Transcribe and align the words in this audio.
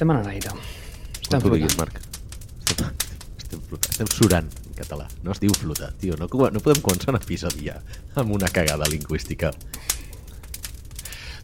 Estem 0.00 0.14
en 0.14 0.22
l'aire. 0.24 0.50
No 1.28 1.38
t'ho 1.44 1.50
diguis, 1.52 1.74
Marc. 1.76 1.98
Estem, 2.70 2.86
estem, 3.36 3.60
flotant, 3.68 3.90
estem 3.92 4.08
surant 4.08 4.46
en 4.48 4.78
català. 4.78 5.04
No 5.20 5.34
es 5.34 5.42
diu 5.42 5.52
flotar, 5.52 5.90
tio. 6.00 6.14
No, 6.16 6.24
no 6.24 6.62
podem 6.64 6.80
començar 6.86 7.10
un 7.12 7.18
episodi 7.18 7.66
ja 7.66 7.74
amb 8.16 8.32
una 8.32 8.48
cagada 8.48 8.88
lingüística. 8.88 9.50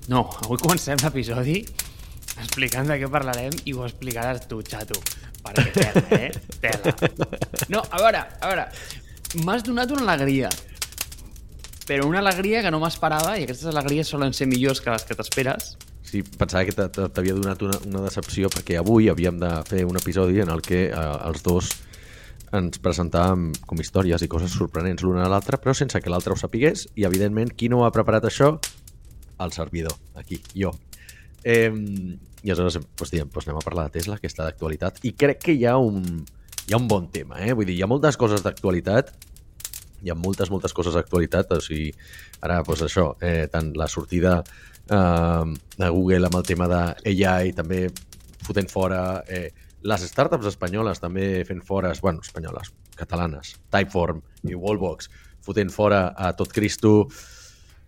No, 0.08 0.22
avui 0.46 0.62
comencem 0.62 0.96
l'episodi 1.04 1.58
explicant 2.46 2.88
de 2.88 2.96
què 3.02 3.10
parlarem 3.12 3.52
i 3.68 3.76
ho 3.76 3.84
explicaràs 3.84 4.48
tu, 4.48 4.62
xato. 4.64 5.04
Perquè 5.44 5.74
tela, 5.76 6.06
eh? 6.16 6.32
Tela. 6.64 6.96
No, 7.74 7.84
a 7.84 8.00
veure, 8.06 8.22
a 8.40 8.54
veure, 8.54 8.70
m'has 9.44 9.68
donat 9.68 9.92
una 9.92 10.14
alegria, 10.14 10.48
però 11.84 12.08
una 12.08 12.24
alegria 12.24 12.64
que 12.64 12.72
no 12.72 12.80
m'esperava 12.80 13.36
i 13.36 13.44
aquestes 13.44 13.68
alegries 13.68 14.16
solen 14.16 14.32
ser 14.32 14.48
millors 14.48 14.80
que 14.80 14.96
les 14.96 15.04
que 15.04 15.18
t'esperes. 15.20 15.74
Sí, 16.06 16.22
pensava 16.22 16.62
que 16.68 16.74
t'havia 17.10 17.34
donat 17.34 17.62
una, 17.66 17.80
una 17.88 18.04
decepció 18.04 18.50
perquè 18.52 18.78
avui 18.78 19.08
havíem 19.10 19.40
de 19.42 19.50
fer 19.66 19.82
un 19.88 19.98
episodi 19.98 20.38
en 20.44 20.52
el 20.54 20.62
que 20.62 20.86
eh, 20.86 21.06
els 21.26 21.42
dos 21.42 21.72
ens 22.54 22.78
presentàvem 22.78 23.48
com 23.66 23.80
històries 23.82 24.22
i 24.22 24.28
coses 24.30 24.54
sorprenents 24.54 25.02
l'una 25.02 25.24
a 25.26 25.30
l'altra, 25.30 25.58
però 25.58 25.74
sense 25.74 25.98
que 26.00 26.12
l'altre 26.12 26.32
ho 26.32 26.38
sapigués 26.38 26.86
i, 26.94 27.04
evidentment, 27.08 27.50
qui 27.58 27.68
no 27.72 27.82
ha 27.84 27.90
preparat 27.94 28.28
això? 28.28 28.52
El 29.42 29.52
servidor, 29.52 29.96
aquí, 30.14 30.38
jo. 30.54 30.70
Eh, 31.42 31.68
I 31.74 32.52
aleshores 32.52 32.78
doncs, 32.78 33.10
diem, 33.10 33.28
doncs 33.32 33.48
anem 33.48 33.58
a 33.58 33.64
parlar 33.66 33.88
de 33.88 33.98
Tesla, 33.98 34.20
que 34.22 34.30
està 34.30 34.46
d'actualitat, 34.46 35.02
i 35.04 35.12
crec 35.18 35.42
que 35.48 35.56
hi 35.58 35.66
ha 35.66 35.74
un, 35.82 36.22
hi 36.68 36.74
ha 36.74 36.78
un 36.78 36.86
bon 36.88 37.10
tema, 37.10 37.42
eh? 37.42 37.50
Vull 37.52 37.66
dir, 37.66 37.80
hi 37.80 37.82
ha 37.82 37.90
moltes 37.90 38.18
coses 38.20 38.46
d'actualitat, 38.46 39.10
hi 40.06 40.12
ha 40.12 40.16
moltes, 40.16 40.54
moltes 40.54 40.74
coses 40.76 40.94
d'actualitat, 40.94 41.50
o 41.50 41.60
sigui, 41.64 41.90
ara, 42.46 42.62
doncs 42.62 42.86
això, 42.86 43.10
eh, 43.20 43.50
tant 43.50 43.74
la 43.76 43.90
sortida 43.90 44.38
eh, 44.90 45.54
de 45.76 45.88
Google 45.88 46.26
amb 46.28 46.40
el 46.40 46.48
tema 46.48 46.68
d'AI, 46.70 47.52
també 47.56 47.86
fotent 48.46 48.68
fora 48.70 49.22
eh, 49.28 49.50
les 49.86 50.02
startups 50.08 50.48
espanyoles 50.50 51.00
també 51.02 51.44
fent 51.46 51.62
fora, 51.62 51.92
bueno, 52.02 52.22
espanyoles, 52.24 52.72
catalanes, 52.98 53.54
Typeform 53.70 54.22
i 54.48 54.56
Wallbox, 54.58 55.10
fotent 55.46 55.70
fora 55.70 56.08
a 56.16 56.32
tot 56.38 56.52
Cristo. 56.52 57.08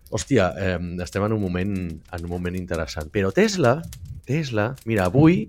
Hòstia, 0.09 0.53
eh, 0.57 0.77
estem 1.03 1.25
en 1.27 1.35
un 1.35 1.41
moment 1.41 1.75
en 1.89 2.23
un 2.23 2.29
moment 2.29 2.55
interessant. 2.55 3.11
Però 3.11 3.33
Tesla, 3.35 3.81
Tesla, 4.25 4.71
mira, 4.85 5.09
avui 5.11 5.43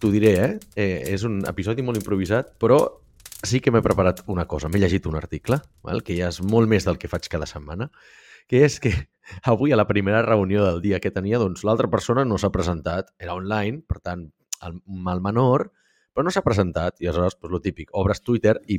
t'ho 0.00 0.10
diré, 0.12 0.34
eh? 0.42 0.52
eh? 0.76 1.14
És 1.14 1.24
un 1.24 1.42
episodi 1.48 1.84
molt 1.86 2.00
improvisat, 2.00 2.56
però 2.60 2.80
sí 3.44 3.60
que 3.60 3.70
m'he 3.72 3.84
preparat 3.84 4.24
una 4.26 4.48
cosa. 4.50 4.68
M'he 4.68 4.82
llegit 4.82 5.06
un 5.06 5.16
article, 5.16 5.60
val? 5.84 6.02
que 6.02 6.16
ja 6.18 6.28
és 6.32 6.42
molt 6.42 6.68
més 6.68 6.84
del 6.84 6.98
que 6.98 7.08
faig 7.08 7.28
cada 7.30 7.46
setmana, 7.48 7.90
que 8.50 8.64
és 8.66 8.80
que 8.82 8.92
avui 9.52 9.72
a 9.72 9.78
la 9.80 9.86
primera 9.88 10.22
reunió 10.22 10.64
del 10.64 10.80
dia 10.84 11.00
que 11.00 11.12
tenia, 11.14 11.40
doncs 11.42 11.64
l'altra 11.64 11.90
persona 11.90 12.24
no 12.24 12.38
s'ha 12.38 12.52
presentat, 12.54 13.12
era 13.18 13.36
online, 13.36 13.82
per 13.88 14.00
tant, 14.00 14.28
el 14.64 14.80
mal 14.86 15.22
menor, 15.24 15.70
però 16.14 16.24
no 16.24 16.32
s'ha 16.32 16.44
presentat 16.46 17.00
i 17.02 17.08
aleshores, 17.08 17.38
doncs, 17.40 17.52
lo 17.52 17.60
típic, 17.60 17.90
obres 18.00 18.22
Twitter 18.22 18.56
i 18.70 18.78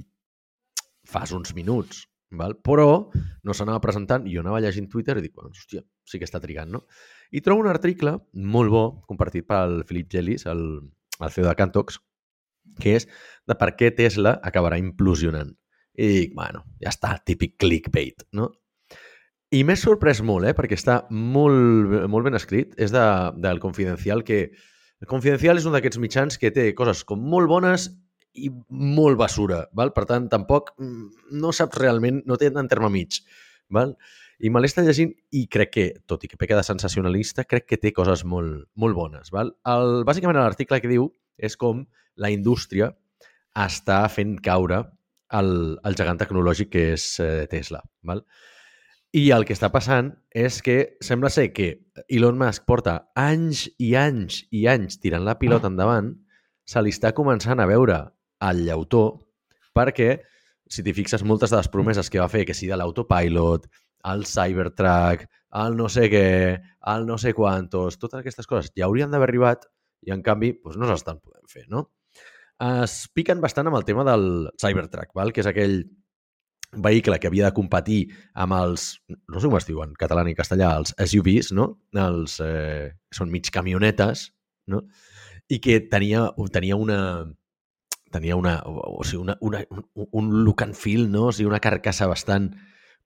fas 1.05 1.33
uns 1.35 1.53
minuts, 1.53 2.05
val? 2.31 2.55
però 2.57 3.09
no 3.43 3.53
s'anava 3.53 3.83
presentant 3.83 4.25
i 4.25 4.33
jo 4.35 4.41
anava 4.41 4.61
llegint 4.63 4.89
Twitter 4.91 5.17
i 5.19 5.25
dic, 5.25 5.35
bueno, 5.35 5.52
hòstia, 5.53 5.83
sí 6.07 6.19
que 6.19 6.27
està 6.27 6.41
trigant, 6.41 6.71
no? 6.71 6.85
I 7.31 7.41
trobo 7.45 7.65
un 7.65 7.69
article 7.69 8.17
molt 8.55 8.71
bo, 8.71 8.83
compartit 9.09 9.47
pel 9.47 9.83
Philip 9.85 10.11
Gellis, 10.11 10.45
el, 10.49 10.65
el 11.19 11.31
CEO 11.31 11.47
de 11.47 11.55
Cantox, 11.59 11.99
que 12.81 12.95
és 12.99 13.07
de 13.47 13.55
per 13.59 13.73
què 13.77 13.91
Tesla 13.95 14.37
acabarà 14.43 14.80
implosionant. 14.81 15.53
I 15.95 16.07
dic, 16.11 16.33
bueno, 16.35 16.65
ja 16.83 16.91
està, 16.91 17.13
típic 17.23 17.55
clickbait, 17.61 18.25
no? 18.35 18.49
I 19.53 19.61
m'he 19.63 19.75
sorprès 19.77 20.23
molt, 20.25 20.47
eh? 20.49 20.55
perquè 20.57 20.77
està 20.77 21.03
molt, 21.11 21.93
molt 22.09 22.25
ben 22.25 22.38
escrit. 22.38 22.73
És 22.81 22.93
de, 22.95 23.03
del 23.41 23.61
Confidencial, 23.63 24.25
que... 24.25 24.47
El 25.03 25.09
Confidencial 25.11 25.59
és 25.59 25.65
un 25.67 25.75
d'aquests 25.75 25.99
mitjans 26.02 26.39
que 26.39 26.53
té 26.55 26.69
coses 26.73 27.03
com 27.05 27.19
molt 27.19 27.52
bones 27.52 27.89
i 28.36 28.49
molt 28.70 29.20
basura, 29.20 29.65
val? 29.75 29.92
per 29.95 30.05
tant, 30.09 30.27
tampoc 30.31 30.73
mm, 30.80 31.36
no 31.39 31.52
saps 31.55 31.77
realment, 31.80 32.21
no 32.27 32.37
té 32.39 32.49
en 32.52 32.71
terme 32.71 32.89
mig. 32.92 33.20
Val? 33.75 33.93
I 34.43 34.52
me 34.52 34.59
l'he 34.59 34.70
estat 34.71 34.87
llegint 34.87 35.14
i 35.36 35.45
crec 35.52 35.71
que, 35.71 35.86
tot 36.09 36.25
i 36.25 36.31
que 36.31 36.39
peca 36.39 36.58
de 36.58 36.65
sensacionalista, 36.67 37.45
crec 37.47 37.67
que 37.70 37.80
té 37.80 37.93
coses 37.95 38.25
molt, 38.27 38.65
molt 38.75 38.97
bones. 38.97 39.31
Val? 39.36 39.53
El, 39.71 40.03
bàsicament 40.08 40.39
l'article 40.39 40.81
que 40.83 40.91
diu 40.91 41.08
és 41.37 41.55
com 41.59 41.86
la 42.20 42.31
indústria 42.31 42.91
està 43.55 44.02
fent 44.11 44.36
caure 44.43 44.81
el, 45.36 45.53
el 45.83 45.95
gegant 45.99 46.20
tecnològic 46.20 46.71
que 46.75 46.89
és 46.95 47.08
eh, 47.23 47.45
Tesla. 47.52 47.83
Val? 48.08 48.23
I 49.15 49.30
el 49.31 49.45
que 49.48 49.55
està 49.55 49.70
passant 49.71 50.09
és 50.36 50.58
que 50.59 50.98
sembla 50.99 51.30
ser 51.31 51.45
que 51.55 51.70
Elon 52.11 52.36
Musk 52.36 52.65
porta 52.67 52.98
anys 53.15 53.61
i 53.80 53.93
anys 53.95 54.42
i 54.52 54.65
anys 54.67 54.98
tirant 54.99 55.23
la 55.23 55.37
pilota 55.39 55.70
endavant, 55.71 56.09
se 56.67 56.83
li 56.83 56.92
està 56.92 57.14
començant 57.15 57.64
a 57.64 57.67
veure 57.70 58.02
el 58.43 58.65
llautó 58.67 59.05
perquè, 59.77 60.20
si 60.67 60.83
t'hi 60.83 60.98
fixes, 60.99 61.23
moltes 61.23 61.53
de 61.53 61.61
les 61.61 61.71
promeses 61.71 62.11
que 62.11 62.20
va 62.20 62.27
fer, 62.27 62.43
que 62.43 62.58
si 62.58 62.67
de 62.67 62.76
l'autopilot, 62.76 63.71
el 64.11 64.27
Cybertruck, 64.27 65.23
el 65.64 65.80
no 65.80 65.87
sé 65.87 66.09
què, 66.11 66.27
el 66.92 67.08
no 67.08 67.15
sé 67.21 67.32
quantos, 67.37 67.95
totes 68.02 68.20
aquestes 68.20 68.52
coses 68.52 68.73
ja 68.76 68.89
haurien 68.89 69.15
d'haver 69.15 69.30
arribat 69.30 69.64
i, 70.03 70.11
en 70.11 70.27
canvi, 70.27 70.58
doncs 70.59 70.82
no 70.82 70.92
s'estan 70.92 71.23
podent 71.23 71.47
fer, 71.47 71.70
no? 71.71 71.87
Es 72.83 73.05
piquen 73.15 73.39
bastant 73.39 73.71
amb 73.71 73.80
el 73.80 73.87
tema 73.87 74.03
del 74.03 74.49
Cybertruck, 74.59 75.15
val? 75.15 75.32
que 75.32 75.39
és 75.39 75.47
aquell 75.47 75.86
vehicle 76.83 77.19
que 77.19 77.30
havia 77.30 77.47
de 77.49 77.55
competir 77.55 77.99
amb 78.33 78.55
els, 78.58 78.87
no 79.31 79.39
sé 79.39 79.49
com 79.49 79.58
es 79.59 79.67
diu 79.69 79.81
en 79.83 79.95
català 79.99 80.25
ni 80.25 80.36
castellà, 80.37 80.73
els 80.80 80.95
SUVs, 80.97 81.52
no? 81.55 81.71
Els, 82.05 82.39
eh, 82.43 82.91
són 83.13 83.31
mig 83.33 83.52
camionetes, 83.53 84.30
no? 84.71 84.85
I 85.49 85.59
que 85.61 85.80
tenia, 85.91 86.30
tenia 86.52 86.77
una 86.80 86.99
tenia 88.15 88.37
una, 88.39 88.61
o 88.65 89.03
sigui, 89.03 89.23
una, 89.25 89.35
una, 89.43 89.61
un, 89.69 90.08
un 90.11 90.30
look 90.45 90.64
and 90.64 90.77
feel, 90.77 91.09
no? 91.11 91.27
O 91.30 91.33
sigui, 91.35 91.49
una 91.49 91.59
carcassa 91.64 92.08
bastant 92.08 92.53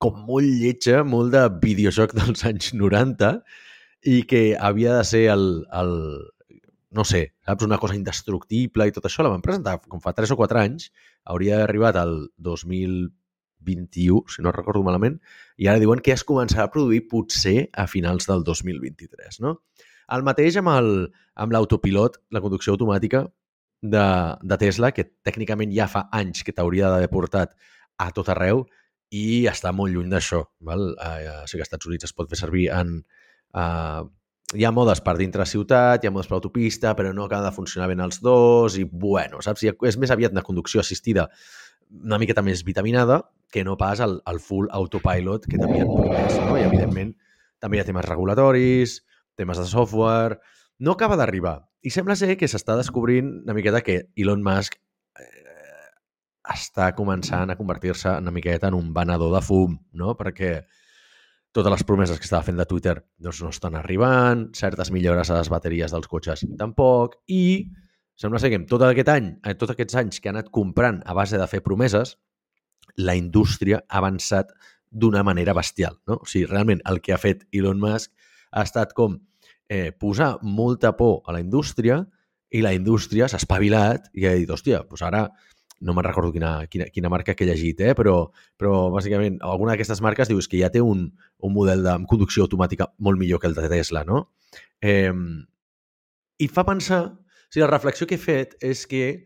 com 0.00 0.22
molt 0.26 0.46
lletja, 0.46 1.02
molt 1.04 1.34
de 1.34 1.44
videojoc 1.62 2.14
dels 2.16 2.44
anys 2.48 2.72
90 2.76 3.34
i 4.10 4.22
que 4.24 4.44
havia 4.56 4.96
de 5.00 5.04
ser 5.04 5.24
el, 5.34 5.46
el 5.76 5.90
no 6.90 7.04
sé, 7.04 7.34
saps, 7.46 7.66
una 7.66 7.78
cosa 7.78 7.96
indestructible 7.98 8.88
i 8.88 8.94
tot 8.94 9.06
això, 9.06 9.22
la 9.26 9.32
van 9.32 9.44
presentar 9.44 9.78
com 9.86 10.02
fa 10.02 10.14
3 10.16 10.32
o 10.34 10.38
4 10.40 10.62
anys, 10.62 10.88
hauria 11.28 11.62
arribat 11.64 11.98
al 12.00 12.14
2000 12.38 13.10
21, 13.66 14.24
si 14.28 14.42
no 14.42 14.52
recordo 14.52 14.82
malament, 14.86 15.18
i 15.60 15.68
ara 15.68 15.80
diuen 15.82 16.00
que 16.04 16.14
es 16.14 16.24
començarà 16.26 16.66
a 16.66 16.72
produir 16.72 17.04
potser 17.10 17.68
a 17.72 17.86
finals 17.90 18.28
del 18.30 18.44
2023. 18.46 19.40
No? 19.44 19.58
El 20.10 20.24
mateix 20.26 20.58
amb 20.60 21.54
l'autopilot, 21.54 22.20
la 22.34 22.42
conducció 22.42 22.74
automàtica 22.74 23.24
de, 23.80 24.04
de 24.42 24.60
Tesla, 24.60 24.92
que 24.96 25.06
tècnicament 25.24 25.72
ja 25.76 25.88
fa 25.88 26.06
anys 26.16 26.44
que 26.44 26.54
t'hauria 26.56 26.90
d'haver 26.92 27.10
portat 27.12 27.56
a 28.00 28.10
tot 28.16 28.30
arreu 28.32 28.64
i 29.10 29.46
està 29.50 29.72
molt 29.74 29.92
lluny 29.94 30.10
d'això. 30.10 30.44
Eh, 30.44 30.78
o 30.78 31.46
sigui 31.50 31.60
que 31.60 31.66
als 31.66 31.68
Estats 31.68 31.90
Units 31.90 32.08
es 32.10 32.16
pot 32.16 32.30
fer 32.30 32.40
servir 32.40 32.70
en... 32.74 33.00
Eh, 33.54 34.02
hi 34.50 34.64
ha 34.66 34.72
modes 34.74 34.98
per 35.06 35.14
dintre 35.14 35.44
ciutat, 35.46 36.02
hi 36.02 36.08
ha 36.08 36.10
modes 36.10 36.26
per 36.26 36.40
autopista, 36.40 36.96
però 36.98 37.12
no 37.14 37.28
acaba 37.28 37.46
de 37.46 37.54
funcionar 37.54 37.86
ben 37.86 38.00
els 38.02 38.18
dos 38.18 38.74
i, 38.80 38.82
bueno, 38.82 39.38
saps? 39.46 39.62
És 39.86 39.98
més 40.00 40.10
aviat 40.10 40.34
una 40.34 40.42
conducció 40.42 40.82
assistida 40.82 41.28
una 41.90 42.18
miqueta 42.22 42.42
més 42.42 42.64
vitaminada 42.66 43.20
que 43.50 43.64
no 43.66 43.76
pas 43.76 44.00
el, 44.00 44.20
el 44.30 44.40
full 44.40 44.70
autopilot 44.70 45.46
que 45.50 45.58
també 45.58 45.82
han 45.82 45.90
promès. 45.90 46.38
No? 46.38 46.56
I, 46.56 46.64
evidentment, 46.68 47.12
també 47.60 47.78
hi 47.78 47.82
ha 47.82 47.88
temes 47.88 48.08
regulatoris, 48.08 49.00
temes 49.38 49.60
de 49.60 49.68
software... 49.68 50.40
No 50.80 50.94
acaba 50.96 51.12
d'arribar. 51.20 51.58
I 51.84 51.90
sembla 51.92 52.14
ser 52.16 52.38
que 52.40 52.48
s'està 52.48 52.72
descobrint 52.78 53.26
una 53.42 53.52
miqueta 53.52 53.82
que 53.84 53.98
Elon 54.16 54.40
Musk 54.40 54.78
eh, 55.20 55.90
està 56.54 56.86
començant 56.96 57.52
a 57.52 57.56
convertir-se 57.58 58.14
una 58.16 58.32
miqueta 58.32 58.70
en 58.70 58.78
un 58.78 58.94
venedor 58.96 59.34
de 59.34 59.42
fum, 59.44 59.74
no? 59.92 60.14
Perquè 60.16 60.54
totes 61.52 61.74
les 61.74 61.84
promeses 61.84 62.16
que 62.16 62.24
estava 62.24 62.46
fent 62.46 62.56
de 62.56 62.64
Twitter 62.70 62.94
doncs, 63.18 63.42
no 63.44 63.52
estan 63.52 63.76
arribant, 63.76 64.46
certes 64.56 64.88
millores 64.94 65.28
a 65.28 65.36
les 65.36 65.52
bateries 65.52 65.92
dels 65.92 66.08
cotxes 66.08 66.46
tampoc, 66.56 67.18
i 67.28 67.68
sembla 68.16 68.40
ser 68.40 68.54
que 68.54 68.60
en 68.62 68.66
tot 68.70 68.86
aquest 68.86 69.12
any, 69.12 69.34
en 69.36 69.60
tots 69.60 69.74
aquests 69.74 70.00
anys 70.00 70.20
que 70.20 70.30
ha 70.30 70.34
anat 70.36 70.48
comprant 70.54 71.02
a 71.04 71.16
base 71.16 71.36
de 71.36 71.48
fer 71.50 71.60
promeses, 71.66 72.16
la 72.96 73.16
indústria 73.16 73.82
ha 73.88 73.98
avançat 73.98 74.52
d'una 74.90 75.22
manera 75.22 75.54
bestial. 75.54 76.00
No? 76.06 76.20
O 76.22 76.26
sigui, 76.26 76.46
realment 76.50 76.82
el 76.90 77.00
que 77.00 77.14
ha 77.14 77.20
fet 77.20 77.46
Elon 77.52 77.80
Musk 77.80 78.10
ha 78.50 78.64
estat 78.66 78.94
com 78.96 79.20
eh, 79.70 79.92
posar 79.92 80.38
molta 80.42 80.96
por 80.98 81.22
a 81.26 81.32
la 81.32 81.40
indústria 81.40 82.02
i 82.50 82.62
la 82.64 82.74
indústria 82.74 83.28
s'ha 83.30 83.38
espavilat 83.38 84.10
i 84.18 84.26
ha 84.26 84.34
dit, 84.34 84.50
hòstia, 84.50 84.82
doncs 84.88 85.04
ara 85.06 85.28
no 85.80 85.94
me'n 85.96 86.04
recordo 86.04 86.32
quina, 86.34 86.66
quina, 86.68 86.90
quina 86.92 87.08
marca 87.08 87.32
que 87.34 87.46
he 87.46 87.48
llegit, 87.48 87.80
eh? 87.80 87.94
però, 87.96 88.26
però 88.58 88.90
bàsicament 88.92 89.38
alguna 89.46 89.72
d'aquestes 89.72 90.02
marques 90.04 90.28
dius 90.28 90.48
que 90.50 90.60
ja 90.60 90.68
té 90.72 90.82
un, 90.84 91.06
un 91.40 91.54
model 91.54 91.86
de 91.86 91.94
conducció 92.10 92.44
automàtica 92.44 92.90
molt 92.98 93.20
millor 93.20 93.40
que 93.40 93.48
el 93.48 93.56
de 93.56 93.70
Tesla, 93.70 94.04
no? 94.04 94.26
Eh, 94.82 95.12
I 96.40 96.48
fa 96.48 96.66
pensar... 96.68 97.04
O 97.10 97.52
sigui, 97.52 97.64
la 97.64 97.70
reflexió 97.72 98.06
que 98.06 98.14
he 98.14 98.22
fet 98.22 98.52
és 98.62 98.84
que 98.86 99.24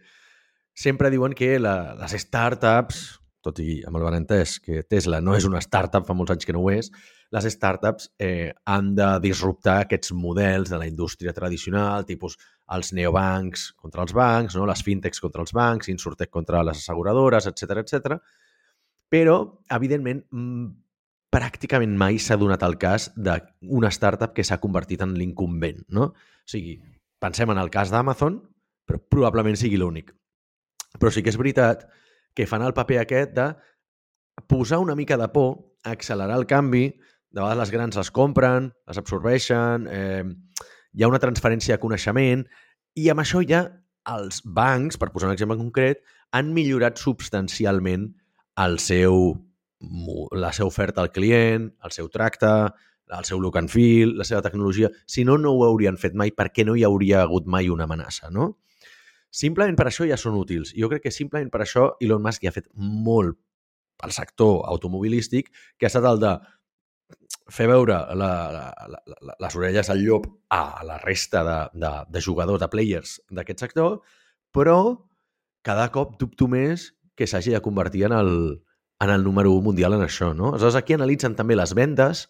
sempre 0.73 1.11
diuen 1.13 1.35
que 1.37 1.59
la, 1.61 1.93
les 1.99 2.15
startups 2.23 3.03
tot 3.45 3.61
i 3.61 3.83
amb 3.87 3.99
el 3.99 4.07
benentès 4.07 4.57
que 4.65 4.83
Tesla 4.89 5.21
no 5.21 5.37
és 5.37 5.45
una 5.49 5.61
startup, 5.65 6.07
fa 6.07 6.17
molts 6.17 6.33
anys 6.35 6.49
que 6.49 6.55
no 6.57 6.63
ho 6.65 6.71
és, 6.73 6.91
les 7.35 7.49
startups 7.53 8.09
eh, 8.23 8.53
han 8.71 8.93
de 8.97 9.09
disruptar 9.25 9.81
aquests 9.83 10.15
models 10.17 10.71
de 10.73 10.79
la 10.81 10.89
indústria 10.89 11.35
tradicional, 11.37 12.07
tipus 12.09 12.39
els 12.75 12.93
neobancs 12.97 13.73
contra 13.81 14.05
els 14.05 14.15
bancs, 14.17 14.57
no? 14.57 14.69
les 14.71 14.85
fintechs 14.87 15.21
contra 15.21 15.45
els 15.45 15.53
bancs, 15.57 15.91
Insurtech 15.93 16.33
contra 16.33 16.63
les 16.65 16.81
asseguradores, 16.81 17.49
etc 17.51 17.83
etc. 17.83 18.17
Però, 19.13 19.37
evidentment, 19.77 20.25
mm, 20.31 20.71
pràcticament 21.35 21.97
mai 21.99 22.21
s'ha 22.23 22.39
donat 22.39 22.63
el 22.63 22.79
cas 22.79 23.11
d'una 23.17 23.91
startup 23.91 24.33
que 24.35 24.47
s'ha 24.47 24.61
convertit 24.63 25.03
en 25.03 25.17
l'incumbent. 25.19 25.83
No? 25.89 26.13
O 26.15 26.51
sigui, 26.51 26.79
pensem 27.21 27.51
en 27.51 27.59
el 27.59 27.73
cas 27.75 27.91
d'Amazon, 27.91 28.39
però 28.87 29.01
probablement 29.11 29.59
sigui 29.59 29.81
l'únic. 29.81 30.15
Però 31.01 31.11
sí 31.11 31.25
que 31.25 31.33
és 31.33 31.41
veritat 31.41 31.83
que 31.89 32.04
fan 32.51 32.65
el 32.67 32.75
paper 32.75 32.99
aquest 33.03 33.35
de 33.37 33.53
posar 34.51 34.81
una 34.83 34.97
mica 34.99 35.17
de 35.17 35.29
por, 35.31 35.77
accelerar 35.85 36.37
el 36.39 36.47
canvi, 36.51 36.89
de 37.31 37.41
vegades 37.41 37.59
les 37.59 37.71
grans 37.71 37.97
les 37.97 38.11
compren, 38.11 38.73
les 38.87 38.99
absorbeixen, 38.99 39.87
eh, 39.91 40.25
hi 40.95 41.03
ha 41.03 41.11
una 41.11 41.23
transferència 41.23 41.77
de 41.77 41.83
coneixement 41.83 42.45
i 42.99 43.09
amb 43.11 43.23
això 43.23 43.43
ja 43.47 43.65
els 44.15 44.41
bancs, 44.45 44.99
per 45.01 45.11
posar 45.13 45.31
un 45.31 45.35
exemple 45.35 45.59
concret, 45.59 46.03
han 46.35 46.53
millorat 46.55 47.01
substancialment 47.01 48.11
el 48.65 48.79
seu, 48.83 49.35
la 50.35 50.53
seva 50.55 50.69
oferta 50.71 51.03
al 51.03 51.13
client, 51.15 51.71
el 51.85 51.95
seu 51.95 52.11
tracte, 52.13 52.51
el 53.15 53.25
seu 53.29 53.41
look 53.41 53.59
and 53.59 53.71
feel, 53.71 54.15
la 54.19 54.27
seva 54.29 54.43
tecnologia. 54.43 54.91
Si 55.07 55.25
no, 55.25 55.37
no 55.39 55.53
ho 55.55 55.65
haurien 55.67 55.99
fet 56.01 56.15
mai 56.15 56.33
perquè 56.37 56.65
no 56.67 56.77
hi 56.77 56.85
hauria 56.87 57.23
hagut 57.25 57.49
mai 57.51 57.69
una 57.73 57.89
amenaça, 57.89 58.31
no? 58.31 58.55
Simplement 59.35 59.75
per 59.79 59.89
això 59.91 60.07
ja 60.07 60.19
són 60.21 60.37
útils. 60.39 60.73
Jo 60.79 60.91
crec 60.93 61.09
que 61.09 61.15
simplement 61.15 61.51
per 61.51 61.65
això 61.65 61.89
Elon 62.05 62.23
Musk 62.23 62.45
ja 62.47 62.53
ha 62.53 62.57
fet 62.57 62.69
molt 62.77 63.39
al 64.05 64.13
sector 64.15 64.63
automobilístic, 64.71 65.51
que 65.79 65.87
ha 65.87 65.91
estat 65.91 66.07
el 66.07 66.21
de 66.23 66.35
fer 67.53 67.67
veure 67.69 67.97
la, 68.17 68.31
la, 68.55 68.69
la, 68.89 69.35
les 69.43 69.57
orelles 69.59 69.91
al 69.91 70.01
llop 70.03 70.29
a 70.55 70.85
la 70.87 70.99
resta 71.03 71.43
de, 71.47 71.57
de, 71.83 71.91
de 72.15 72.23
jugadors, 72.25 72.63
de 72.63 72.71
players 72.73 73.17
d'aquest 73.31 73.67
sector, 73.67 73.99
però 74.55 74.79
cada 75.67 75.91
cop 75.93 76.15
dubto 76.21 76.49
més 76.51 76.93
que 77.19 77.29
s'hagi 77.31 77.55
de 77.55 77.63
convertir 77.65 78.07
en 78.09 78.15
el, 78.17 78.33
en 79.03 79.11
el 79.11 79.25
número 79.27 79.53
1 79.55 79.67
mundial 79.67 79.99
en 79.99 80.07
això. 80.07 80.33
No? 80.35 80.53
Aleshores, 80.53 80.79
aquí 80.79 80.97
analitzen 80.97 81.37
també 81.39 81.57
les 81.59 81.75
vendes 81.75 82.29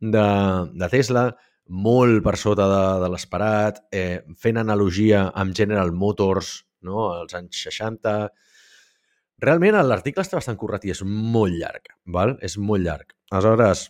de, 0.00 0.26
de 0.74 0.90
Tesla, 0.92 1.30
molt 1.70 2.24
per 2.26 2.34
sota 2.38 2.66
de, 2.66 2.82
de 3.04 3.08
l'esperat, 3.12 3.84
eh, 3.94 4.20
fent 4.38 4.58
analogia 4.58 5.28
amb 5.38 5.54
General 5.56 5.92
Motors 5.94 6.58
no? 6.86 7.10
als 7.14 7.36
anys 7.38 7.62
60. 7.68 8.16
Realment 9.40 9.78
l'article 9.86 10.24
està 10.24 10.36
bastant 10.36 10.58
currat 10.60 10.84
i 10.84 10.92
és 10.92 11.00
molt 11.06 11.54
llarg, 11.54 11.94
val? 12.04 12.36
és 12.44 12.58
molt 12.58 12.84
llarg. 12.84 13.14
Aleshores, 13.30 13.86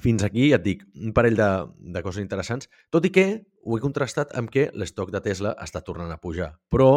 fins 0.00 0.24
aquí, 0.24 0.50
ja 0.52 0.60
et 0.60 0.64
dic, 0.64 0.86
un 1.02 1.12
parell 1.16 1.36
de, 1.36 1.50
de 1.96 2.02
coses 2.04 2.22
interessants, 2.22 2.70
tot 2.92 3.04
i 3.08 3.12
que 3.12 3.26
ho 3.66 3.76
he 3.76 3.82
contrastat 3.82 4.34
amb 4.38 4.52
que 4.52 4.68
l'estoc 4.78 5.10
de 5.12 5.22
Tesla 5.24 5.56
està 5.62 5.82
tornant 5.84 6.12
a 6.12 6.20
pujar. 6.22 6.52
Però, 6.72 6.90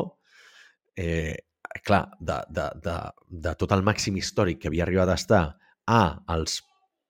eh, 1.00 1.36
clar, 1.86 2.06
de, 2.20 2.42
de, 2.54 2.68
de, 2.84 2.98
de 3.48 3.56
tot 3.60 3.74
el 3.76 3.86
màxim 3.88 4.20
històric 4.20 4.62
que 4.62 4.72
havia 4.72 4.86
arribat 4.86 5.12
a 5.12 5.18
estar 5.20 5.44
a 5.90 6.02
els 6.36 6.60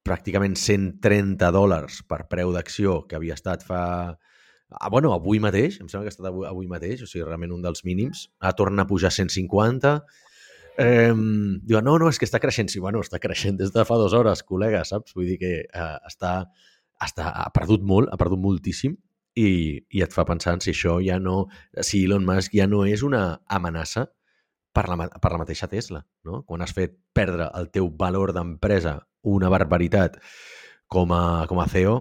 pràcticament 0.07 0.55
130 0.57 1.51
dòlars 1.55 2.01
per 2.09 2.23
preu 2.31 2.53
d'acció 2.55 3.03
que 3.07 3.19
havia 3.19 3.37
estat 3.37 3.65
fa... 3.65 3.83
Ah, 4.69 4.89
bueno, 4.93 5.11
avui 5.15 5.39
mateix, 5.41 5.79
em 5.81 5.87
sembla 5.89 6.05
que 6.05 6.11
ha 6.11 6.15
estat 6.15 6.27
avui, 6.29 6.45
avui 6.45 6.67
mateix, 6.69 7.01
o 7.01 7.07
sigui, 7.09 7.23
realment 7.25 7.55
un 7.55 7.63
dels 7.65 7.81
mínims, 7.87 8.27
ha 8.39 8.53
tornat 8.57 8.85
a 8.85 8.89
pujar 8.89 9.09
a 9.09 9.17
150, 9.17 9.95
Eh, 10.79 11.11
diuen, 11.11 11.83
no, 11.83 11.97
no, 11.99 12.07
és 12.07 12.15
que 12.15 12.23
està 12.23 12.39
creixent. 12.39 12.69
Sí, 12.71 12.79
bueno, 12.79 13.01
està 13.03 13.19
creixent 13.19 13.57
des 13.59 13.73
de 13.75 13.83
fa 13.83 13.97
dues 13.99 14.13
hores, 14.15 14.45
col·lega, 14.47 14.85
saps? 14.87 15.11
Vull 15.17 15.27
dir 15.27 15.35
que 15.41 15.49
eh, 15.65 15.95
està, 16.07 16.31
està, 17.03 17.33
ha 17.35 17.49
perdut 17.55 17.83
molt, 17.83 18.07
ha 18.07 18.19
perdut 18.21 18.39
moltíssim 18.39 18.95
i, 19.35 19.49
i 19.91 20.05
et 20.05 20.15
fa 20.15 20.23
pensar 20.29 20.55
si 20.63 20.71
això 20.71 20.95
ja 21.03 21.19
no... 21.19 21.49
Si 21.83 22.05
Elon 22.05 22.23
Musk 22.27 22.55
ja 22.55 22.69
no 22.71 22.85
és 22.87 23.03
una 23.03 23.41
amenaça 23.51 24.07
per 24.71 24.85
la, 24.87 25.09
per 25.19 25.33
la 25.33 25.41
mateixa 25.43 25.67
Tesla, 25.67 26.05
no? 26.23 26.45
Quan 26.47 26.63
has 26.63 26.71
fet 26.77 26.95
perdre 27.11 27.49
el 27.59 27.67
teu 27.75 27.91
valor 27.99 28.31
d'empresa 28.37 29.01
una 29.21 29.49
barbaritat 29.49 30.19
com 30.87 31.11
a, 31.13 31.45
com 31.47 31.59
a 31.61 31.67
CEO, 31.69 31.97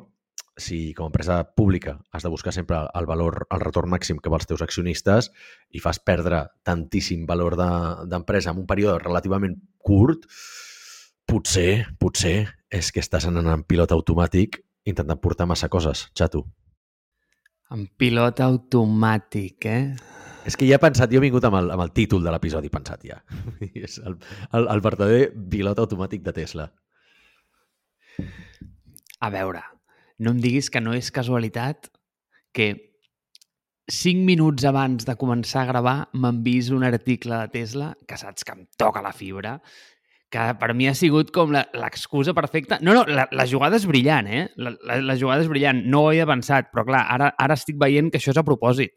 si 0.59 0.93
com 0.93 1.07
a 1.07 1.11
empresa 1.13 1.55
pública 1.55 2.01
has 2.11 2.25
de 2.25 2.29
buscar 2.29 2.53
sempre 2.53 2.81
el 2.95 3.07
valor, 3.07 3.47
el 3.55 3.61
retorn 3.63 3.91
màxim 3.93 4.19
que 4.19 4.31
vols 4.33 4.49
teus 4.51 4.63
accionistes 4.65 5.31
i 5.71 5.81
fas 5.81 6.01
perdre 6.03 6.49
tantíssim 6.67 7.27
valor 7.27 7.57
d'empresa 7.57 8.51
de, 8.51 8.57
en 8.57 8.63
un 8.65 8.67
període 8.67 8.99
relativament 8.99 9.55
curt, 9.79 10.27
potser, 11.29 11.87
potser 12.01 12.49
és 12.69 12.91
que 12.93 13.05
estàs 13.05 13.29
anant 13.31 13.49
en 13.53 13.63
pilot 13.69 13.95
automàtic 13.95 14.63
intentant 14.89 15.21
portar 15.21 15.47
massa 15.47 15.69
coses, 15.69 16.09
xato. 16.17 16.47
En 17.71 17.85
pilot 18.01 18.41
automàtic, 18.41 19.67
eh? 19.69 19.83
És 20.49 20.57
que 20.57 20.65
ja 20.65 20.79
he 20.79 20.81
pensat, 20.81 21.13
jo 21.13 21.21
he 21.21 21.27
vingut 21.27 21.45
amb 21.45 21.59
el, 21.59 21.71
amb 21.75 21.85
el 21.85 21.93
títol 21.93 22.23
de 22.25 22.33
l'episodi 22.33 22.71
pensat 22.73 23.05
ja. 23.05 23.21
És 23.85 23.99
el, 24.01 24.17
el, 24.57 24.69
el 24.73 24.85
verdader 24.85 25.27
pilot 25.53 25.83
automàtic 25.85 26.25
de 26.25 26.33
Tesla. 26.41 26.71
A 29.19 29.31
veure, 29.35 29.63
no 30.23 30.35
em 30.35 30.43
diguis 30.43 30.69
que 30.71 30.83
no 30.83 30.95
és 30.95 31.11
casualitat 31.15 31.91
que 32.55 32.69
cinc 33.91 34.23
minuts 34.29 34.67
abans 34.69 35.07
de 35.09 35.17
començar 35.19 35.65
a 35.65 35.71
gravar 35.71 35.97
m'envis 36.13 36.69
un 36.77 36.85
article 36.87 37.39
de 37.43 37.53
Tesla 37.55 37.93
que 38.07 38.19
saps 38.21 38.45
que 38.45 38.55
em 38.55 38.67
toca 38.79 39.03
la 39.03 39.15
fibra, 39.17 39.57
que 40.29 40.45
per 40.61 40.75
mi 40.77 40.87
ha 40.89 40.95
sigut 40.95 41.33
com 41.33 41.55
l'excusa 41.55 42.35
perfecta. 42.37 42.79
No, 42.85 42.93
no, 42.95 43.07
la, 43.09 43.25
la 43.33 43.47
jugada 43.49 43.81
és 43.81 43.87
brillant, 43.89 44.29
eh? 44.29 44.45
La, 44.61 44.75
la, 44.85 44.99
la 45.01 45.17
jugada 45.17 45.43
és 45.43 45.49
brillant. 45.49 45.81
No 45.89 46.05
ho 46.05 46.11
havia 46.13 46.29
pensat, 46.29 46.69
però 46.75 46.85
clar, 46.85 47.07
ara, 47.17 47.31
ara 47.41 47.57
estic 47.57 47.79
veient 47.81 48.13
que 48.13 48.21
això 48.21 48.35
és 48.35 48.41
a 48.41 48.45
propòsit. 48.45 48.93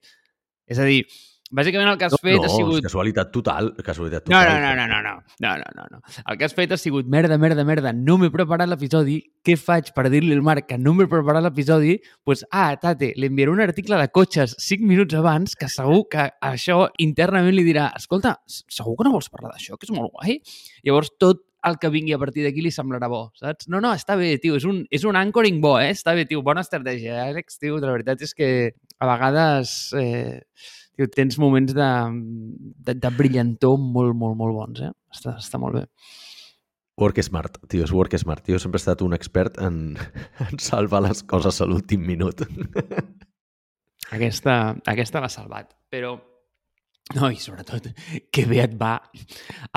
És 0.68 0.80
a 0.80 0.88
dir, 0.88 1.06
Bàsicament 1.51 1.89
el 1.92 1.98
que 2.00 2.07
has 2.07 2.13
no, 2.15 2.19
fet 2.24 2.38
no, 2.38 2.48
ha 2.48 2.50
sigut... 2.50 2.77
No, 2.80 2.88
casualitat 2.88 3.31
total. 3.36 3.74
Casualitat 3.83 4.24
total. 4.24 4.48
No, 4.48 4.59
no, 4.62 4.69
no, 4.80 4.86
no, 4.88 5.00
no, 5.03 5.15
no, 5.44 5.50
no, 5.59 5.71
no, 5.75 5.88
no. 5.98 6.00
El 6.31 6.38
que 6.39 6.48
has 6.48 6.56
fet 6.56 6.71
ha 6.71 6.77
sigut 6.80 7.09
merda, 7.12 7.36
merda, 7.42 7.65
merda, 7.68 7.92
no 7.92 8.15
m'he 8.21 8.31
preparat 8.31 8.71
l'episodi, 8.71 9.18
què 9.44 9.57
faig 9.59 9.92
per 9.98 10.07
dir-li 10.13 10.31
al 10.38 10.45
Marc 10.48 10.69
que 10.69 10.80
no 10.80 10.95
m'he 10.95 11.09
preparat 11.12 11.44
l'episodi? 11.44 11.98
Doncs, 12.00 12.24
pues, 12.24 12.45
ah, 12.56 12.71
tate, 12.80 13.12
li 13.19 13.27
enviaré 13.27 13.51
un 13.51 13.63
article 13.68 14.00
de 14.00 14.07
cotxes 14.15 14.56
5 14.63 14.88
minuts 14.88 15.19
abans 15.19 15.59
que 15.59 15.68
segur 15.71 16.06
que 16.15 16.30
això 16.53 16.86
internament 17.03 17.57
li 17.57 17.68
dirà 17.68 17.92
escolta, 18.00 18.38
segur 18.48 18.95
que 18.95 19.09
no 19.09 19.15
vols 19.18 19.31
parlar 19.33 19.51
d'això, 19.51 19.75
que 19.75 19.89
és 19.89 19.95
molt 19.95 20.15
guai? 20.15 20.39
Llavors 20.88 21.12
tot 21.19 21.44
el 21.68 21.77
que 21.77 21.92
vingui 21.94 22.15
a 22.15 22.18
partir 22.21 22.45
d'aquí 22.45 22.63
li 22.63 22.71
semblarà 22.74 23.12
bo, 23.12 23.25
saps? 23.38 23.68
No, 23.69 23.83
no, 23.83 23.92
està 23.94 24.15
bé, 24.18 24.31
tio, 24.42 24.56
és 24.57 24.63
un, 24.65 24.86
és 24.89 25.03
un 25.06 25.19
anchoring 25.19 25.59
bo, 25.62 25.75
eh? 25.83 25.92
Està 25.92 26.15
bé, 26.18 26.24
tio, 26.30 26.42
bona 26.45 26.63
estratègia, 26.63 27.25
Àlex, 27.27 27.60
tio, 27.60 27.75
la 27.84 27.91
veritat 27.91 28.24
és 28.24 28.38
que 28.38 28.51
a 29.01 29.12
vegades... 29.12 29.81
Eh 30.00 30.39
Tio, 31.01 31.10
tens 31.10 31.39
moments 31.41 31.74
de, 31.74 31.89
de, 32.86 32.93
de 32.93 33.10
brillantor 33.17 33.79
molt, 33.81 34.13
molt, 34.13 34.36
molt 34.38 34.53
bons, 34.53 34.84
eh? 34.86 34.91
Està, 35.10 35.34
està 35.41 35.58
molt 35.58 35.79
bé. 35.79 35.88
Work 37.01 37.17
smart, 37.25 37.58
tio, 37.72 37.88
és 37.88 37.93
work 37.96 38.13
smart. 38.22 38.46
Jo 38.46 38.60
sempre 38.62 38.77
he 38.77 38.84
estat 38.84 39.01
un 39.01 39.17
expert 39.17 39.58
en, 39.65 39.96
en 40.46 40.62
salvar 40.62 41.01
les 41.08 41.24
coses 41.25 41.58
a 41.58 41.65
l'últim 41.65 42.05
minut. 42.05 42.46
Aquesta, 44.12 44.75
aquesta 44.91 45.22
l'ha 45.24 45.29
salvat, 45.31 45.70
però 45.89 46.17
no, 47.15 47.29
i 47.31 47.38
sobretot, 47.39 47.86
que 48.27 48.43
bé 48.50 48.60
et 48.65 48.74
va 48.75 48.98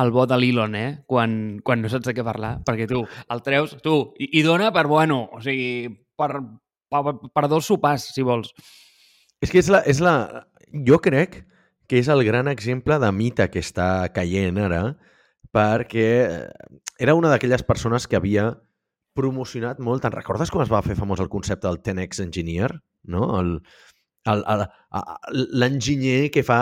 el 0.03 0.11
bo 0.11 0.25
de 0.27 0.37
l'Elon, 0.41 0.75
eh? 0.75 0.89
Quan, 1.07 1.61
quan 1.63 1.81
no 1.81 1.91
saps 1.93 2.09
de 2.09 2.17
què 2.17 2.25
parlar, 2.27 2.57
perquè 2.67 2.89
tu 2.91 3.05
el 3.31 3.45
treus, 3.47 3.77
tu, 3.85 3.95
i, 4.19 4.33
i 4.41 4.43
dona 4.43 4.73
per 4.75 4.89
bueno, 4.91 5.21
o 5.31 5.39
sigui, 5.45 5.87
per, 6.19 6.33
per, 6.91 7.15
per 7.31 7.45
dos 7.53 7.71
sopars, 7.71 8.09
si 8.17 8.27
vols. 8.27 8.51
És 9.39 9.55
que 9.55 9.63
és 9.63 9.71
la, 9.71 9.85
és 9.87 10.03
la, 10.03 10.17
jo 10.75 10.99
crec 11.03 11.45
que 11.89 12.01
és 12.01 12.09
el 12.09 12.25
gran 12.27 12.49
exemple 12.49 12.99
de 12.99 13.11
mite 13.13 13.47
que 13.53 13.63
està 13.63 14.09
caient 14.15 14.59
ara, 14.59 14.83
perquè 15.55 16.09
eh, 16.25 16.79
era 16.99 17.15
una 17.15 17.31
d'aquelles 17.31 17.63
persones 17.67 18.09
que 18.09 18.19
havia 18.19 18.51
promocionat 19.15 19.79
molt. 19.79 20.03
Te'n 20.03 20.15
recordes 20.15 20.51
com 20.51 20.63
es 20.65 20.73
va 20.73 20.83
fer 20.83 20.97
famós 20.99 21.23
el 21.23 21.31
concepte 21.31 21.69
del 21.69 21.83
10x 21.85 22.25
engineer? 22.25 22.73
No? 23.07 23.29
L'enginyer 25.55 26.31
que 26.35 26.43
fa 26.47 26.61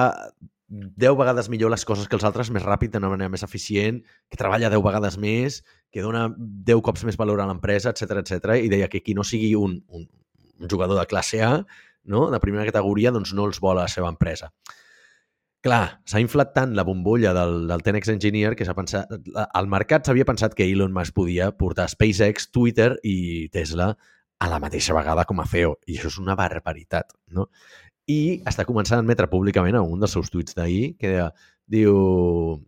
10 0.72 1.16
vegades 1.18 1.48
millor 1.52 1.70
les 1.72 1.84
coses 1.84 2.08
que 2.08 2.16
els 2.16 2.24
altres 2.24 2.50
més 2.52 2.64
ràpid, 2.64 2.92
d'una 2.92 3.12
manera 3.12 3.32
més 3.32 3.44
eficient, 3.44 4.00
que 4.28 4.40
treballa 4.40 4.72
10 4.72 4.84
vegades 4.84 5.18
més, 5.20 5.62
que 5.92 6.04
dona 6.04 6.26
10 6.36 6.80
cops 6.84 7.04
més 7.08 7.18
valor 7.20 7.40
a 7.40 7.48
l'empresa, 7.48 7.92
etc 7.92 8.22
etc. 8.22 8.56
i 8.64 8.72
deia 8.72 8.88
que 8.92 9.02
qui 9.04 9.14
no 9.14 9.24
sigui 9.24 9.54
un, 9.56 9.78
un, 9.92 10.08
un 10.60 10.70
jugador 10.72 10.98
de 10.98 11.08
classe 11.08 11.42
A 11.44 11.54
no? 12.04 12.28
de 12.30 12.40
primera 12.40 12.66
categoria 12.68 13.12
doncs 13.14 13.34
no 13.36 13.46
els 13.48 13.60
vol 13.62 13.78
a 13.78 13.86
la 13.86 13.92
seva 13.92 14.10
empresa. 14.12 14.52
Clar, 15.62 16.02
s'ha 16.10 16.18
inflat 16.18 16.50
tant 16.56 16.72
la 16.74 16.82
bombolla 16.82 17.30
del, 17.36 17.68
del 17.70 17.84
Tenex 17.86 18.10
Engineer 18.10 18.56
que 18.58 18.66
s'ha 18.66 18.74
pensat... 18.74 19.12
El 19.44 19.68
mercat 19.70 20.08
s'havia 20.08 20.26
pensat 20.26 20.56
que 20.58 20.66
Elon 20.66 20.90
Musk 20.94 21.14
podia 21.14 21.52
portar 21.54 21.86
SpaceX, 21.92 22.48
Twitter 22.50 22.96
i 23.06 23.46
Tesla 23.54 23.92
a 24.42 24.48
la 24.50 24.58
mateixa 24.58 24.96
vegada 24.96 25.22
com 25.28 25.38
a 25.38 25.46
CEO. 25.46 25.76
I 25.86 26.00
això 26.00 26.10
és 26.10 26.18
una 26.18 26.34
barbaritat, 26.38 27.14
no? 27.30 27.46
I 28.10 28.42
està 28.50 28.66
començant 28.66 28.98
a 28.98 29.04
admetre 29.04 29.28
públicament 29.30 29.78
un 29.78 30.02
dels 30.02 30.16
seus 30.18 30.32
tuits 30.34 30.56
d'ahir 30.58 30.96
que 30.98 31.12
deia, 31.12 31.28
diu, 31.70 31.94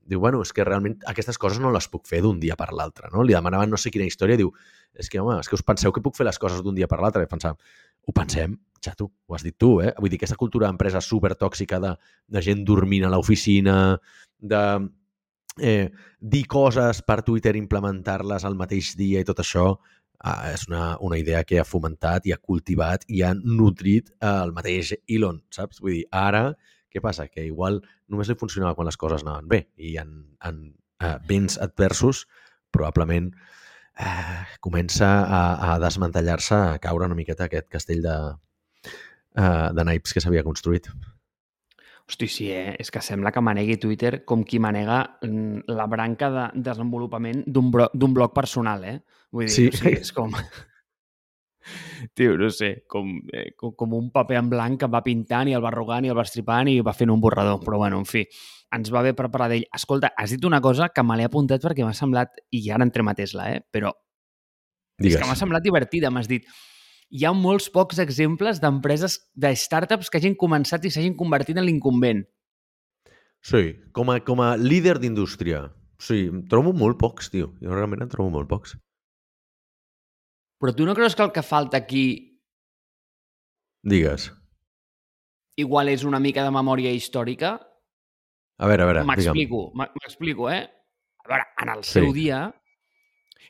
diu, 0.06 0.20
bueno, 0.22 0.44
és 0.46 0.52
que 0.54 0.64
realment 0.64 0.94
aquestes 1.10 1.38
coses 1.40 1.58
no 1.60 1.72
les 1.74 1.88
puc 1.90 2.06
fer 2.06 2.22
d'un 2.22 2.38
dia 2.40 2.54
per 2.56 2.70
l'altre, 2.72 3.10
no? 3.12 3.24
Li 3.26 3.34
demanaven 3.34 3.74
no 3.74 3.80
sé 3.80 3.90
quina 3.90 4.06
història, 4.06 4.38
diu, 4.38 4.52
és 4.94 5.10
que, 5.10 5.18
home, 5.18 5.40
és 5.42 5.50
que 5.50 5.58
us 5.58 5.66
penseu 5.66 5.92
que 5.92 6.02
puc 6.04 6.14
fer 6.14 6.28
les 6.28 6.38
coses 6.38 6.62
d'un 6.62 6.78
dia 6.78 6.86
per 6.86 7.00
l'altre? 7.02 7.26
I 7.26 7.30
pensava, 7.30 7.58
ho 8.06 8.14
pensem, 8.16 8.56
xato, 8.84 9.08
ho 9.26 9.36
has 9.36 9.44
dit 9.46 9.56
tu, 9.58 9.78
eh? 9.82 9.92
Vull 9.98 10.12
dir, 10.12 10.20
aquesta 10.20 10.38
cultura 10.40 10.68
d'empresa 10.68 11.02
supertòxica 11.04 11.80
de, 11.80 11.94
de 12.28 12.42
gent 12.44 12.64
dormint 12.68 13.06
a 13.06 13.12
l'oficina, 13.14 13.76
de 14.38 14.62
eh, 15.60 15.88
dir 16.20 16.44
coses 16.50 17.00
per 17.06 17.22
Twitter, 17.26 17.54
implementar-les 17.56 18.44
al 18.44 18.58
mateix 18.60 18.94
dia 18.98 19.22
i 19.22 19.28
tot 19.28 19.40
això, 19.40 19.70
eh, 20.20 20.52
és 20.52 20.66
una, 20.68 20.84
una 21.00 21.18
idea 21.20 21.44
que 21.48 21.60
ha 21.60 21.66
fomentat 21.68 22.28
i 22.28 22.34
ha 22.34 22.40
cultivat 22.42 23.08
i 23.08 23.24
ha 23.24 23.32
nutrit 23.40 24.12
eh, 24.20 24.30
el 24.30 24.54
mateix 24.56 24.94
Elon, 25.08 25.42
saps? 25.54 25.80
Vull 25.80 26.00
dir, 26.00 26.06
ara, 26.12 26.50
què 26.92 27.02
passa? 27.02 27.26
Que 27.28 27.46
igual 27.48 27.80
només 28.12 28.30
li 28.30 28.38
funcionava 28.38 28.76
quan 28.78 28.90
les 28.90 29.00
coses 29.00 29.24
anaven 29.24 29.50
bé 29.50 29.64
i 29.76 29.96
en, 30.02 30.14
en 30.46 30.64
eh, 31.02 31.16
vents 31.28 31.58
adversos 31.62 32.26
probablement 32.74 33.32
eh, 33.98 34.44
comença 34.60 35.08
a, 35.24 35.72
a 35.74 35.78
desmantellar-se, 35.82 36.54
a 36.54 36.78
caure 36.82 37.06
una 37.06 37.18
miqueta 37.18 37.46
aquest 37.48 37.68
castell 37.72 38.02
de, 38.04 38.14
eh, 39.36 39.68
de 39.74 39.84
naips 39.84 40.14
que 40.14 40.22
s'havia 40.24 40.44
construït. 40.46 40.90
Hosti, 42.04 42.28
sí, 42.28 42.50
eh? 42.52 42.74
és 42.78 42.90
que 42.92 43.00
sembla 43.00 43.32
que 43.32 43.40
manegui 43.40 43.78
Twitter 43.80 44.24
com 44.28 44.42
qui 44.44 44.58
manega 44.60 44.98
mm, 45.24 45.64
la 45.72 45.86
branca 45.88 46.28
de 46.30 46.44
desenvolupament 46.66 47.44
d'un 47.46 47.70
blog 47.72 48.34
personal, 48.36 48.84
eh? 48.84 48.98
Vull 49.32 49.46
dir, 49.48 49.54
Sí. 49.54 49.68
o 49.72 49.76
sigui, 49.78 49.96
és 50.02 50.12
com... 50.12 50.34
Tio, 52.14 52.36
no 52.38 52.50
sé, 52.52 52.84
com, 52.90 53.10
eh, 53.32 53.52
com, 53.56 53.72
com 53.78 53.94
un 53.96 54.10
paper 54.14 54.38
en 54.40 54.50
blanc 54.52 54.80
que 54.80 54.90
va 54.90 55.02
pintant 55.04 55.48
i 55.48 55.56
el 55.56 55.64
va 55.64 55.70
arrugant 55.72 56.04
i 56.04 56.12
el 56.12 56.18
va 56.18 56.26
estripant 56.26 56.70
i 56.70 56.80
va 56.84 56.96
fent 56.96 57.12
un 57.12 57.22
borrador. 57.22 57.62
Però 57.64 57.80
bueno, 57.80 58.00
en 58.02 58.08
fi, 58.08 58.24
ens 58.74 58.92
va 58.94 59.04
bé 59.06 59.14
preparar 59.16 59.48
d'ell. 59.52 59.66
Escolta, 59.74 60.12
has 60.16 60.34
dit 60.34 60.44
una 60.44 60.60
cosa 60.64 60.90
que 60.94 61.04
me 61.06 61.16
l'he 61.18 61.28
apuntat 61.28 61.64
perquè 61.64 61.86
m'ha 61.86 61.96
semblat, 61.96 62.38
i 62.50 62.62
ara 62.70 62.86
entrem 62.86 63.08
a 63.08 63.16
Tesla, 63.18 63.50
eh? 63.54 63.62
però 63.72 63.92
Digues. 64.98 65.16
és 65.16 65.22
que 65.22 65.28
m'ha 65.28 65.38
semblat 65.38 65.64
divertida. 65.64 66.12
M'has 66.14 66.30
dit, 66.30 66.46
hi 67.10 67.24
ha 67.24 67.32
molts 67.36 67.70
pocs 67.72 68.00
exemples 68.02 68.60
d'empreses, 68.62 69.18
de 69.34 69.54
startups 69.56 70.10
que 70.10 70.20
hagin 70.20 70.38
començat 70.38 70.84
i 70.84 70.92
s'hagin 70.92 71.16
convertit 71.18 71.58
en 71.58 71.66
l'incumbent. 71.68 72.24
Sí, 73.44 73.74
com 73.92 74.10
a, 74.10 74.20
com 74.24 74.40
a 74.40 74.54
líder 74.56 74.98
d'indústria. 75.02 75.66
Sí, 76.00 76.26
trobo 76.50 76.72
molt 76.76 76.98
pocs, 77.00 77.28
tio. 77.32 77.52
Jo 77.62 77.74
realment 77.76 78.02
en 78.04 78.10
trobo 78.12 78.32
molt 78.32 78.48
pocs. 78.50 78.74
Però 80.60 80.72
tu 80.74 80.86
no 80.86 80.94
creus 80.94 81.14
que 81.16 81.22
el 81.22 81.32
que 81.32 81.42
falta 81.42 81.76
aquí 81.76 82.40
Digues. 83.82 84.30
igual 85.56 85.88
és 85.92 86.04
una 86.04 86.18
mica 86.20 86.42
de 86.44 86.50
memòria 86.50 86.90
històrica? 86.92 87.58
A 88.58 88.66
veure, 88.70 88.82
a 88.82 88.86
veure. 88.86 89.04
M'explico, 89.04 89.70
m'e- 89.74 89.90
m'explico, 90.00 90.48
eh? 90.50 90.62
A 91.24 91.28
veure, 91.28 91.44
en 91.62 91.68
el 91.76 91.84
seu 91.84 92.06
Sí. 92.12 92.12
dia... 92.20 92.44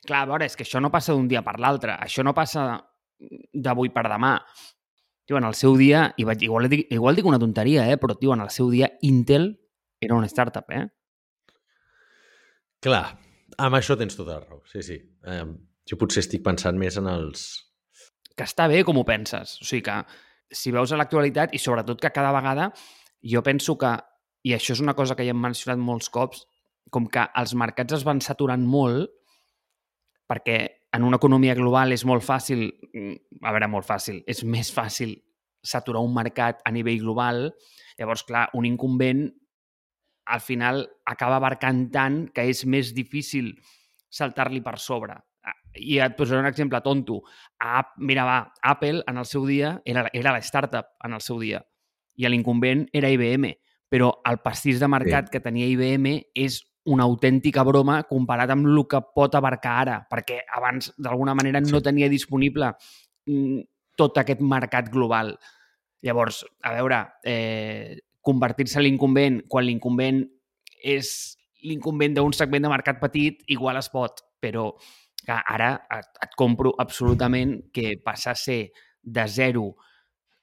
Clar, 0.04 0.22
a 0.22 0.26
veure, 0.28 0.44
és 0.44 0.54
que 0.56 0.64
això 0.64 0.80
no 0.82 0.90
passa 0.92 1.12
d'un 1.14 1.26
dia 1.28 1.40
per 1.42 1.54
l'altre. 1.58 1.94
Això 1.96 2.22
no 2.22 2.34
passa 2.34 2.76
d'avui 3.54 3.88
per 3.88 4.02
demà. 4.04 4.34
Tio, 5.24 5.38
en 5.38 5.44
el 5.48 5.54
seu 5.54 5.76
dia, 5.80 6.12
i 6.20 6.24
vaig, 6.28 6.42
igual, 6.44 6.68
dic, 6.68 6.86
igual 6.92 7.16
dic 7.16 7.24
una 7.24 7.38
tonteria, 7.38 7.86
eh? 7.88 7.96
però 7.96 8.12
tio, 8.18 8.34
en 8.34 8.42
el 8.44 8.50
seu 8.50 8.68
dia 8.70 8.90
Intel 9.00 9.46
era 10.00 10.14
una 10.14 10.26
startup, 10.28 10.68
eh? 10.68 10.82
Clar, 12.84 13.06
amb 13.56 13.78
això 13.78 13.96
tens 13.96 14.16
tota 14.18 14.34
la 14.34 14.40
raó. 14.44 14.60
Sí, 14.68 14.82
sí. 14.82 14.98
Eh, 15.24 15.44
jo 15.88 15.98
potser 16.00 16.24
estic 16.24 16.44
pensant 16.44 16.78
més 16.80 16.98
en 17.00 17.08
els... 17.10 17.46
que 18.34 18.46
està 18.46 18.66
bé 18.70 18.82
com 18.84 18.98
ho 18.98 19.04
penses. 19.06 19.58
O 19.62 19.66
sigui 19.68 19.84
que 19.86 19.98
si 20.54 20.72
veus 20.74 20.92
a 20.92 20.98
l'actualitat 21.00 21.54
i 21.54 21.60
sobretot 21.60 22.00
que 22.00 22.12
cada 22.14 22.32
vegada 22.34 22.70
jo 23.24 23.42
penso 23.42 23.76
que, 23.80 23.92
i 24.44 24.54
això 24.54 24.74
és 24.74 24.82
una 24.84 24.94
cosa 24.94 25.16
que 25.16 25.24
ja 25.26 25.32
hem 25.34 25.40
mencionat 25.40 25.80
molts 25.80 26.10
cops, 26.12 26.44
com 26.92 27.06
que 27.08 27.24
els 27.40 27.54
mercats 27.56 27.96
es 27.96 28.04
van 28.06 28.20
saturant 28.20 28.64
molt 28.68 29.12
perquè 30.28 30.58
en 30.94 31.04
una 31.04 31.18
economia 31.18 31.56
global 31.58 31.92
és 31.92 32.04
molt 32.06 32.24
fàcil, 32.24 32.68
a 33.42 33.52
veure, 33.52 33.68
molt 33.68 33.86
fàcil, 33.86 34.22
és 34.30 34.44
més 34.46 34.70
fàcil 34.72 35.16
saturar 35.64 36.04
un 36.04 36.14
mercat 36.14 36.60
a 36.64 36.72
nivell 36.72 37.00
global, 37.02 37.48
llavors, 37.98 38.22
clar, 38.28 38.46
un 38.54 38.68
incumbent 38.68 39.24
al 40.24 40.40
final 40.40 40.84
acaba 41.10 41.40
abarcant 41.40 41.88
tant 41.92 42.22
que 42.32 42.46
és 42.48 42.64
més 42.64 42.92
difícil 42.96 43.52
saltar-li 44.08 44.62
per 44.64 44.78
sobre. 44.80 45.16
I 45.74 45.98
et 46.04 46.16
posaré 46.16 46.40
un 46.40 46.46
exemple 46.46 46.80
tonto. 46.82 47.22
A, 47.60 47.82
mira, 47.98 48.24
va, 48.24 48.38
Apple 48.62 49.02
en 49.06 49.18
el 49.18 49.26
seu 49.26 49.46
dia 49.46 49.80
era, 49.84 50.08
era 50.12 50.32
la 50.32 50.42
startup 50.42 50.94
en 51.04 51.14
el 51.14 51.20
seu 51.24 51.40
dia 51.40 51.64
i 52.16 52.28
l'incumbent 52.30 52.86
era 52.94 53.10
IBM, 53.10 53.50
però 53.90 54.12
el 54.30 54.38
pastís 54.44 54.78
de 54.80 54.88
mercat 54.90 55.28
sí. 55.28 55.34
que 55.34 55.42
tenia 55.42 55.66
IBM 55.66 56.14
és 56.34 56.60
una 56.84 57.06
autèntica 57.08 57.64
broma 57.64 58.02
comparat 58.08 58.52
amb 58.52 58.68
el 58.68 58.82
que 58.90 59.00
pot 59.16 59.34
abarcar 59.34 59.74
ara, 59.82 59.98
perquè 60.10 60.42
abans 60.56 60.92
d'alguna 60.98 61.34
manera 61.34 61.60
no 61.60 61.78
Sí. 61.80 61.82
tenia 61.82 62.08
disponible 62.08 62.74
mm, 63.26 63.60
tot 63.96 64.18
aquest 64.18 64.40
mercat 64.40 64.90
global. 64.90 65.38
Llavors, 66.02 66.44
a 66.62 66.74
veure, 66.74 66.98
eh, 67.24 68.00
convertir-se 68.20 68.78
en 68.78 68.84
l'incumbent 68.84 69.42
quan 69.48 69.64
l'incumbent 69.64 70.24
és 70.82 71.38
l'incumbent 71.64 72.14
d'un 72.14 72.32
segment 72.32 72.62
de 72.62 72.68
mercat 72.68 73.00
petit, 73.00 73.42
igual 73.48 73.76
es 73.76 73.88
pot, 73.88 74.20
però 74.40 74.74
que 75.24 75.36
ara 75.56 75.72
et, 75.96 76.10
et 76.26 76.36
compro 76.36 76.74
absolutament 76.78 77.56
que 77.72 77.96
passar 78.04 78.34
a 78.34 78.40
ser 78.40 78.60
de 79.02 79.26
zero 79.28 79.74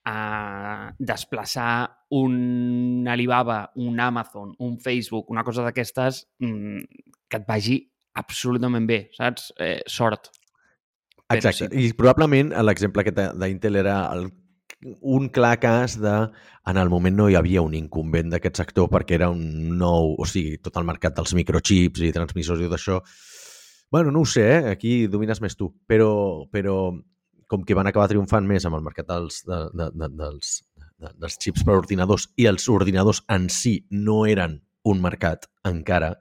a 0.04 0.90
desplaçar 0.98 2.06
un 2.10 3.06
Alibaba, 3.08 3.70
un 3.76 4.00
Amazon, 4.00 4.54
un 4.58 4.78
Facebook, 4.78 5.30
una 5.30 5.44
cosa 5.44 5.62
d'aquestes, 5.62 6.26
mmm, 6.42 6.82
que 7.30 7.38
et 7.38 7.46
vagi 7.46 7.78
absolutament 8.18 8.86
bé, 8.86 9.04
saps? 9.16 9.52
Eh, 9.58 9.80
sort. 9.86 10.32
Exacte. 11.32 11.70
sí. 11.70 11.86
I 11.86 11.92
probablement 11.96 12.52
l'exemple 12.66 13.04
aquest 13.04 13.38
d'Intel 13.40 13.78
era 13.80 13.96
el, 14.12 14.26
un 15.00 15.28
clar 15.32 15.58
cas 15.62 15.96
de 16.00 16.16
en 16.66 16.76
el 16.76 16.90
moment 16.90 17.16
no 17.16 17.28
hi 17.30 17.36
havia 17.38 17.62
un 17.64 17.74
incumbent 17.78 18.34
d'aquest 18.34 18.58
sector 18.60 18.90
perquè 18.92 19.16
era 19.16 19.30
un 19.32 19.78
nou, 19.78 20.12
o 20.18 20.26
sigui, 20.28 20.58
tot 20.62 20.76
el 20.76 20.88
mercat 20.88 21.16
dels 21.16 21.34
microchips 21.38 22.02
i 22.02 22.12
transmissors 22.14 22.60
i 22.60 22.68
tot 22.68 22.78
això. 22.78 22.98
Bueno, 23.92 24.10
no 24.10 24.22
ho 24.24 24.26
sé, 24.26 24.44
eh? 24.56 24.70
aquí 24.72 25.06
domines 25.12 25.42
més 25.44 25.52
tu, 25.52 25.66
però, 25.86 26.48
però 26.48 26.76
com 27.52 27.64
que 27.68 27.76
van 27.76 27.90
acabar 27.90 28.06
triomfant 28.08 28.46
més 28.48 28.64
amb 28.64 28.78
el 28.78 28.84
mercat 28.86 29.10
dels, 29.10 29.42
de, 29.44 29.58
de, 29.76 29.90
de, 30.00 30.08
dels, 30.16 30.52
de, 30.96 31.10
dels 31.20 31.36
xips 31.36 31.66
per 31.68 31.76
ordinadors 31.76 32.30
i 32.40 32.48
els 32.48 32.70
ordinadors 32.72 33.20
en 33.36 33.50
si 33.52 33.82
no 33.92 34.22
eren 34.24 34.62
un 34.88 35.04
mercat 35.04 35.44
encara, 35.68 36.14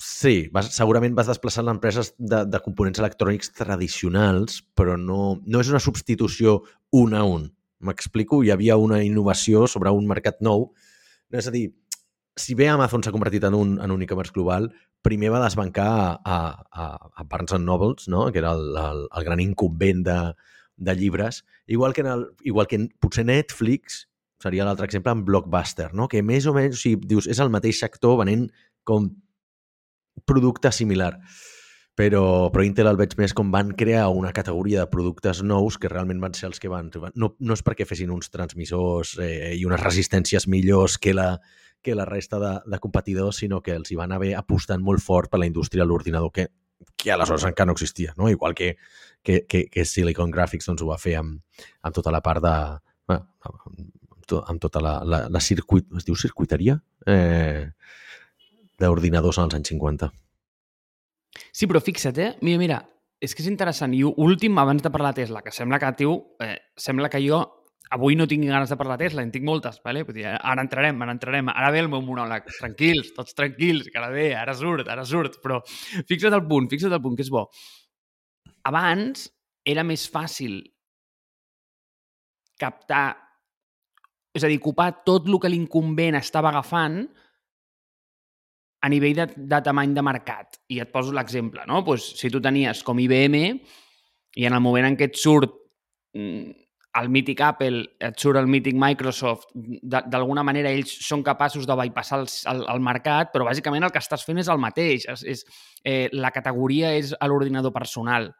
Sí, 0.00 0.48
vas, 0.52 0.70
segurament 0.72 1.12
vas 1.16 1.28
desplaçant 1.28 1.68
empreses 1.68 2.14
de, 2.16 2.42
de 2.48 2.60
components 2.64 3.00
electrònics 3.02 3.52
tradicionals, 3.56 4.62
però 4.76 4.94
no, 5.00 5.38
no 5.44 5.60
és 5.60 5.68
una 5.72 5.80
substitució 5.80 6.58
un 6.96 7.16
a 7.16 7.24
un. 7.28 7.44
M'explico? 7.84 8.42
Hi 8.44 8.52
havia 8.52 8.78
una 8.80 9.02
innovació 9.04 9.66
sobre 9.68 9.92
un 9.96 10.08
mercat 10.08 10.40
nou. 10.44 10.70
És 11.36 11.48
a 11.48 11.52
dir, 11.52 11.66
si 12.32 12.56
bé 12.56 12.70
Amazon 12.72 13.04
s'ha 13.04 13.12
convertit 13.12 13.44
en 13.48 13.56
un, 13.56 13.76
en 13.80 13.92
un 13.92 14.04
e-commerce 14.04 14.32
global, 14.32 14.70
primer 15.02 15.30
va 15.32 15.42
desbancar 15.42 15.88
a, 15.88 16.18
a, 16.24 16.86
a, 17.14 17.24
Barnes 17.24 17.58
Nobles, 17.60 18.08
no? 18.08 18.30
que 18.32 18.38
era 18.38 18.52
el, 18.52 18.76
el, 18.76 19.06
el 19.16 19.24
gran 19.24 19.40
incumbent 19.40 20.04
de, 20.06 20.18
de 20.76 20.96
llibres, 20.96 21.44
igual 21.66 21.94
que, 21.94 22.02
en 22.02 22.06
el, 22.06 22.26
igual 22.42 22.66
que 22.66 22.76
en, 22.76 22.88
potser 23.00 23.24
Netflix 23.28 24.06
seria 24.40 24.64
l'altre 24.64 24.88
exemple 24.88 25.12
en 25.12 25.24
Blockbuster, 25.24 25.92
no? 25.94 26.08
que 26.08 26.22
més 26.24 26.48
o 26.48 26.54
menys, 26.56 26.78
o 26.78 26.82
sigui, 26.82 27.00
dius, 27.12 27.28
és 27.28 27.40
el 27.40 27.52
mateix 27.52 27.80
sector 27.82 28.18
venent 28.22 28.48
com 28.88 29.10
producte 30.24 30.72
similar. 30.72 31.16
Però, 32.00 32.48
però 32.48 32.62
Intel 32.64 32.88
el 32.88 32.96
veig 32.96 33.12
més 33.18 33.34
com 33.36 33.50
van 33.52 33.74
crear 33.76 34.06
una 34.14 34.30
categoria 34.32 34.84
de 34.86 34.88
productes 34.88 35.42
nous 35.44 35.76
que 35.76 35.90
realment 35.90 36.20
van 36.22 36.32
ser 36.38 36.46
els 36.48 36.62
que 36.62 36.70
van... 36.72 36.88
No, 37.12 37.34
no 37.36 37.56
és 37.56 37.64
perquè 37.66 37.84
fessin 37.84 38.12
uns 38.14 38.30
transmissors 38.32 39.18
eh, 39.20 39.52
i 39.58 39.66
unes 39.68 39.82
resistències 39.82 40.46
millors 40.48 40.96
que 40.96 41.12
la, 41.12 41.34
que 41.82 41.94
la 41.94 42.04
resta 42.04 42.38
de, 42.38 42.52
de 42.66 42.78
competidors, 42.78 43.40
sinó 43.42 43.60
que 43.62 43.74
els 43.76 43.90
hi 43.90 43.98
van 43.98 44.12
haver 44.12 44.34
apostant 44.38 44.82
molt 44.84 45.02
fort 45.02 45.30
per 45.30 45.40
la 45.40 45.48
indústria 45.48 45.84
de 45.84 45.88
l'ordinador, 45.88 46.32
que, 46.32 46.48
que 46.96 47.12
aleshores 47.12 47.46
encara 47.48 47.70
no 47.70 47.76
existia, 47.76 48.14
no? 48.16 48.28
igual 48.28 48.54
que, 48.54 48.76
que, 49.22 49.46
que, 49.46 49.66
que 49.72 49.84
Silicon 49.84 50.30
Graphics 50.30 50.68
doncs, 50.68 50.82
ho 50.82 50.90
va 50.90 51.00
fer 51.00 51.16
amb, 51.20 51.40
amb 51.82 51.96
tota 51.96 52.12
la 52.12 52.22
part 52.24 52.44
de... 52.44 52.54
Bueno, 53.08 53.26
amb, 53.48 54.24
to, 54.26 54.42
amb 54.46 54.62
tota 54.62 54.82
la, 54.84 54.98
la, 55.04 55.24
la 55.32 55.42
circuit... 55.44 55.88
Es 55.96 56.06
diu 56.08 56.16
circuiteria? 56.16 56.78
Eh, 57.06 57.70
d'ordinadors 58.80 59.40
als 59.40 59.56
anys 59.56 59.72
50. 59.74 60.10
Sí, 61.52 61.66
però 61.66 61.80
fixa't, 61.84 62.18
eh? 62.20 62.32
Mira, 62.44 62.60
mira, 62.60 62.80
és 63.20 63.34
que 63.36 63.44
és 63.44 63.50
interessant. 63.50 63.94
I 63.94 64.02
últim, 64.08 64.58
abans 64.58 64.82
de 64.82 64.92
parlar 64.92 65.12
de 65.14 65.24
Tesla, 65.24 65.42
que 65.44 65.52
sembla 65.52 65.78
que, 65.80 65.92
tio, 65.98 66.14
eh, 66.40 66.56
sembla 66.76 67.10
que 67.12 67.20
jo 67.24 67.42
avui 67.90 68.14
no 68.14 68.26
tinc 68.30 68.46
ganes 68.46 68.70
de 68.70 68.76
parlar 68.78 68.96
de 68.98 69.08
Tesla, 69.08 69.22
en 69.26 69.32
tinc 69.34 69.44
moltes, 69.46 69.80
vale? 69.84 70.04
Vull 70.06 70.20
dir, 70.20 70.26
ara 70.30 70.62
entrarem, 70.62 71.00
ara 71.02 71.14
entrarem, 71.16 71.48
ara 71.50 71.72
ve 71.74 71.82
el 71.82 71.90
meu 71.90 72.02
monòleg. 72.06 72.46
Tranquils, 72.60 73.10
tots 73.16 73.34
tranquils, 73.34 73.90
que 73.90 73.98
ara 73.98 74.12
ve, 74.14 74.28
ara 74.38 74.54
surt, 74.54 74.88
ara 74.88 75.04
surt, 75.06 75.40
però 75.42 75.58
fixa't 76.06 76.36
el 76.36 76.46
punt, 76.46 76.70
fixa't 76.70 76.94
el 76.94 77.02
punt, 77.02 77.18
que 77.18 77.26
és 77.26 77.32
bo. 77.34 77.48
Abans 78.70 79.26
era 79.66 79.82
més 79.86 80.06
fàcil 80.10 80.60
captar, 82.60 83.08
és 84.36 84.46
a 84.46 84.52
dir, 84.52 84.60
ocupar 84.60 84.92
tot 85.02 85.26
el 85.26 85.40
que 85.42 85.50
l'incumbent 85.50 86.20
estava 86.20 86.52
agafant 86.52 87.02
a 88.80 88.88
nivell 88.88 89.18
de, 89.18 89.26
de 89.50 89.62
tamany 89.66 89.98
de 89.98 90.04
mercat. 90.06 90.60
I 90.70 90.78
et 90.84 90.94
poso 90.94 91.12
l'exemple, 91.16 91.66
no? 91.66 91.82
Pues, 91.84 92.06
si 92.20 92.30
tu 92.30 92.40
tenies 92.40 92.84
com 92.86 93.02
IBM 93.02 93.42
i 94.38 94.46
en 94.46 94.54
el 94.54 94.62
moment 94.62 94.86
en 94.86 94.96
què 94.96 95.10
et 95.10 95.18
surt 95.18 95.50
mm, 96.14 96.69
el 96.98 97.08
mític 97.12 97.40
Apple, 97.46 97.84
et 98.02 98.18
surt 98.18 98.38
el 98.40 98.48
mític 98.50 98.74
Microsoft, 98.78 99.52
d'alguna 99.54 100.42
manera 100.46 100.72
ells 100.74 100.90
són 101.06 101.22
capaços 101.26 101.68
de 101.68 101.76
bypassar 101.78 102.18
el, 102.22 102.26
el, 102.50 102.64
el 102.74 102.82
mercat, 102.82 103.30
però 103.34 103.46
bàsicament 103.46 103.86
el 103.86 103.92
que 103.94 104.02
estàs 104.02 104.26
fent 104.26 104.42
és 104.42 104.50
el 104.50 104.58
mateix. 104.62 105.06
És, 105.12 105.22
és, 105.22 105.44
eh, 105.84 106.08
la 106.12 106.32
categoria 106.34 106.94
és 106.98 107.14
a 107.14 107.30
l'ordinador 107.30 107.74
personal. 107.76 108.30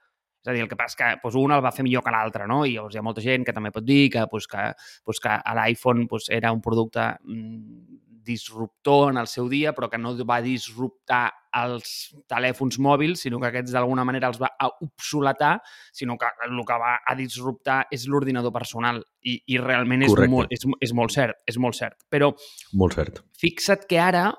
És 0.41 0.51
a 0.51 0.57
dir, 0.57 0.65
el 0.65 0.71
que 0.71 0.79
passa 0.79 0.97
és 0.97 0.99
que 0.99 1.13
doncs, 1.23 1.39
un 1.39 1.55
el 1.55 1.63
va 1.63 1.75
fer 1.77 1.85
millor 1.87 2.03
que 2.03 2.15
l'altre, 2.15 2.47
no? 2.51 2.65
I 2.65 2.75
llavors 2.75 2.97
hi 2.97 3.01
ha 3.01 3.07
molta 3.07 3.23
gent 3.23 3.47
que 3.47 3.55
també 3.55 3.71
pot 3.75 3.87
dir 3.87 4.09
que, 4.11 4.27
doncs, 4.27 4.49
que, 4.51 4.71
doncs, 5.07 5.23
que 5.23 5.41
l'iPhone 5.61 6.07
doncs, 6.11 6.31
era 6.35 6.53
un 6.57 6.63
producte 6.65 7.07
mm, 7.23 8.01
disruptor 8.25 9.11
en 9.13 9.19
el 9.21 9.29
seu 9.31 9.49
dia, 9.49 9.73
però 9.77 9.89
que 9.91 9.99
no 9.99 10.13
va 10.29 10.41
disruptar 10.45 11.31
els 11.61 12.13
telèfons 12.31 12.79
mòbils, 12.83 13.25
sinó 13.25 13.41
que 13.41 13.49
aquests 13.49 13.75
d'alguna 13.75 14.05
manera 14.07 14.31
els 14.31 14.39
va 14.41 14.51
obsoletar, 14.85 15.57
sinó 15.93 16.17
que 16.19 16.29
el 16.47 16.61
que 16.67 16.79
va 16.79 16.99
a 17.07 17.17
disruptar 17.19 17.81
és 17.91 18.07
l'ordinador 18.07 18.55
personal. 18.55 19.03
I, 19.23 19.41
i 19.53 19.59
realment 19.61 20.07
és 20.07 20.15
molt, 20.31 20.53
és, 20.55 20.65
és 20.81 20.95
molt 20.97 21.15
cert, 21.15 21.43
és 21.51 21.59
molt 21.59 21.77
cert. 21.77 21.99
Però 22.11 22.31
molt 22.79 22.97
cert. 22.97 23.21
fixa't 23.41 23.89
que 23.91 24.01
ara, 24.01 24.31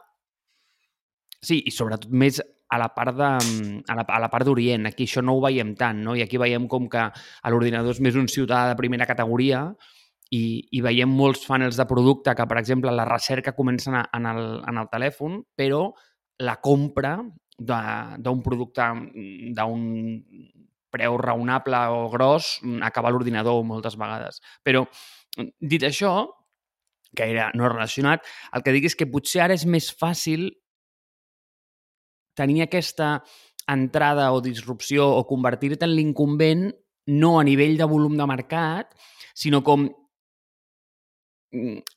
sí, 1.41 1.61
i 1.65 1.73
sobretot 1.73 2.09
més 2.11 2.41
a 2.71 2.77
la 2.79 2.87
part 2.95 3.17
de, 3.17 3.31
a 3.91 3.95
la, 3.97 4.05
a 4.07 4.19
la 4.23 4.29
part 4.31 4.47
d'Orient. 4.47 4.87
Aquí 4.87 5.03
això 5.09 5.23
no 5.23 5.35
ho 5.35 5.41
veiem 5.43 5.75
tant, 5.75 5.99
no? 6.05 6.15
I 6.15 6.23
aquí 6.23 6.39
veiem 6.39 6.69
com 6.71 6.87
que 6.89 7.09
l'ordinador 7.51 7.97
és 7.97 7.99
més 8.03 8.15
un 8.15 8.31
ciutadà 8.31 8.71
de 8.71 8.77
primera 8.79 9.07
categoria, 9.09 9.65
i, 10.31 10.43
i 10.71 10.81
veiem 10.83 11.11
molts 11.11 11.43
funnels 11.47 11.77
de 11.79 11.85
producte 11.89 12.33
que, 12.37 12.47
per 12.47 12.57
exemple, 12.61 12.93
la 12.95 13.07
recerca 13.07 13.55
comença 13.57 13.91
en 13.91 14.27
el, 14.29 14.43
en 14.67 14.79
el 14.79 14.89
telèfon, 14.91 15.41
però 15.59 15.89
la 16.41 16.57
compra 16.63 17.17
d'un 17.61 18.39
producte 18.41 18.87
d'un 19.57 19.83
preu 20.91 21.17
raonable 21.19 21.81
o 21.93 22.07
gros 22.11 22.57
acaba 22.83 23.11
l'ordinador 23.11 23.61
moltes 23.67 23.95
vegades. 23.99 24.41
Però, 24.63 24.85
dit 25.59 25.83
això, 25.87 26.25
que 27.15 27.27
era 27.27 27.51
no 27.55 27.69
relacionat, 27.69 28.25
el 28.55 28.63
que 28.63 28.73
dic 28.75 28.89
és 28.89 28.97
que 28.97 29.09
potser 29.11 29.45
ara 29.45 29.55
és 29.55 29.67
més 29.67 29.91
fàcil 29.91 30.49
tenir 32.39 32.63
aquesta 32.63 33.17
entrada 33.71 34.31
o 34.31 34.41
disrupció 34.43 35.07
o 35.19 35.25
convertir-te 35.27 35.85
en 35.85 35.95
l'incumbent 35.95 36.69
no 37.11 37.37
a 37.39 37.43
nivell 37.43 37.77
de 37.77 37.87
volum 37.87 38.15
de 38.17 38.27
mercat, 38.27 38.95
sinó 39.35 39.61
com 39.63 39.89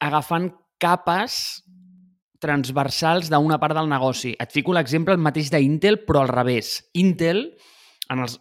agafant 0.02 0.50
capes 0.82 1.62
transversals 2.44 3.30
d'una 3.32 3.58
part 3.60 3.76
del 3.76 3.88
negoci. 3.88 4.34
Et 4.40 4.50
fico 4.52 4.74
l'exemple 4.76 5.14
el 5.16 5.22
mateix 5.22 5.50
d'Intel, 5.52 6.02
però 6.04 6.24
al 6.24 6.32
revés. 6.32 6.76
Intel, 7.00 7.46
en 8.12 8.24
els, 8.24 8.36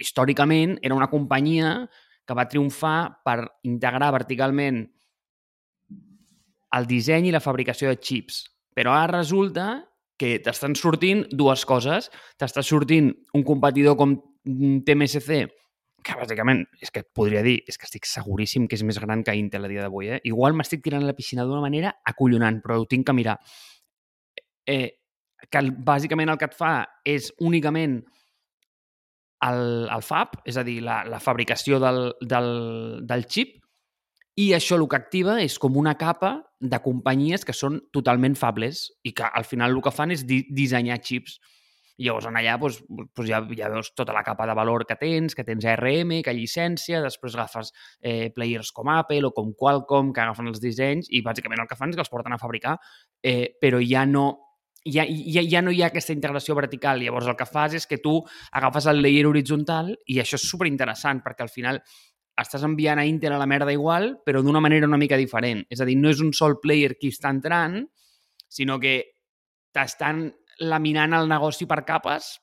històricament, 0.00 0.78
era 0.82 0.96
una 0.96 1.10
companyia 1.12 1.74
que 2.28 2.36
va 2.36 2.48
triomfar 2.48 3.20
per 3.24 3.40
integrar 3.68 4.12
verticalment 4.14 4.84
el 6.76 6.88
disseny 6.88 7.28
i 7.28 7.34
la 7.34 7.44
fabricació 7.44 7.92
de 7.92 8.00
xips. 8.00 8.42
Però 8.76 8.92
ara 8.94 9.18
resulta 9.18 9.68
que 10.18 10.36
t'estan 10.44 10.74
sortint 10.76 11.24
dues 11.30 11.64
coses. 11.68 12.10
T'està 12.38 12.64
sortint 12.64 13.12
un 13.34 13.44
competidor 13.46 13.96
com 13.98 14.16
TMSC 14.44 15.46
que 16.08 16.16
bàsicament 16.16 16.64
és 16.80 16.92
que 16.92 17.02
et 17.04 17.10
podria 17.14 17.42
dir, 17.44 17.58
és 17.68 17.76
que 17.78 17.86
estic 17.88 18.08
seguríssim 18.08 18.68
que 18.68 18.78
és 18.78 18.84
més 18.86 18.98
gran 19.02 19.24
que 19.24 19.34
Intel 19.36 19.68
a 19.68 19.70
dia 19.70 19.84
d'avui. 19.84 20.08
Eh? 20.16 20.20
Igual 20.30 20.56
m'estic 20.56 20.82
tirant 20.84 21.04
a 21.04 21.10
la 21.10 21.16
piscina 21.16 21.44
d'una 21.44 21.64
manera 21.64 21.92
acollonant, 22.08 22.62
però 22.64 22.78
ho 22.80 22.86
tinc 22.88 23.06
que 23.08 23.16
mirar. 23.16 23.36
Eh, 24.68 24.88
que 25.52 25.62
bàsicament 25.84 26.32
el 26.32 26.40
que 26.40 26.48
et 26.48 26.56
fa 26.56 26.72
és 27.06 27.30
únicament 27.44 28.00
el, 29.46 29.62
el 29.94 30.02
fab, 30.02 30.40
és 30.48 30.58
a 30.58 30.64
dir, 30.66 30.80
la, 30.82 31.02
la 31.06 31.20
fabricació 31.22 31.78
del, 31.82 32.08
del, 32.20 32.50
del 33.06 33.26
xip, 33.30 33.58
i 34.38 34.52
això 34.54 34.78
el 34.78 34.86
que 34.90 34.98
activa 34.98 35.38
és 35.42 35.58
com 35.58 35.76
una 35.78 35.96
capa 35.98 36.36
de 36.58 36.78
companyies 36.82 37.44
que 37.46 37.54
són 37.54 37.80
totalment 37.94 38.36
fables 38.38 38.84
i 39.06 39.12
que 39.14 39.26
al 39.26 39.46
final 39.46 39.74
el 39.74 39.82
que 39.82 39.94
fan 39.94 40.14
és 40.14 40.24
di 40.26 40.44
dissenyar 40.54 41.00
xips. 41.02 41.38
I 41.98 42.06
llavors 42.06 42.28
allà 42.30 42.56
doncs, 42.60 42.80
doncs 42.88 43.28
ja, 43.28 43.40
ja 43.58 43.70
veus 43.72 43.90
tota 43.98 44.14
la 44.14 44.22
capa 44.26 44.46
de 44.46 44.54
valor 44.54 44.84
que 44.86 44.96
tens, 44.98 45.34
que 45.34 45.44
tens 45.46 45.66
ARM, 45.66 46.20
que 46.22 46.34
llicència, 46.34 47.02
després 47.02 47.34
agafes 47.34 47.72
eh, 48.00 48.30
players 48.34 48.70
com 48.72 48.90
Apple 48.94 49.26
o 49.26 49.32
com 49.34 49.50
Qualcomm 49.58 50.12
que 50.14 50.22
agafen 50.22 50.50
els 50.52 50.62
dissenys 50.62 51.10
i 51.10 51.24
bàsicament 51.26 51.62
el 51.62 51.70
que 51.70 51.78
fan 51.78 51.90
és 51.90 51.98
que 51.98 52.06
els 52.06 52.12
porten 52.12 52.34
a 52.34 52.38
fabricar, 52.38 52.76
eh, 53.22 53.56
però 53.60 53.82
ja 53.82 54.06
no 54.06 54.28
ja, 54.88 55.04
ja, 55.04 55.42
ja 55.42 55.60
no 55.60 55.72
hi 55.74 55.82
ha 55.82 55.90
aquesta 55.90 56.14
integració 56.14 56.54
vertical. 56.56 57.02
Llavors 57.02 57.28
el 57.28 57.36
que 57.36 57.48
fas 57.48 57.74
és 57.76 57.86
que 57.86 57.98
tu 58.02 58.20
agafes 58.52 58.86
el 58.88 59.02
layer 59.02 59.26
horitzontal 59.28 59.92
i 60.06 60.20
això 60.22 60.38
és 60.38 60.46
super 60.48 60.68
interessant 60.70 61.20
perquè 61.24 61.44
al 61.44 61.52
final 61.52 61.82
estàs 62.38 62.62
enviant 62.62 63.00
a 63.00 63.06
Intel 63.08 63.34
a 63.34 63.40
la 63.40 63.48
merda 63.50 63.74
igual, 63.74 64.12
però 64.24 64.42
d'una 64.42 64.62
manera 64.62 64.86
una 64.86 65.00
mica 65.00 65.18
diferent. 65.18 65.64
És 65.68 65.82
a 65.82 65.88
dir, 65.88 65.96
no 65.98 66.10
és 66.12 66.22
un 66.22 66.32
sol 66.32 66.60
player 66.62 66.94
qui 66.96 67.10
està 67.10 67.32
entrant, 67.34 67.80
sinó 68.48 68.78
que 68.78 68.94
t'estan 69.74 70.28
laminant 70.60 71.14
el 71.16 71.28
negoci 71.30 71.66
per 71.70 71.82
capes 71.86 72.36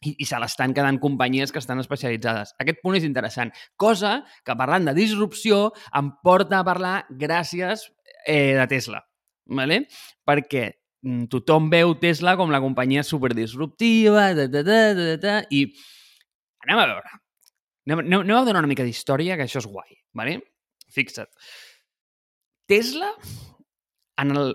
i, 0.00 0.14
i 0.16 0.26
se 0.28 0.38
l'estan 0.40 0.74
quedant 0.76 0.98
companyies 1.00 1.52
que 1.52 1.60
estan 1.60 1.80
especialitzades. 1.82 2.54
Aquest 2.62 2.80
punt 2.84 2.96
és 2.98 3.06
interessant. 3.06 3.52
Cosa 3.80 4.20
que, 4.44 4.56
parlant 4.56 4.88
de 4.88 4.96
disrupció, 4.96 5.70
em 5.96 6.12
porta 6.24 6.60
a 6.60 6.66
parlar 6.66 6.94
gràcies 7.10 7.88
eh, 8.26 8.56
de 8.56 8.66
Tesla. 8.70 9.02
¿vale? 9.50 9.82
Perquè 10.26 10.66
mm, 11.02 11.26
tothom 11.32 11.68
veu 11.72 11.96
Tesla 12.00 12.36
com 12.38 12.52
la 12.52 12.62
companyia 12.62 13.04
superdisruptiva, 13.06 14.30
da, 14.38 14.46
da, 14.48 14.62
da, 14.66 14.80
da, 14.96 15.16
da, 15.20 15.40
i 15.50 15.66
anem 16.66 16.84
a 16.84 16.86
veure. 16.94 17.18
Anem, 17.90 18.06
anem 18.22 18.36
a 18.36 18.44
donar 18.46 18.62
una 18.62 18.70
mica 18.70 18.86
d'història, 18.86 19.36
que 19.36 19.48
això 19.48 19.60
és 19.60 19.68
guai. 19.68 20.00
¿vale? 20.16 20.40
Fixa't. 20.94 21.30
Tesla, 22.70 23.12
en 24.22 24.36
el 24.36 24.52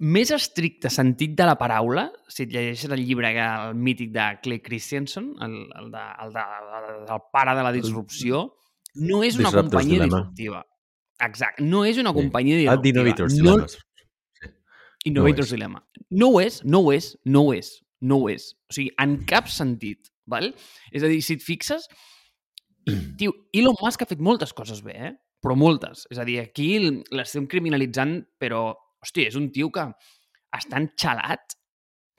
més 0.00 0.30
estricte 0.34 0.90
sentit 0.90 1.36
de 1.38 1.46
la 1.46 1.54
paraula, 1.58 2.08
si 2.28 2.44
et 2.44 2.52
llegeixes 2.52 2.90
el 2.90 3.04
llibre 3.06 3.30
el 3.30 3.74
mític 3.78 4.10
de 4.14 4.26
Clay 4.42 4.60
Christensen, 4.64 5.34
el, 5.44 5.56
el, 5.80 5.90
de, 5.92 6.04
el, 6.24 6.32
de, 6.34 6.44
el 7.14 7.24
pare 7.32 7.54
de 7.54 7.62
la 7.62 7.72
disrupció, 7.72 8.44
no 8.94 9.22
és 9.26 9.38
una 9.38 9.52
companyia 9.54 10.00
dilema. 10.00 10.22
disruptiva. 10.22 10.64
Exacte, 11.24 11.62
no 11.62 11.84
és 11.86 11.98
una 11.98 12.10
sí. 12.10 12.20
companyia 12.20 12.58
disruptiva. 12.58 13.02
Ah, 13.02 13.06
Innovators 13.06 13.36
no... 13.36 13.44
Dilemmas. 13.44 13.76
Sí. 14.40 14.50
Innovators 15.10 15.50
no 15.50 15.56
Dilemma. 15.56 15.84
No 16.10 16.30
ho 16.32 16.40
és, 16.42 16.60
no 16.64 16.82
ho 16.82 16.92
és, 16.94 17.12
no 17.24 17.44
ho 17.46 17.54
és, 17.54 17.70
no 18.02 18.18
ho 18.22 18.28
és. 18.32 18.50
O 18.70 18.76
sigui, 18.76 18.90
en 19.02 19.20
cap 19.30 19.50
sentit. 19.52 20.10
Val? 20.26 20.54
És 20.90 21.04
a 21.04 21.10
dir, 21.10 21.20
si 21.22 21.36
et 21.36 21.44
fixes, 21.44 21.86
tio, 23.20 23.34
Elon 23.54 23.76
Musk 23.82 24.02
ha 24.02 24.08
fet 24.08 24.22
moltes 24.24 24.54
coses 24.56 24.82
bé, 24.84 24.96
eh? 25.10 25.12
però 25.44 25.56
moltes. 25.58 26.06
És 26.12 26.18
a 26.20 26.24
dir, 26.24 26.38
aquí 26.40 26.78
l'estem 27.12 27.46
criminalitzant, 27.50 28.22
però 28.40 28.70
hosti, 29.04 29.28
és 29.28 29.36
un 29.38 29.50
tio 29.54 29.70
que 29.74 29.86
està 30.54 30.80
enxalat, 30.80 31.56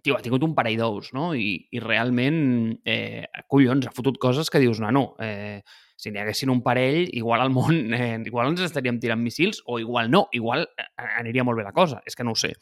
tio, 0.05 0.15
ha 0.17 0.23
tingut 0.23 0.43
un 0.45 0.53
parell 0.57 0.77
d'ous, 0.79 1.09
no? 1.17 1.31
I, 1.33 1.55
i 1.73 1.81
realment, 1.81 2.37
eh, 2.85 3.25
collons, 3.51 3.87
ha 3.89 3.95
fotut 3.95 4.19
coses 4.21 4.51
que 4.53 4.61
dius, 4.61 4.79
no, 4.83 5.07
eh, 5.23 5.63
si 5.97 6.11
n'hi 6.11 6.21
haguessin 6.21 6.51
un 6.53 6.61
parell, 6.63 7.09
igual 7.17 7.41
al 7.41 7.53
món, 7.53 7.79
eh, 7.97 8.19
igual 8.27 8.53
ens 8.53 8.65
estaríem 8.67 8.99
tirant 9.01 9.23
missils, 9.23 9.63
o 9.65 9.79
igual 9.81 10.11
no, 10.13 10.27
igual 10.37 10.67
eh, 10.77 10.89
aniria 11.19 11.45
molt 11.47 11.59
bé 11.61 11.67
la 11.67 11.75
cosa, 11.75 12.01
és 12.05 12.15
que 12.15 12.27
no 12.27 12.35
ho 12.35 12.39
sé. 12.39 12.53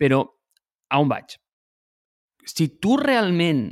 Però, 0.00 0.22
a 0.90 1.00
on 1.02 1.10
vaig? 1.10 1.36
Si 2.48 2.70
tu 2.80 2.96
realment 2.98 3.68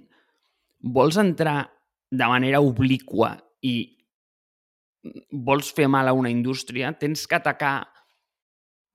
vols 0.84 1.16
entrar 1.18 1.62
de 2.10 2.26
manera 2.28 2.60
obliqua 2.64 3.32
i 3.64 3.74
vols 5.32 5.70
fer 5.74 5.88
mal 5.88 6.08
a 6.08 6.14
una 6.16 6.30
indústria, 6.30 6.92
tens 6.98 7.26
que 7.26 7.38
atacar 7.38 7.88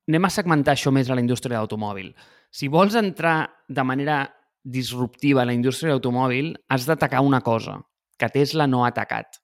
anem 0.09 0.25
a 0.27 0.31
segmentar 0.33 0.75
això 0.75 0.91
més 0.91 1.09
a 1.09 1.15
la 1.15 1.23
indústria 1.23 1.57
d'automòbil. 1.57 2.11
Si 2.51 2.67
vols 2.67 2.95
entrar 2.99 3.49
de 3.69 3.83
manera 3.83 4.25
disruptiva 4.63 5.43
a 5.43 5.47
la 5.47 5.55
indústria 5.55 5.93
d'automòbil, 5.93 6.53
has 6.69 6.87
d'atacar 6.87 7.23
una 7.23 7.41
cosa 7.41 7.79
que 8.19 8.29
Tesla 8.29 8.67
no 8.67 8.83
ha 8.83 8.91
atacat, 8.91 9.39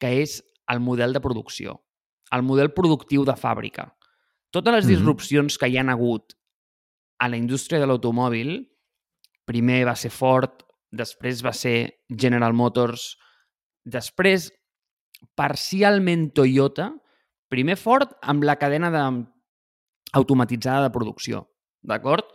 que 0.00 0.12
és 0.22 0.40
el 0.72 0.80
model 0.80 1.12
de 1.12 1.20
producció, 1.20 1.80
el 2.32 2.42
model 2.42 2.72
productiu 2.74 3.24
de 3.24 3.36
fàbrica. 3.36 3.90
Totes 4.50 4.74
les 4.74 4.86
disrupcions 4.86 5.52
mm 5.52 5.56
-hmm. 5.56 5.60
que 5.60 5.68
hi 5.68 5.78
han 5.78 5.90
hagut 5.90 6.34
a 7.18 7.28
la 7.28 7.36
indústria 7.36 7.80
de 7.80 7.86
l'automòbil, 7.86 8.68
primer 9.44 9.84
va 9.86 9.94
ser 9.96 10.10
Ford, 10.10 10.62
després 10.90 11.44
va 11.44 11.52
ser 11.52 12.02
General 12.08 12.52
Motors, 12.52 13.16
després 13.84 14.52
parcialment 15.34 16.32
Toyota, 16.32 16.92
primer 17.48 17.76
Ford 17.76 18.16
amb 18.22 18.44
la 18.44 18.56
cadena 18.56 18.90
de 18.90 19.26
automatitzada 20.16 20.86
de 20.86 20.94
producció, 20.94 21.44
d'acord? 21.84 22.26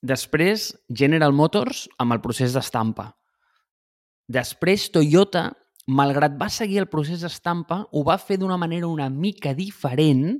Després, 0.00 0.70
General 0.88 1.34
Motors 1.36 1.84
amb 2.00 2.16
el 2.16 2.22
procés 2.24 2.54
d'estampa. 2.56 3.10
Després, 4.30 4.88
Toyota, 4.94 5.50
malgrat 5.90 6.38
va 6.40 6.48
seguir 6.52 6.80
el 6.80 6.88
procés 6.88 7.24
d'estampa, 7.24 7.82
ho 7.92 8.02
va 8.06 8.16
fer 8.18 8.38
d'una 8.40 8.56
manera 8.60 8.88
una 8.88 9.10
mica 9.10 9.52
diferent 9.58 10.38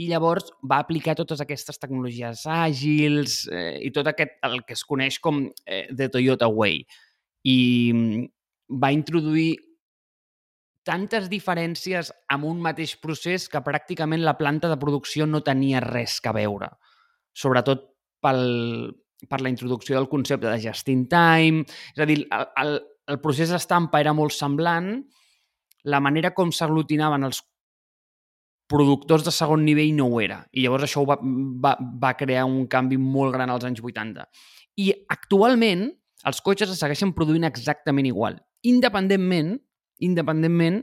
i 0.00 0.08
llavors 0.08 0.48
va 0.64 0.80
aplicar 0.80 1.14
totes 1.18 1.42
aquestes 1.44 1.78
tecnologies 1.78 2.46
àgils 2.48 3.42
eh, 3.52 3.78
i 3.84 3.90
tot 3.92 4.08
aquest, 4.08 4.38
el 4.48 4.62
que 4.64 4.74
es 4.74 4.84
coneix 4.88 5.18
com 5.20 5.44
eh, 5.66 5.86
The 5.92 6.08
Toyota 6.14 6.48
Way. 6.48 6.80
I 7.44 7.58
mm, 7.92 8.24
va 8.82 8.92
introduir 8.96 9.52
tantes 10.86 11.28
diferències 11.30 12.10
amb 12.32 12.48
un 12.48 12.60
mateix 12.62 12.96
procés 13.02 13.48
que 13.50 13.62
pràcticament 13.64 14.24
la 14.24 14.36
planta 14.38 14.70
de 14.70 14.78
producció 14.80 15.26
no 15.26 15.42
tenia 15.46 15.82
res 15.84 16.18
que 16.20 16.34
veure. 16.34 16.68
Sobretot 17.32 17.86
pel, 18.22 18.42
per 19.28 19.40
la 19.42 19.52
introducció 19.52 19.96
del 19.96 20.10
concepte 20.10 20.48
de 20.50 20.58
just 20.62 20.88
in 20.92 21.06
time. 21.10 21.64
És 21.94 22.02
a 22.02 22.08
dir, 22.08 22.20
el, 22.26 22.46
el, 22.64 22.76
el 23.14 23.20
procés 23.22 23.52
estampa 23.54 24.00
era 24.02 24.14
molt 24.16 24.34
semblant, 24.34 24.94
la 25.84 26.00
manera 26.02 26.32
com 26.34 26.52
s'aglutinaven 26.54 27.26
els 27.26 27.42
productors 28.72 29.24
de 29.26 29.32
segon 29.34 29.66
nivell 29.66 29.92
no 29.96 30.06
ho 30.08 30.20
era. 30.22 30.42
I 30.54 30.64
llavors 30.64 30.86
això 30.86 31.02
va, 31.08 31.18
va, 31.20 31.74
va 31.78 32.14
crear 32.16 32.46
un 32.48 32.64
canvi 32.70 32.96
molt 32.96 33.34
gran 33.34 33.50
als 33.52 33.66
anys 33.68 33.82
80. 33.84 34.24
I 34.80 34.92
actualment 35.12 35.90
els 36.28 36.40
cotxes 36.40 36.70
es 36.70 36.80
segueixen 36.80 37.12
produint 37.16 37.44
exactament 37.48 38.06
igual, 38.08 38.38
independentment 38.62 39.56
independentment 40.02 40.82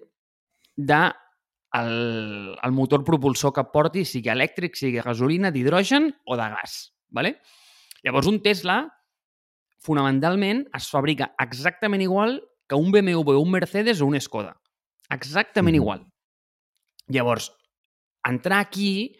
de 0.75 1.01
el, 1.77 2.55
el 2.63 2.71
motor 2.73 3.03
propulsor 3.05 3.53
que 3.53 3.65
porti, 3.73 4.05
sigui 4.07 4.31
elèctric, 4.33 4.77
sigui 4.79 5.03
gasolina, 5.05 5.51
d'hidrogen 5.53 6.09
o 6.25 6.37
de 6.39 6.47
gas. 6.55 6.79
¿vale? 7.09 7.39
Llavors, 8.03 8.27
un 8.27 8.41
Tesla, 8.41 8.79
fonamentalment, 9.83 10.65
es 10.75 10.89
fabrica 10.89 11.33
exactament 11.39 12.03
igual 12.03 12.39
que 12.69 12.75
un 12.75 12.91
BMW, 12.91 13.37
un 13.39 13.51
Mercedes 13.51 14.01
o 14.01 14.07
un 14.07 14.19
Skoda. 14.21 14.55
Exactament 15.09 15.75
igual. 15.75 16.05
Llavors, 17.09 17.49
entrar 18.23 18.59
aquí 18.61 19.15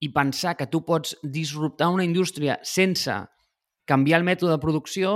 i 0.00 0.08
pensar 0.12 0.56
que 0.56 0.68
tu 0.68 0.82
pots 0.84 1.16
disruptar 1.22 1.90
una 1.92 2.04
indústria 2.04 2.58
sense 2.64 3.12
canviar 3.86 4.20
el 4.20 4.26
mètode 4.26 4.54
de 4.54 4.62
producció 4.62 5.12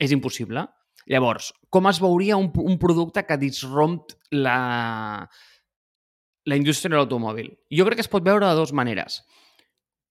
és 0.00 0.12
impossible. 0.12 0.66
Llavors, 1.10 1.50
com 1.74 1.88
es 1.90 1.98
veuria 2.02 2.38
un, 2.38 2.50
un 2.62 2.78
producte 2.78 3.24
que 3.26 3.38
disromp 3.40 4.12
la, 4.30 5.26
la 6.46 6.58
indústria 6.58 6.92
de 6.92 7.00
l'automòbil? 7.00 7.50
Jo 7.74 7.86
crec 7.88 7.98
que 7.98 8.06
es 8.06 8.12
pot 8.12 8.26
veure 8.26 8.46
de 8.46 8.58
dues 8.58 8.72
maneres. 8.76 9.20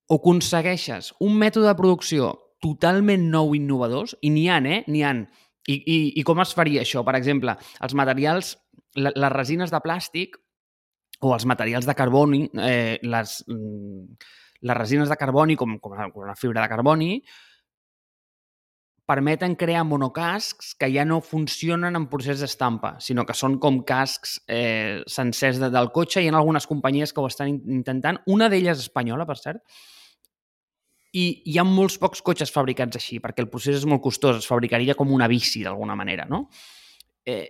O 0.09 0.17
aconsegueixes 0.19 1.13
un 1.23 1.37
mètode 1.39 1.69
de 1.69 1.77
producció 1.79 2.33
totalment 2.59 3.29
nou 3.31 3.53
i 3.53 3.61
innovadors, 3.61 4.17
i 4.21 4.31
n'hi 4.33 4.49
ha, 4.51 4.59
eh? 4.59 4.81
N'hi 4.91 5.05
ha. 5.05 5.13
I, 5.69 5.75
i, 5.77 5.97
I 6.19 6.25
com 6.27 6.41
es 6.43 6.51
faria 6.57 6.83
això? 6.83 7.05
Per 7.07 7.15
exemple, 7.15 7.55
els 7.85 7.95
materials, 7.95 8.55
la, 8.99 9.13
les 9.15 9.33
resines 9.35 9.71
de 9.71 9.79
plàstic 9.83 10.35
o 11.23 11.33
els 11.35 11.45
materials 11.47 11.87
de 11.87 11.95
carboni, 11.95 12.45
eh, 12.63 12.97
les, 13.03 13.35
mm, 13.47 14.31
les 14.67 14.77
resines 14.77 15.11
de 15.11 15.17
carboni, 15.19 15.55
com, 15.59 15.77
com, 15.79 15.95
la, 15.95 16.35
fibra 16.35 16.63
de 16.63 16.71
carboni, 16.71 17.11
permeten 19.09 19.55
crear 19.57 19.81
monocascs 19.89 20.75
que 20.77 20.91
ja 20.93 21.01
no 21.05 21.17
funcionen 21.25 21.97
en 21.97 22.05
procés 22.11 22.43
d'estampa, 22.43 22.93
sinó 23.01 23.25
que 23.25 23.33
són 23.33 23.57
com 23.61 23.81
cascs 23.87 24.35
eh, 24.45 25.01
sencers 25.09 25.57
de, 25.63 25.71
del 25.73 25.89
cotxe. 25.95 26.21
Hi 26.21 26.29
ha 26.29 26.35
algunes 26.37 26.69
companyies 26.69 27.13
que 27.13 27.23
ho 27.23 27.29
estan 27.29 27.55
intentant. 27.57 28.21
Una 28.29 28.51
d'elles 28.53 28.85
espanyola, 28.85 29.25
per 29.25 29.39
cert. 29.41 29.63
I 31.17 31.25
hi 31.49 31.57
ha 31.57 31.65
molts 31.65 31.97
pocs 31.97 32.21
cotxes 32.21 32.53
fabricats 32.53 32.99
així, 32.99 33.17
perquè 33.23 33.41
el 33.41 33.49
procés 33.49 33.79
és 33.79 33.87
molt 33.89 34.03
costós. 34.05 34.43
Es 34.43 34.49
fabricaria 34.49 34.93
com 34.99 35.09
una 35.15 35.29
bici, 35.31 35.65
d'alguna 35.65 35.97
manera, 35.97 36.29
no? 36.29 36.45
Eh, 37.25 37.47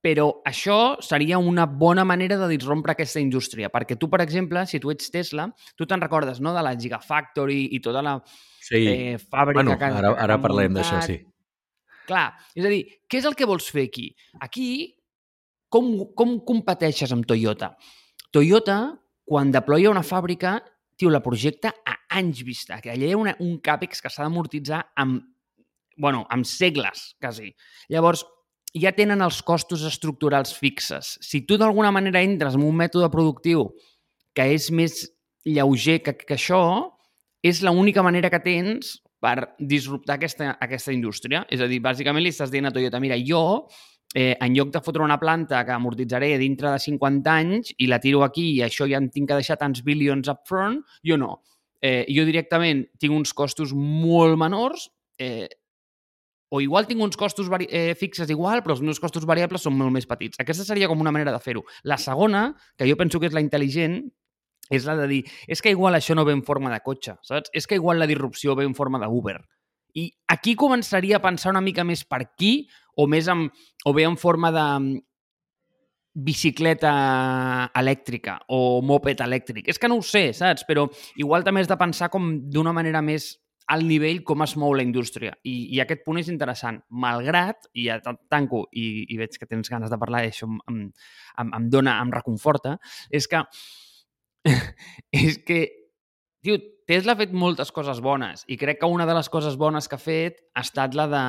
però 0.00 0.30
això 0.48 0.96
seria 1.04 1.38
una 1.38 1.66
bona 1.68 2.06
manera 2.08 2.38
de 2.40 2.48
disrompre 2.48 2.94
aquesta 2.94 3.20
indústria, 3.20 3.68
perquè 3.68 3.98
tu, 4.00 4.08
per 4.08 4.22
exemple, 4.24 4.64
si 4.64 4.80
tu 4.80 4.88
ets 4.92 5.12
Tesla, 5.12 5.50
tu 5.76 5.84
te'n 5.84 6.00
recordes 6.00 6.40
no, 6.40 6.54
de 6.56 6.62
la 6.64 6.72
Gigafactory 6.72 7.66
i 7.76 7.82
tota 7.84 8.00
la 8.00 8.14
sí. 8.70 8.86
eh, 8.86 9.18
fàbrica 9.18 9.60
bueno, 9.60 9.76
que, 9.78 9.90
ara, 10.00 10.14
ara 10.14 10.38
que 10.38 10.44
parlem 10.46 10.78
d'això, 10.78 11.02
sí. 11.06 11.18
Clar, 12.08 12.30
és 12.58 12.66
a 12.66 12.72
dir, 12.72 12.80
què 13.06 13.20
és 13.20 13.28
el 13.28 13.36
que 13.38 13.46
vols 13.46 13.68
fer 13.70 13.86
aquí? 13.86 14.08
Aquí, 14.42 14.68
com, 15.70 15.92
com 16.18 16.38
competeixes 16.46 17.12
amb 17.14 17.28
Toyota? 17.28 17.74
Toyota, 18.34 18.80
quan 19.26 19.52
deploya 19.54 19.92
una 19.92 20.02
fàbrica, 20.06 20.58
tio, 20.98 21.10
la 21.12 21.22
projecta 21.22 21.74
a 21.86 21.96
anys 22.18 22.42
vista, 22.46 22.80
que 22.82 22.90
allà 22.92 23.06
hi 23.06 23.14
ha 23.14 23.20
una, 23.20 23.36
un 23.44 23.58
càpex 23.62 24.02
que 24.02 24.10
s'ha 24.10 24.26
d'amortitzar 24.26 24.82
amb, 24.98 25.22
bueno, 26.00 26.24
amb 26.34 26.48
segles, 26.48 27.12
quasi. 27.22 27.52
Llavors, 27.92 28.24
ja 28.74 28.92
tenen 28.94 29.22
els 29.24 29.40
costos 29.46 29.82
estructurals 29.86 30.52
fixes. 30.54 31.16
Si 31.22 31.42
tu 31.46 31.58
d'alguna 31.58 31.90
manera 31.94 32.22
entres 32.22 32.58
en 32.58 32.66
un 32.66 32.76
mètode 32.76 33.10
productiu 33.10 33.68
que 34.34 34.46
és 34.54 34.70
més 34.74 35.02
lleuger 35.46 36.00
que, 36.04 36.14
que 36.14 36.36
això, 36.36 36.62
és 37.42 37.62
l'única 37.64 38.02
manera 38.04 38.30
que 38.30 38.42
tens 38.44 38.98
per 39.20 39.52
disruptar 39.58 40.16
aquesta, 40.16 40.54
aquesta 40.60 40.92
indústria. 40.92 41.44
És 41.52 41.60
a 41.60 41.68
dir, 41.68 41.80
bàsicament 41.84 42.24
li 42.24 42.32
estàs 42.32 42.52
dient 42.52 42.68
a 42.68 42.72
Toyota, 42.72 43.00
mira, 43.00 43.18
jo, 43.20 43.68
eh, 44.14 44.34
en 44.40 44.56
lloc 44.56 44.72
de 44.74 44.82
fotre 44.82 45.04
una 45.04 45.20
planta 45.20 45.62
que 45.64 45.76
amortitzaré 45.76 46.32
dintre 46.40 46.72
de 46.72 46.82
50 46.82 47.36
anys 47.36 47.74
i 47.78 47.88
la 47.90 48.00
tiro 48.00 48.24
aquí 48.24 48.50
i 48.56 48.62
això 48.66 48.88
ja 48.90 48.98
em 48.98 49.10
tinc 49.12 49.28
que 49.30 49.38
deixar 49.38 49.58
tants 49.60 49.84
bilions 49.86 50.28
upfront, 50.32 50.80
jo 51.06 51.20
no. 51.20 51.38
Eh, 51.80 52.04
jo 52.12 52.26
directament 52.28 52.84
tinc 53.00 53.14
uns 53.16 53.32
costos 53.32 53.72
molt 53.72 54.36
menors, 54.40 54.90
eh, 55.18 55.48
o 56.50 56.60
igual 56.60 56.88
tinc 56.88 57.00
uns 57.00 57.16
costos 57.16 57.46
eh, 57.68 57.94
fixes 57.94 58.28
igual, 58.28 58.64
però 58.64 58.74
els 58.74 58.82
meus 58.82 58.98
costos 58.98 59.24
variables 59.24 59.62
són 59.62 59.76
molt 59.78 59.94
més 59.94 60.08
petits. 60.10 60.40
Aquesta 60.42 60.66
seria 60.66 60.88
com 60.90 61.00
una 61.00 61.12
manera 61.14 61.30
de 61.30 61.38
fer-ho. 61.38 61.62
La 61.84 61.96
segona, 61.96 62.56
que 62.76 62.88
jo 62.90 62.96
penso 62.98 63.20
que 63.20 63.30
és 63.30 63.36
la 63.36 63.42
intel·ligent, 63.44 64.00
és 64.70 64.86
la 64.86 64.94
de 64.96 65.08
dir, 65.10 65.24
és 65.50 65.60
que 65.60 65.74
igual 65.74 65.98
això 65.98 66.14
no 66.14 66.24
ve 66.24 66.32
en 66.36 66.44
forma 66.46 66.70
de 66.72 66.80
cotxe, 66.84 67.16
saps? 67.26 67.50
És 67.52 67.66
que 67.66 67.76
igual 67.80 67.98
la 67.98 68.06
disrupció 68.06 68.54
ve 68.54 68.64
en 68.64 68.76
forma 68.78 69.02
d'Uber. 69.02 69.40
I 69.98 70.06
aquí 70.30 70.54
començaria 70.54 71.18
a 71.18 71.24
pensar 71.24 71.50
una 71.50 71.60
mica 71.64 71.84
més 71.84 72.04
per 72.06 72.22
aquí, 72.22 72.68
o 72.96 73.08
més 73.10 73.28
amb, 73.28 73.50
o 73.84 73.94
bé 73.96 74.06
en 74.06 74.16
forma 74.20 74.52
de 74.54 74.66
mm, 74.78 75.02
bicicleta 76.14 76.92
elèctrica 77.74 78.38
o 78.48 78.80
moped 78.82 79.22
elèctric. 79.26 79.68
És 79.68 79.78
que 79.78 79.90
no 79.90 79.98
ho 79.98 80.06
sé, 80.06 80.30
saps? 80.36 80.66
Però 80.68 80.86
igual 81.18 81.46
també 81.46 81.64
has 81.64 81.70
de 81.70 81.78
pensar 81.80 82.10
com 82.14 82.32
d'una 82.50 82.74
manera 82.76 83.02
més 83.02 83.32
al 83.70 83.84
nivell 83.86 84.24
com 84.26 84.42
es 84.42 84.56
mou 84.58 84.74
la 84.74 84.82
indústria. 84.82 85.36
I, 85.46 85.70
i 85.76 85.82
aquest 85.82 86.02
punt 86.06 86.18
és 86.18 86.30
interessant. 86.32 86.80
Malgrat, 86.90 87.68
i 87.78 87.86
ja 87.86 88.00
tanco 88.02 88.64
i, 88.74 89.06
i 89.14 89.18
veig 89.20 89.38
que 89.38 89.46
tens 89.46 89.70
ganes 89.70 89.92
de 89.92 89.98
parlar 89.98 90.24
d'això, 90.26 90.48
em, 90.70 90.80
em, 91.38 91.52
em 91.58 91.68
dona, 91.70 92.00
em 92.02 92.10
reconforta, 92.14 92.78
és 93.14 93.30
que 93.30 93.44
és 95.24 95.40
que, 95.46 95.60
tio, 96.44 96.56
Tesla 96.88 97.14
ha 97.14 97.20
fet 97.20 97.34
moltes 97.36 97.70
coses 97.74 98.00
bones 98.02 98.46
i 98.48 98.56
crec 98.58 98.80
que 98.80 98.88
una 98.90 99.06
de 99.06 99.14
les 99.14 99.28
coses 99.30 99.58
bones 99.60 99.86
que 99.88 99.98
ha 99.98 100.02
fet 100.02 100.40
ha 100.54 100.64
estat 100.66 100.96
la 100.98 101.06
de 101.10 101.24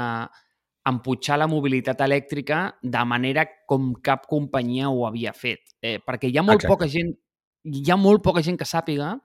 emputxar 0.89 1.37
la 1.37 1.49
mobilitat 1.51 1.99
elèctrica 2.01 2.63
de 2.81 3.03
manera 3.05 3.45
com 3.69 3.91
cap 4.01 4.25
companyia 4.29 4.89
ho 4.89 5.05
havia 5.05 5.33
fet. 5.37 5.61
Eh, 5.81 5.99
perquè 6.01 6.31
hi 6.31 6.39
ha 6.39 6.45
molt 6.45 6.63
Exacte. 6.63 6.73
poca 6.73 6.89
gent 6.89 7.13
hi 7.63 7.91
ha 7.91 7.97
molt 7.97 8.23
poca 8.25 8.41
gent 8.41 8.57
que 8.57 8.65
sàpiga 8.65 9.15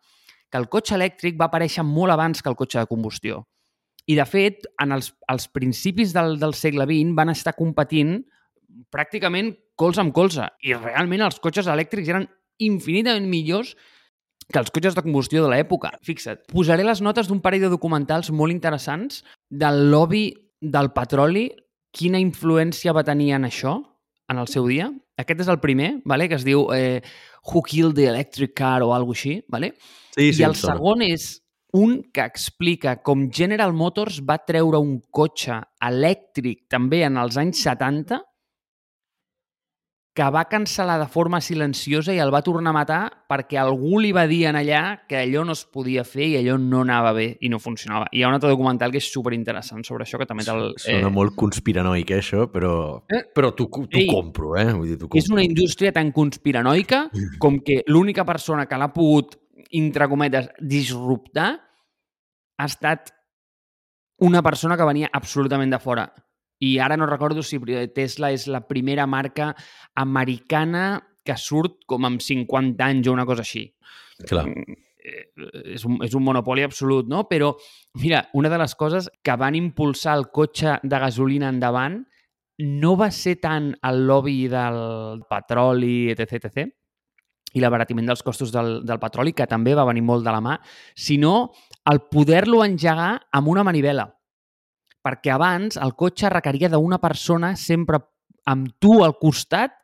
que 0.50 0.58
el 0.60 0.68
cotxe 0.68 0.94
elèctric 0.96 1.38
va 1.40 1.48
aparèixer 1.48 1.84
molt 1.86 2.12
abans 2.12 2.42
que 2.42 2.50
el 2.52 2.56
cotxe 2.58 2.78
de 2.78 2.90
combustió. 2.90 3.44
I, 4.06 4.14
de 4.14 4.26
fet, 4.28 4.66
en 4.82 4.92
els, 4.94 5.10
els 5.32 5.48
principis 5.50 6.12
del, 6.14 6.36
del 6.38 6.54
segle 6.54 6.86
XX 6.86 7.16
van 7.18 7.32
estar 7.32 7.56
competint 7.58 8.20
pràcticament 8.92 9.50
colze 9.74 10.02
amb 10.02 10.14
colze. 10.14 10.46
I 10.62 10.76
realment 10.76 11.24
els 11.26 11.40
cotxes 11.42 11.66
elèctrics 11.72 12.12
eren 12.12 12.28
infinitament 12.62 13.28
millors 13.28 13.74
que 14.46 14.60
els 14.60 14.70
cotxes 14.70 14.94
de 14.94 15.02
combustió 15.02 15.42
de 15.42 15.50
l'època. 15.50 15.90
Fixa't, 16.06 16.44
posaré 16.52 16.84
les 16.86 17.02
notes 17.02 17.28
d'un 17.28 17.40
parell 17.42 17.66
de 17.66 17.72
documentals 17.72 18.30
molt 18.30 18.54
interessants 18.54 19.24
del 19.50 19.88
lobby 19.90 20.28
del 20.60 20.92
petroli, 20.94 21.48
quina 21.96 22.20
influència 22.22 22.94
va 22.94 23.04
tenir 23.06 23.32
en 23.36 23.48
això 23.48 23.78
en 24.30 24.38
el 24.42 24.50
seu 24.50 24.66
dia. 24.68 24.90
Aquest 25.18 25.42
és 25.46 25.50
el 25.50 25.60
primer, 25.62 25.96
vale? 26.04 26.28
que 26.28 26.36
es 26.38 26.44
diu 26.46 26.66
eh, 26.74 27.00
Who 27.46 27.62
Killed 27.66 27.96
the 27.96 28.08
Electric 28.10 28.54
Car 28.56 28.82
o 28.84 28.92
alguna 28.94 29.16
així. 29.16 29.40
Vale? 29.48 29.74
Sí, 30.14 30.32
sí, 30.32 30.42
I 30.42 30.48
el 30.50 30.56
segon 30.58 31.04
és 31.06 31.28
un 31.76 31.98
que 32.14 32.24
explica 32.24 32.96
com 33.04 33.26
General 33.32 33.74
Motors 33.76 34.20
va 34.24 34.38
treure 34.44 34.80
un 34.80 34.98
cotxe 35.12 35.58
elèctric 35.84 36.66
també 36.72 37.02
en 37.06 37.18
els 37.20 37.36
anys 37.40 37.62
70 37.66 38.20
que 40.16 40.26
va 40.32 40.46
cancel·lar 40.48 40.96
de 40.96 41.06
forma 41.12 41.42
silenciosa 41.44 42.14
i 42.16 42.20
el 42.24 42.30
va 42.32 42.40
tornar 42.44 42.72
a 42.72 42.76
matar 42.78 43.00
perquè 43.28 43.58
algú 43.60 43.98
li 44.00 44.14
va 44.16 44.24
dir 44.30 44.46
en 44.48 44.56
allà 44.56 44.82
que 45.08 45.18
allò 45.20 45.42
no 45.44 45.52
es 45.52 45.66
podia 45.68 46.06
fer 46.08 46.30
i 46.30 46.36
allò 46.38 46.56
no 46.60 46.80
anava 46.86 47.12
bé 47.18 47.26
i 47.44 47.50
no 47.52 47.60
funcionava. 47.60 48.06
I 48.08 48.20
hi 48.20 48.24
ha 48.24 48.30
un 48.30 48.38
altre 48.38 48.48
documental 48.48 48.94
que 48.94 49.02
és 49.02 49.10
superinteressant 49.12 49.84
sobre 49.84 50.06
això, 50.06 50.16
que 50.16 50.28
també 50.28 50.46
te'l... 50.46 50.70
Sona 50.80 51.10
eh... 51.10 51.12
molt 51.12 51.36
conspiranoic, 51.36 52.14
eh, 52.14 52.22
això, 52.24 52.46
però, 52.52 52.72
eh? 53.12 53.26
però 53.36 53.52
tu, 53.58 53.68
tu 53.68 54.00
Ei, 54.00 54.08
compro, 54.08 54.54
eh? 54.56 54.70
Vull 54.72 54.94
dir, 54.94 54.98
compro. 55.04 55.20
És 55.20 55.28
una 55.28 55.44
indústria 55.44 55.92
tan 55.92 56.14
conspiranoica 56.16 57.04
com 57.42 57.60
que 57.60 57.82
l'única 57.92 58.24
persona 58.24 58.64
que 58.70 58.80
l'ha 58.80 58.88
pogut, 58.96 59.36
entre 59.76 60.08
cometes, 60.08 60.48
disruptar 60.64 61.50
ha 62.56 62.70
estat 62.72 63.12
una 64.24 64.40
persona 64.40 64.80
que 64.80 64.88
venia 64.88 65.12
absolutament 65.12 65.76
de 65.76 65.82
fora. 65.82 66.08
I 66.64 66.78
ara 66.80 66.96
no 66.96 67.08
recordo 67.08 67.42
si 67.44 67.60
Tesla 67.94 68.32
és 68.32 68.46
la 68.48 68.62
primera 68.68 69.06
marca 69.06 69.52
americana 69.94 71.02
que 71.26 71.36
surt 71.36 71.82
com 71.90 72.06
amb 72.06 72.22
50 72.22 72.84
anys 72.86 73.08
o 73.08 73.14
una 73.14 73.26
cosa 73.28 73.44
així. 73.44 73.66
Clar. 74.24 74.46
Mm, 74.46 74.76
eh, 75.04 75.24
és 75.76 75.84
un, 75.84 75.98
és 76.06 76.14
un 76.16 76.24
monopoli 76.24 76.64
absolut, 76.64 77.08
no? 77.10 77.26
Però, 77.28 77.52
mira, 78.00 78.24
una 78.34 78.52
de 78.52 78.60
les 78.62 78.74
coses 78.78 79.10
que 79.22 79.36
van 79.36 79.58
impulsar 79.58 80.16
el 80.16 80.30
cotxe 80.32 80.78
de 80.82 81.02
gasolina 81.02 81.50
endavant 81.52 82.04
no 82.58 82.96
va 82.96 83.10
ser 83.12 83.36
tant 83.42 83.74
el 83.84 84.06
lobby 84.08 84.46
del 84.48 85.22
petroli, 85.28 86.08
etc, 86.14 86.38
etc, 86.46 86.70
i 87.56 87.62
l'abaratiment 87.62 88.08
dels 88.08 88.24
costos 88.24 88.52
del, 88.52 88.80
del 88.84 89.00
petroli, 89.00 89.32
que 89.36 89.48
també 89.48 89.74
va 89.76 89.86
venir 89.88 90.04
molt 90.04 90.24
de 90.24 90.32
la 90.32 90.42
mà, 90.44 90.56
sinó 90.96 91.52
el 91.90 92.02
poder-lo 92.12 92.62
engegar 92.64 93.14
amb 93.32 93.52
una 93.52 93.64
manivela. 93.64 94.10
Perquè 95.06 95.30
abans 95.36 95.78
el 95.78 95.94
cotxe 95.94 96.30
requeria 96.32 96.70
d'una 96.72 96.98
persona 96.98 97.54
sempre 97.54 98.00
amb 98.50 98.72
tu 98.82 99.02
al 99.04 99.14
costat, 99.20 99.76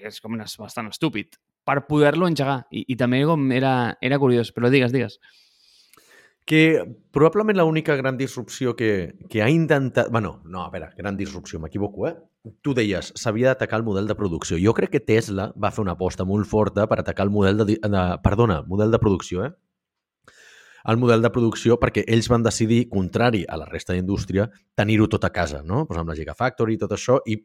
és 0.00 0.20
com 0.24 0.38
bastant 0.40 0.88
estúpid, 0.88 1.36
per 1.64 1.82
poder-lo 1.86 2.26
engegar. 2.26 2.62
I, 2.72 2.84
I 2.88 2.98
també 2.98 3.22
com 3.28 3.50
era, 3.54 3.96
era 4.00 4.18
curiós, 4.18 4.52
però 4.56 4.70
digues, 4.72 4.92
digues. 4.94 5.18
Que 6.48 6.82
probablement 7.14 7.60
l'única 7.60 7.94
gran 7.94 8.16
disrupció 8.18 8.74
que, 8.74 9.14
que 9.30 9.42
ha 9.44 9.50
intentat... 9.50 10.10
bueno, 10.10 10.40
no, 10.44 10.64
a 10.64 10.70
veure, 10.72 10.90
gran 10.96 11.16
disrupció, 11.16 11.60
m'equivoco, 11.62 12.08
eh? 12.08 12.16
Tu 12.66 12.74
deies, 12.74 13.12
s'havia 13.14 13.52
d'atacar 13.52 13.78
el 13.78 13.86
model 13.86 14.08
de 14.10 14.16
producció. 14.18 14.58
Jo 14.58 14.74
crec 14.74 14.90
que 14.96 15.04
Tesla 15.06 15.52
va 15.54 15.70
fer 15.70 15.84
una 15.84 15.94
aposta 15.94 16.26
molt 16.26 16.48
forta 16.50 16.88
per 16.90 16.98
atacar 16.98 17.28
el 17.28 17.34
model 17.34 17.62
de... 17.62 17.76
de 17.78 18.06
perdona, 18.24 18.62
model 18.66 18.90
de 18.90 18.98
producció, 18.98 19.46
eh? 19.46 19.52
El 20.88 20.98
model 20.98 21.22
de 21.22 21.30
producció 21.34 21.78
perquè 21.80 22.04
ells 22.10 22.28
van 22.30 22.42
decidir, 22.42 22.86
contrari 22.90 23.42
a 23.48 23.58
la 23.60 23.68
resta 23.68 23.94
d'indústria, 23.94 24.48
tenir-ho 24.78 25.06
tot 25.10 25.24
a 25.24 25.32
casa, 25.34 25.62
no? 25.62 25.84
Pues 25.86 26.00
amb 26.00 26.10
la 26.10 26.16
Gigafactory 26.18 26.76
i 26.76 26.80
tot 26.80 26.94
això, 26.96 27.20
i 27.26 27.38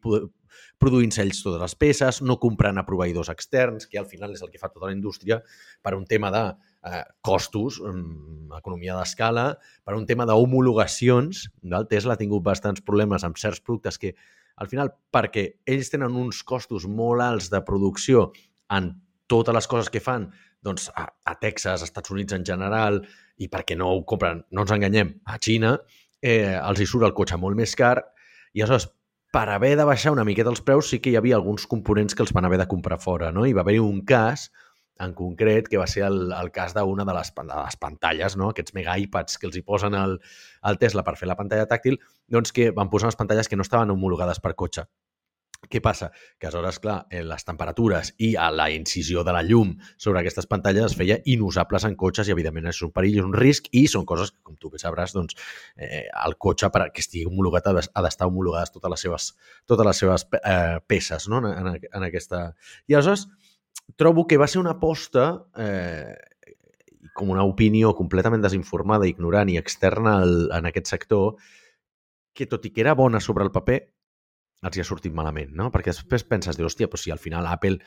produint-se 0.82 1.22
ells 1.24 1.44
totes 1.46 1.62
les 1.62 1.76
peces, 1.78 2.22
no 2.26 2.40
comprant 2.42 2.80
a 2.80 2.86
proveïdors 2.88 3.30
externs, 3.34 3.88
que 3.90 4.00
al 4.02 4.08
final 4.10 4.34
és 4.34 4.42
el 4.46 4.52
que 4.54 4.62
fa 4.62 4.72
tota 4.74 4.90
la 4.90 4.96
indústria, 4.96 5.42
per 5.86 5.94
un 5.98 6.06
tema 6.10 6.32
de 6.34 6.44
eh, 6.50 7.04
costos, 7.22 7.80
um, 7.84 8.50
economia 8.58 8.98
d'escala, 8.98 9.52
per 9.86 9.98
un 9.98 10.08
tema 10.10 10.26
d'homologacions. 10.30 11.48
El 11.68 11.88
Tesla 11.92 12.16
ha 12.16 12.22
tingut 12.22 12.46
bastants 12.46 12.82
problemes 12.86 13.26
amb 13.28 13.38
certs 13.38 13.62
productes 13.62 14.02
que, 14.02 14.16
al 14.58 14.70
final, 14.72 14.94
perquè 15.14 15.48
ells 15.70 15.94
tenen 15.94 16.18
uns 16.18 16.42
costos 16.48 16.88
molt 16.90 17.22
alts 17.22 17.52
de 17.54 17.62
producció 17.66 18.32
en 18.74 18.96
totes 19.28 19.54
les 19.54 19.68
coses 19.70 19.92
que 19.94 20.02
fan, 20.02 20.32
doncs 20.64 20.90
a, 20.96 21.06
a 21.06 21.34
Texas, 21.40 21.82
als 21.82 21.90
Estats 21.92 22.12
Units 22.12 22.34
en 22.34 22.46
general, 22.48 23.04
i 23.38 23.50
perquè 23.52 23.78
no 23.78 23.90
ho 23.94 24.04
compren, 24.10 24.44
no 24.52 24.66
ens 24.66 24.74
enganyem, 24.74 25.16
a 25.26 25.38
Xina, 25.42 25.78
eh, 26.22 26.58
els 26.58 26.82
hi 26.82 26.88
surt 26.90 27.06
el 27.08 27.16
cotxe 27.18 27.38
molt 27.38 27.58
més 27.58 27.76
car 27.78 27.98
i 28.54 28.64
aleshores 28.64 28.90
per 29.34 29.48
haver 29.54 29.76
de 29.78 29.86
baixar 29.86 30.14
una 30.16 30.26
miqueta 30.26 30.50
els 30.50 30.64
preus 30.66 30.90
sí 30.90 31.02
que 31.04 31.12
hi 31.12 31.18
havia 31.20 31.36
alguns 31.38 31.68
components 31.70 32.16
que 32.16 32.24
els 32.26 32.34
van 32.34 32.48
haver 32.48 32.62
de 32.62 32.70
comprar 32.72 32.98
fora, 33.04 33.32
no? 33.32 33.46
I 33.46 33.54
va 33.54 33.62
haver-hi 33.66 33.84
un 33.84 34.02
cas 34.08 34.48
en 35.00 35.14
concret, 35.14 35.68
que 35.70 35.78
va 35.78 35.86
ser 35.88 36.04
el, 36.08 36.32
el 36.34 36.52
cas 36.52 36.74
d'una 36.74 37.06
de, 37.06 37.14
les, 37.14 37.32
de 37.38 37.48
les 37.54 37.78
pantalles, 37.78 38.38
no? 38.38 38.50
aquests 38.50 38.74
mega 38.74 38.98
iPads 38.98 39.38
que 39.38 39.46
els 39.50 39.58
hi 39.60 39.62
posen 39.62 39.94
al, 39.94 40.18
al 40.62 40.80
Tesla 40.82 41.04
per 41.06 41.14
fer 41.20 41.30
la 41.30 41.38
pantalla 41.38 41.68
tàctil, 41.70 42.00
doncs 42.34 42.54
que 42.56 42.72
van 42.74 42.90
posar 42.90 43.12
unes 43.12 43.20
pantalles 43.20 43.50
que 43.50 43.60
no 43.60 43.66
estaven 43.68 43.94
homologades 43.94 44.42
per 44.42 44.56
cotxe. 44.58 44.88
Què 45.68 45.82
passa? 45.84 46.12
Que 46.40 46.48
aleshores, 46.48 46.78
clar, 46.80 46.98
eh, 47.12 47.24
les 47.26 47.44
temperatures 47.44 48.14
i 48.24 48.30
a 48.40 48.48
la 48.54 48.70
incisió 48.72 49.24
de 49.28 49.34
la 49.36 49.42
llum 49.44 49.74
sobre 49.98 50.22
aquestes 50.22 50.46
pantalles 50.48 50.92
es 50.92 50.96
feia 50.96 51.18
inusables 51.26 51.88
en 51.90 51.98
cotxes 52.00 52.30
i, 52.30 52.34
evidentment, 52.36 52.70
és 52.72 52.80
un 52.86 52.94
perill, 52.96 53.18
és 53.20 53.26
un 53.26 53.34
risc 53.36 53.68
i 53.76 53.84
són 53.92 54.06
coses 54.08 54.32
que, 54.32 54.40
com 54.48 54.56
tu 54.56 54.72
bé 54.72 54.80
sabràs, 54.80 55.16
doncs, 55.18 55.36
eh, 55.76 56.06
el 56.24 56.38
cotxe, 56.38 56.70
per 56.72 56.86
que 56.94 57.04
estigui 57.04 57.26
homologat, 57.28 57.68
ha 57.68 58.06
d'estar 58.06 58.30
homologades 58.30 58.72
totes 58.72 58.94
les 58.94 59.06
seves, 59.08 59.28
totes 59.68 59.90
les 59.90 60.02
seves 60.06 60.28
eh, 60.40 60.80
peces 60.88 61.28
no? 61.28 61.42
en, 61.44 61.68
en, 61.74 61.84
en 61.92 62.08
aquesta... 62.08 62.46
I 62.88 62.96
aleshores, 62.96 63.28
trobo 64.00 64.28
que 64.28 64.40
va 64.40 64.48
ser 64.48 64.62
una 64.62 64.78
aposta 64.78 65.28
eh, 65.58 66.16
com 67.18 67.34
una 67.34 67.44
opinió 67.50 67.96
completament 67.98 68.46
desinformada, 68.46 69.10
ignorant 69.10 69.50
i 69.50 69.58
externa 69.58 70.20
al, 70.22 70.52
en 70.54 70.70
aquest 70.70 70.94
sector, 70.94 71.36
que 72.38 72.46
tot 72.46 72.66
i 72.70 72.72
que 72.72 72.84
era 72.86 72.94
bona 72.94 73.20
sobre 73.20 73.44
el 73.44 73.52
paper, 73.52 73.82
els 74.66 74.78
hi 74.78 74.82
ha 74.82 74.88
sortit 74.88 75.14
malament, 75.14 75.54
no? 75.56 75.70
Perquè 75.74 75.94
després 75.94 76.26
penses, 76.28 76.58
dius, 76.58 76.72
hòstia, 76.72 76.90
però 76.90 77.02
si 77.02 77.14
al 77.14 77.22
final 77.22 77.48
Apple 77.50 77.78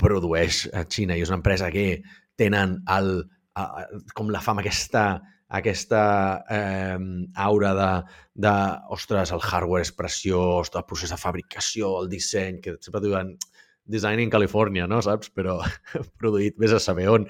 produeix 0.00 0.66
a 0.76 0.84
Xina 0.88 1.16
i 1.16 1.24
és 1.24 1.32
una 1.32 1.40
empresa 1.40 1.70
que 1.72 2.02
tenen 2.40 2.78
el, 2.88 3.12
a, 3.56 3.86
com 4.16 4.32
la 4.32 4.42
fama 4.44 4.64
aquesta 4.64 5.04
aquesta 5.50 6.00
eh, 6.48 6.98
aura 7.42 7.72
de, 7.74 7.90
de, 8.46 8.52
ostres, 8.94 9.32
el 9.34 9.42
hardware 9.42 9.82
és 9.82 9.90
preciós, 9.98 10.70
el 10.70 10.86
procés 10.86 11.10
de 11.10 11.18
fabricació, 11.18 11.96
el 12.00 12.10
disseny, 12.12 12.60
que 12.62 12.76
sempre 12.78 13.02
diuen 13.02 13.34
design 13.90 14.22
in 14.22 14.30
California, 14.30 14.86
no? 14.86 15.00
Saps? 15.02 15.32
Però 15.34 15.58
produït 16.22 16.60
més 16.62 16.74
a 16.76 16.78
saber 16.82 17.08
on. 17.10 17.26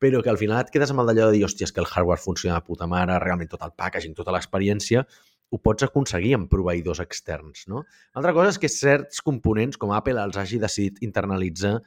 Però 0.00 0.22
que 0.24 0.30
al 0.32 0.38
final 0.40 0.62
et 0.62 0.70
quedes 0.72 0.90
amb 0.92 1.02
el 1.02 1.10
d'allò 1.10 1.28
de 1.28 1.36
dir, 1.36 1.44
hòstia, 1.44 1.68
és 1.68 1.74
que 1.76 1.82
el 1.82 1.88
hardware 1.90 2.22
funciona 2.22 2.56
de 2.56 2.64
puta 2.66 2.88
mare, 2.88 3.18
realment 3.20 3.50
tot 3.52 3.66
el 3.66 3.74
packaging, 3.76 4.14
tota 4.16 4.32
l'experiència, 4.32 5.04
ho 5.50 5.58
pots 5.58 5.84
aconseguir 5.84 6.36
amb 6.36 6.48
proveïdors 6.50 7.02
externs. 7.02 7.66
No? 7.70 7.82
Altra 8.16 8.32
cosa 8.36 8.54
és 8.54 8.60
que 8.62 8.70
certs 8.72 9.20
components, 9.26 9.76
com 9.80 9.92
Apple, 9.92 10.22
els 10.22 10.38
hagi 10.40 10.60
decidit 10.62 11.02
internalitzar, 11.06 11.80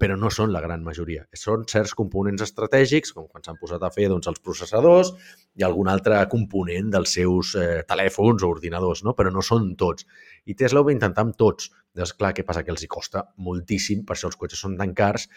però 0.00 0.16
no 0.16 0.30
són 0.32 0.54
la 0.54 0.62
gran 0.64 0.80
majoria. 0.84 1.26
Són 1.36 1.66
certs 1.68 1.92
components 1.98 2.40
estratègics, 2.46 3.12
com 3.12 3.26
quan 3.28 3.44
s'han 3.44 3.58
posat 3.60 3.82
a 3.84 3.90
fer 3.92 4.08
doncs, 4.08 4.30
els 4.30 4.40
processadors 4.40 5.12
i 5.60 5.66
algun 5.66 5.90
altre 5.92 6.22
component 6.32 6.88
dels 6.94 7.12
seus 7.18 7.52
eh, 7.60 7.82
telèfons 7.88 8.46
o 8.46 8.48
ordinadors, 8.54 9.04
no? 9.04 9.12
però 9.18 9.32
no 9.34 9.44
són 9.44 9.74
tots. 9.80 10.08
I 10.48 10.56
Tesla 10.56 10.80
ho 10.80 10.88
va 10.88 10.94
intentar 10.96 11.26
amb 11.26 11.36
tots. 11.36 11.68
Doncs 11.96 12.14
clar, 12.16 12.32
què 12.32 12.46
passa? 12.48 12.64
Que 12.64 12.72
els 12.72 12.86
hi 12.86 12.88
costa 12.88 13.26
moltíssim, 13.44 14.06
per 14.08 14.16
això 14.16 14.30
els 14.30 14.40
cotxes 14.40 14.64
són 14.64 14.78
tan 14.80 14.96
cars 14.96 15.28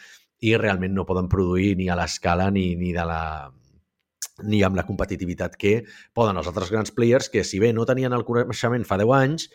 i 0.43 0.55
realment 0.55 0.95
no 0.95 1.07
poden 1.09 1.27
produir 1.31 1.73
ni 1.79 1.89
a 1.91 1.99
l'escala 1.99 2.49
ni, 2.51 2.69
ni 2.79 2.95
de 2.95 3.03
la, 3.07 3.21
ni 4.47 4.63
amb 4.63 4.79
la 4.79 4.87
competitivitat 4.87 5.59
que 5.59 5.75
poden 6.15 6.39
els 6.39 6.49
altres 6.51 6.71
grans 6.71 6.95
players 6.95 7.29
que, 7.33 7.43
si 7.43 7.59
bé 7.59 7.73
no 7.75 7.87
tenien 7.89 8.15
el 8.15 8.25
coneixement 8.27 8.87
fa 8.87 8.99
10 9.01 9.15
anys, 9.19 9.47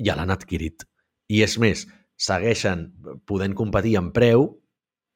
ja 0.00 0.16
l'han 0.16 0.32
adquirit. 0.32 0.88
I 1.30 1.44
és 1.44 1.56
més, 1.62 1.84
segueixen 2.20 2.90
podent 3.28 3.56
competir 3.56 3.96
en 4.00 4.10
preu 4.16 4.46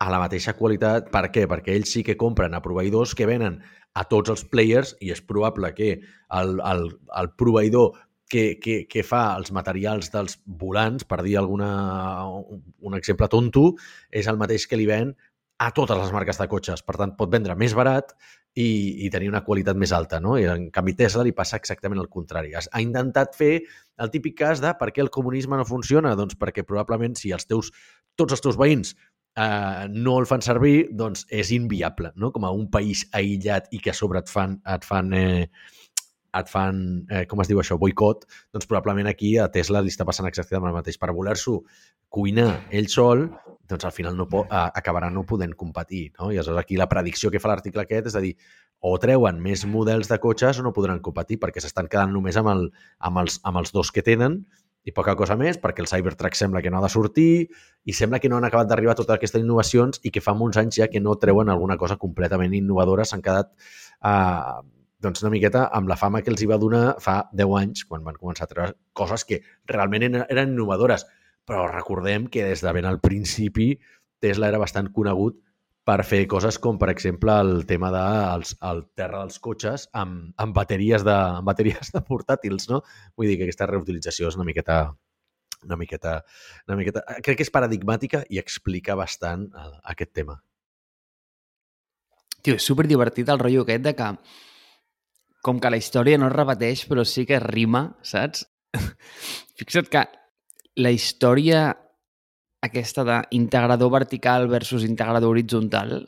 a 0.00 0.10
la 0.12 0.20
mateixa 0.22 0.56
qualitat. 0.58 1.10
Per 1.12 1.26
què? 1.34 1.46
Perquè 1.50 1.76
ells 1.76 1.92
sí 1.96 2.04
que 2.06 2.18
compren 2.20 2.56
a 2.56 2.62
proveïdors 2.64 3.14
que 3.16 3.28
venen 3.28 3.60
a 3.94 4.04
tots 4.10 4.32
els 4.32 4.44
players 4.50 4.94
i 5.04 5.12
és 5.14 5.22
probable 5.22 5.70
que 5.76 5.90
el, 5.94 6.56
el, 6.58 6.88
el 7.20 7.30
proveïdor 7.38 7.92
que, 8.30 8.56
que, 8.58 8.78
que 8.90 9.04
fa 9.06 9.36
els 9.38 9.52
materials 9.54 10.10
dels 10.10 10.38
volants, 10.46 11.04
per 11.06 11.20
dir 11.22 11.36
alguna, 11.38 11.68
un 12.26 12.96
exemple 12.98 13.28
tonto, 13.30 13.74
és 14.10 14.26
el 14.30 14.40
mateix 14.40 14.66
que 14.66 14.80
li 14.80 14.88
ven 14.90 15.12
a 15.62 15.70
totes 15.76 16.00
les 16.00 16.10
marques 16.12 16.40
de 16.40 16.48
cotxes. 16.50 16.82
Per 16.82 16.96
tant, 16.98 17.14
pot 17.18 17.30
vendre 17.30 17.54
més 17.60 17.76
barat 17.78 18.16
i, 18.54 19.06
i 19.06 19.10
tenir 19.10 19.30
una 19.30 19.42
qualitat 19.46 19.78
més 19.78 19.92
alta. 19.92 20.20
No? 20.22 20.36
I 20.38 20.46
en 20.50 20.68
canvi 20.74 20.94
Tesla 20.98 21.24
li 21.26 21.34
passa 21.36 21.58
exactament 21.60 22.02
el 22.02 22.10
contrari. 22.12 22.54
Ha 22.54 22.82
intentat 22.82 23.34
fer 23.38 23.54
el 24.02 24.12
típic 24.14 24.38
cas 24.42 24.62
de 24.62 24.72
per 24.78 24.92
què 24.94 25.02
el 25.04 25.12
comunisme 25.14 25.58
no 25.58 25.66
funciona? 25.68 26.14
Doncs 26.18 26.38
perquè 26.40 26.66
probablement 26.66 27.18
si 27.18 27.34
els 27.34 27.48
teus, 27.50 27.72
tots 28.18 28.36
els 28.36 28.44
teus 28.44 28.58
veïns 28.60 28.94
eh, 28.94 29.86
no 29.90 30.18
el 30.20 30.28
fan 30.30 30.44
servir, 30.46 30.90
doncs 30.94 31.26
és 31.34 31.50
inviable, 31.54 32.12
no? 32.16 32.30
Com 32.34 32.46
a 32.46 32.52
un 32.54 32.68
país 32.70 33.04
aïllat 33.12 33.70
i 33.74 33.82
que 33.82 33.92
a 33.92 33.98
sobre 33.98 34.22
et 34.22 34.30
fan, 34.30 34.60
et 34.70 34.86
fan 34.86 35.12
eh, 35.18 35.48
et 36.40 36.50
fan, 36.50 36.78
eh, 37.10 37.24
com 37.30 37.42
es 37.42 37.50
diu 37.50 37.60
això, 37.62 37.78
boicot, 37.80 38.24
doncs 38.54 38.68
probablement 38.70 39.08
aquí 39.10 39.36
a 39.38 39.48
Tesla 39.52 39.82
li 39.82 39.92
està 39.92 40.06
passant 40.08 40.28
exactament 40.28 40.70
el 40.70 40.76
mateix. 40.76 40.98
Per 41.00 41.12
voler-s'ho 41.14 41.60
cuinar 42.14 42.50
ell 42.70 42.90
sol, 42.92 43.28
doncs 43.68 43.86
al 43.86 43.94
final 43.96 44.16
no 44.16 44.28
po 44.30 44.44
eh, 44.44 44.66
acabarà 44.80 45.10
no 45.10 45.24
podent 45.28 45.54
competir. 45.58 46.10
No? 46.18 46.30
I 46.32 46.38
aleshores 46.38 46.64
aquí 46.64 46.76
la 46.80 46.88
predicció 46.90 47.30
que 47.30 47.40
fa 47.42 47.52
l'article 47.52 47.86
aquest 47.86 48.12
és 48.12 48.18
a 48.18 48.22
dir, 48.24 48.34
o 48.84 48.98
treuen 49.00 49.40
més 49.40 49.64
models 49.64 50.10
de 50.10 50.18
cotxes 50.20 50.60
o 50.60 50.66
no 50.66 50.74
podran 50.76 51.00
competir 51.04 51.38
perquè 51.40 51.62
s'estan 51.62 51.88
quedant 51.88 52.12
només 52.12 52.36
amb, 52.36 52.50
el, 52.52 52.66
amb, 53.00 53.22
els, 53.22 53.38
amb 53.48 53.62
els 53.62 53.72
dos 53.72 53.90
que 53.94 54.04
tenen 54.04 54.42
i 54.84 54.92
poca 54.92 55.14
cosa 55.16 55.38
més, 55.40 55.56
perquè 55.56 55.80
el 55.80 55.88
Cybertruck 55.88 56.36
sembla 56.36 56.60
que 56.60 56.68
no 56.68 56.78
ha 56.78 56.84
de 56.84 56.90
sortir 56.92 57.46
i 57.88 57.96
sembla 57.96 58.20
que 58.20 58.28
no 58.28 58.36
han 58.36 58.44
acabat 58.44 58.68
d'arribar 58.68 58.96
totes 58.98 59.16
aquestes 59.16 59.40
innovacions 59.40 60.02
i 60.04 60.12
que 60.12 60.20
fa 60.20 60.36
molts 60.36 60.60
anys 60.60 60.82
ja 60.82 60.90
que 60.92 61.00
no 61.00 61.16
treuen 61.16 61.48
alguna 61.48 61.78
cosa 61.80 61.96
completament 61.96 62.52
innovadora, 62.60 63.08
s'han 63.08 63.24
quedat 63.24 63.54
eh, 64.04 64.60
doncs 65.04 65.22
una 65.22 65.32
miqueta 65.34 65.66
amb 65.76 65.90
la 65.90 65.98
fama 66.00 66.22
que 66.24 66.32
els 66.32 66.42
hi 66.42 66.48
va 66.50 66.58
donar 66.60 66.96
fa 67.04 67.20
10 67.32 67.54
anys, 67.60 67.84
quan 67.88 68.04
van 68.06 68.18
començar 68.20 68.48
a 68.48 68.52
treure 68.52 68.76
coses 68.96 69.26
que 69.28 69.42
realment 69.70 70.08
eren 70.08 70.54
innovadores. 70.54 71.06
Però 71.44 71.66
recordem 71.68 72.26
que 72.32 72.46
des 72.48 72.64
de 72.64 72.72
ben 72.72 72.88
al 72.88 73.02
principi 73.04 73.74
Tesla 74.24 74.48
era 74.48 74.60
bastant 74.62 74.88
conegut 74.92 75.40
per 75.84 75.98
fer 76.08 76.22
coses 76.26 76.56
com, 76.58 76.78
per 76.80 76.88
exemple, 76.88 77.34
el 77.44 77.66
tema 77.68 77.90
de 77.92 78.04
els, 78.34 78.54
el 78.64 78.86
terra 78.96 79.20
dels 79.20 79.36
cotxes 79.44 79.88
amb, 79.92 80.30
amb, 80.40 80.54
bateries 80.56 81.04
de, 81.04 81.12
amb 81.12 81.44
bateries 81.50 81.92
de 81.92 82.00
portàtils, 82.08 82.70
no? 82.70 82.80
Vull 83.16 83.28
dir 83.28 83.36
que 83.36 83.44
aquesta 83.48 83.68
reutilització 83.68 84.30
és 84.32 84.38
una 84.40 84.48
miqueta 84.48 84.78
una 85.64 85.76
miqueta, 85.80 86.18
una 86.68 86.76
miqueta... 86.76 87.04
Crec 87.24 87.38
que 87.38 87.46
és 87.46 87.52
paradigmàtica 87.52 88.22
i 88.28 88.40
explica 88.40 88.96
bastant 89.00 89.46
uh, 89.52 89.70
aquest 89.92 90.12
tema. 90.16 90.36
Tio, 92.44 92.58
és 92.58 92.66
superdivertit 92.68 93.30
el 93.32 93.40
rotllo 93.40 93.64
aquest 93.64 93.86
de 93.86 93.94
que 93.96 94.10
com 95.44 95.61
que 95.61 95.70
la 95.72 95.80
història 95.80 96.18
no 96.18 96.30
es 96.30 96.35
repeteix, 96.35 96.87
però 96.88 97.04
sí 97.07 97.26
que 97.28 97.40
rima, 97.42 97.87
saps? 98.02 98.46
Fixa't 99.61 99.90
que 99.92 100.04
la 100.80 100.90
història 100.90 101.68
aquesta 102.64 103.04
d'integrador 103.04 103.92
vertical 103.92 104.48
versus 104.48 104.87
integrador 104.88 105.35
horitzontal 105.35 106.00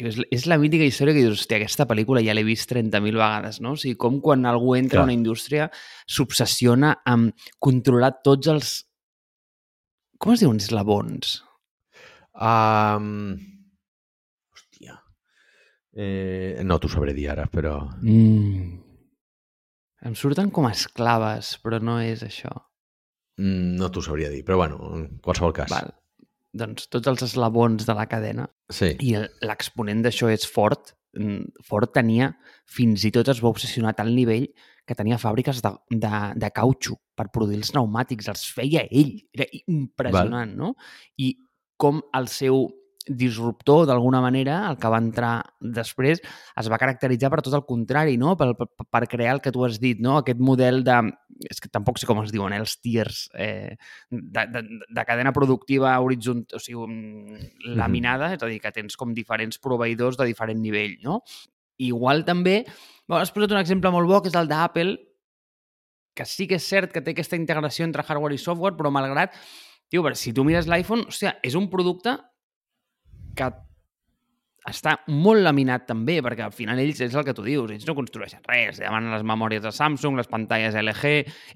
És, 0.00 0.16
és 0.32 0.46
la 0.48 0.56
mítica 0.56 0.86
història 0.86 1.12
que 1.12 1.24
dius, 1.26 1.42
hòstia, 1.42 1.58
aquesta 1.58 1.84
pel·lícula 1.84 2.22
ja 2.24 2.32
l'he 2.32 2.44
vist 2.46 2.70
30.000 2.70 3.18
vegades, 3.20 3.58
no? 3.60 3.74
O 3.74 3.80
sigui, 3.80 3.98
com 4.00 4.20
quan 4.24 4.46
algú 4.48 4.76
entra 4.78 5.00
Clar. 5.00 5.02
a 5.02 5.08
una 5.08 5.16
indústria 5.16 5.66
s'obsessiona 6.08 6.94
amb 7.10 7.34
controlar 7.58 8.14
tots 8.24 8.48
els... 8.48 8.70
Com 10.22 10.32
es 10.36 10.44
diuen 10.44 10.62
eslabons? 10.62 11.40
Um... 12.38 13.59
Eh, 15.96 16.60
no 16.62 16.78
t'ho 16.78 16.90
sabré 16.90 17.14
dir 17.16 17.28
ara, 17.32 17.46
però... 17.50 17.80
Mm. 18.02 18.78
Em 20.06 20.14
surten 20.16 20.50
com 20.54 20.68
esclaves, 20.70 21.56
però 21.60 21.80
no 21.82 21.98
és 22.00 22.22
això. 22.24 22.52
Mm, 23.40 23.76
no 23.80 23.90
t'ho 23.92 24.02
sabria 24.04 24.30
dir, 24.32 24.44
però 24.46 24.60
bueno, 24.62 24.78
en 24.96 25.08
qualsevol 25.24 25.54
cas. 25.56 25.72
Val. 25.72 25.92
Doncs 26.56 26.88
tots 26.90 27.06
els 27.10 27.22
eslabons 27.28 27.84
de 27.86 27.94
la 27.94 28.08
cadena 28.10 28.48
Sí. 28.74 28.96
I 29.06 29.12
l'exponent 29.46 30.02
d'això 30.02 30.30
és 30.32 30.46
Ford. 30.48 30.94
Mm, 31.18 31.62
Ford 31.66 31.92
tenia, 31.94 32.30
fins 32.66 33.04
i 33.06 33.12
tot 33.14 33.28
es 33.28 33.42
va 33.42 33.50
obsessionar 33.50 33.92
a 33.92 33.98
tal 34.00 34.12
nivell 34.14 34.48
que 34.86 34.96
tenia 34.98 35.18
fàbriques 35.22 35.60
de, 35.62 35.72
de, 35.90 36.12
de 36.38 36.50
cautxo 36.54 36.96
per 37.18 37.28
produir 37.34 37.60
els 37.60 37.70
pneumàtics, 37.74 38.30
els 38.32 38.46
feia 38.54 38.86
ell. 38.90 39.16
Era 39.36 39.46
impressionant, 39.66 40.54
no? 40.56 40.74
I 41.18 41.34
com 41.80 42.00
el 42.16 42.28
seu 42.30 42.68
disruptor, 43.06 43.86
d'alguna 43.88 44.20
manera, 44.20 44.68
el 44.68 44.76
que 44.78 44.88
va 44.92 45.00
entrar 45.00 45.32
després, 45.60 46.20
es 46.20 46.68
va 46.70 46.78
caracteritzar 46.78 47.30
per 47.32 47.40
tot 47.42 47.56
el 47.56 47.64
contrari, 47.64 48.18
no? 48.20 48.34
Per, 48.36 48.52
per, 48.58 48.68
per 48.84 49.02
crear 49.08 49.34
el 49.36 49.40
que 49.40 49.52
tu 49.54 49.64
has 49.64 49.80
dit, 49.80 50.00
no? 50.02 50.18
Aquest 50.20 50.40
model 50.40 50.84
de... 50.84 51.00
És 51.48 51.62
que 51.62 51.70
tampoc 51.72 51.96
sé 51.96 52.04
com 52.04 52.20
es 52.20 52.32
diuen, 52.34 52.52
eh? 52.52 52.60
els 52.60 52.76
tiers 52.84 53.22
eh, 53.32 53.78
de, 54.12 54.42
de, 54.52 54.60
de 54.92 55.04
cadena 55.08 55.32
productiva 55.32 55.94
horitzontal, 56.04 56.60
o 56.60 56.60
sigui, 56.60 56.84
mm, 56.84 57.70
laminada, 57.80 58.34
és 58.36 58.44
a 58.44 58.50
dir, 58.50 58.60
que 58.60 58.74
tens 58.76 58.98
com 59.00 59.14
diferents 59.16 59.56
proveïdors 59.64 60.20
de 60.20 60.28
diferent 60.28 60.60
nivell, 60.60 60.98
no? 61.06 61.22
Igual 61.80 62.26
també, 62.28 62.58
bueno, 63.08 63.22
has 63.22 63.32
posat 63.32 63.56
un 63.56 63.62
exemple 63.62 63.88
molt 63.94 64.10
bo, 64.10 64.20
que 64.20 64.28
és 64.28 64.36
el 64.36 64.50
d'Apple, 64.52 64.98
que 66.12 66.26
sí 66.28 66.44
que 66.50 66.58
és 66.60 66.66
cert 66.68 66.92
que 66.92 67.00
té 67.00 67.14
aquesta 67.14 67.38
integració 67.40 67.86
entre 67.88 68.04
hardware 68.04 68.36
i 68.36 68.42
software, 68.42 68.76
però 68.76 68.92
malgrat, 68.92 69.32
tio, 69.88 70.04
però 70.04 70.12
si 70.18 70.34
tu 70.36 70.44
mires 70.44 70.68
l'iPhone, 70.68 71.08
hòstia, 71.08 71.38
és 71.46 71.56
un 71.56 71.70
producte 71.72 72.18
que 73.36 73.50
està 74.68 74.92
molt 75.08 75.40
laminat 75.40 75.86
també, 75.88 76.18
perquè 76.22 76.44
al 76.44 76.52
final 76.52 76.78
ells, 76.78 76.98
és 77.00 77.14
el 77.16 77.24
que 77.24 77.32
tu 77.34 77.42
dius, 77.42 77.70
ells 77.72 77.86
no 77.88 77.94
construeixen 77.96 78.42
res, 78.44 78.76
demanen 78.78 79.10
les 79.14 79.22
memòries 79.26 79.62
de 79.64 79.72
Samsung, 79.72 80.18
les 80.20 80.28
pantalles 80.28 80.76
LG, 80.76 81.12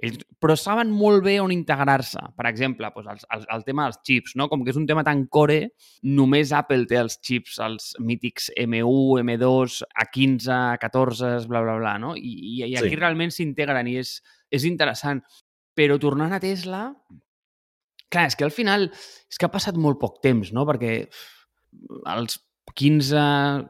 ells, 0.09 0.23
però 0.41 0.57
saben 0.59 0.89
molt 0.91 1.21
bé 1.27 1.35
on 1.43 1.53
integrar-se. 1.53 2.23
Per 2.35 2.47
exemple, 2.49 2.89
doncs 2.97 3.27
el, 3.29 3.37
el, 3.37 3.45
el 3.59 3.67
tema 3.67 3.85
dels 3.87 4.01
xips, 4.09 4.35
no? 4.41 4.49
com 4.49 4.65
que 4.65 4.73
és 4.73 4.81
un 4.81 4.87
tema 4.89 5.05
tan 5.05 5.27
core, 5.29 5.75
només 6.17 6.55
Apple 6.57 6.89
té 6.91 6.97
els 7.03 7.19
xips, 7.21 7.61
els 7.67 7.91
mítics 8.01 8.49
M1, 8.65 9.21
M2, 9.27 9.83
A15, 10.07 10.57
A14, 10.81 11.35
bla, 11.53 11.61
bla, 11.61 11.77
bla, 11.83 11.99
no? 12.01 12.15
I, 12.17 12.33
i, 12.33 12.57
i 12.71 12.73
aquí 12.81 12.95
Sí. 12.97 13.01
realment 13.05 13.37
s'integren 13.37 13.93
i 13.93 13.99
és, 14.01 14.17
és 14.51 14.65
interessant. 14.65 15.21
Però 15.77 16.01
tornant 16.01 16.33
a 16.33 16.41
Tesla, 16.41 16.87
clar, 18.09 18.27
és 18.31 18.37
que 18.39 18.49
al 18.49 18.53
final 18.55 18.89
és 18.95 19.39
que 19.39 19.45
ha 19.45 19.53
passat 19.53 19.77
molt 19.77 20.01
poc 20.01 20.23
temps, 20.25 20.55
no? 20.57 20.65
Perquè 20.69 21.03
els 22.15 22.39
15, 22.75 23.21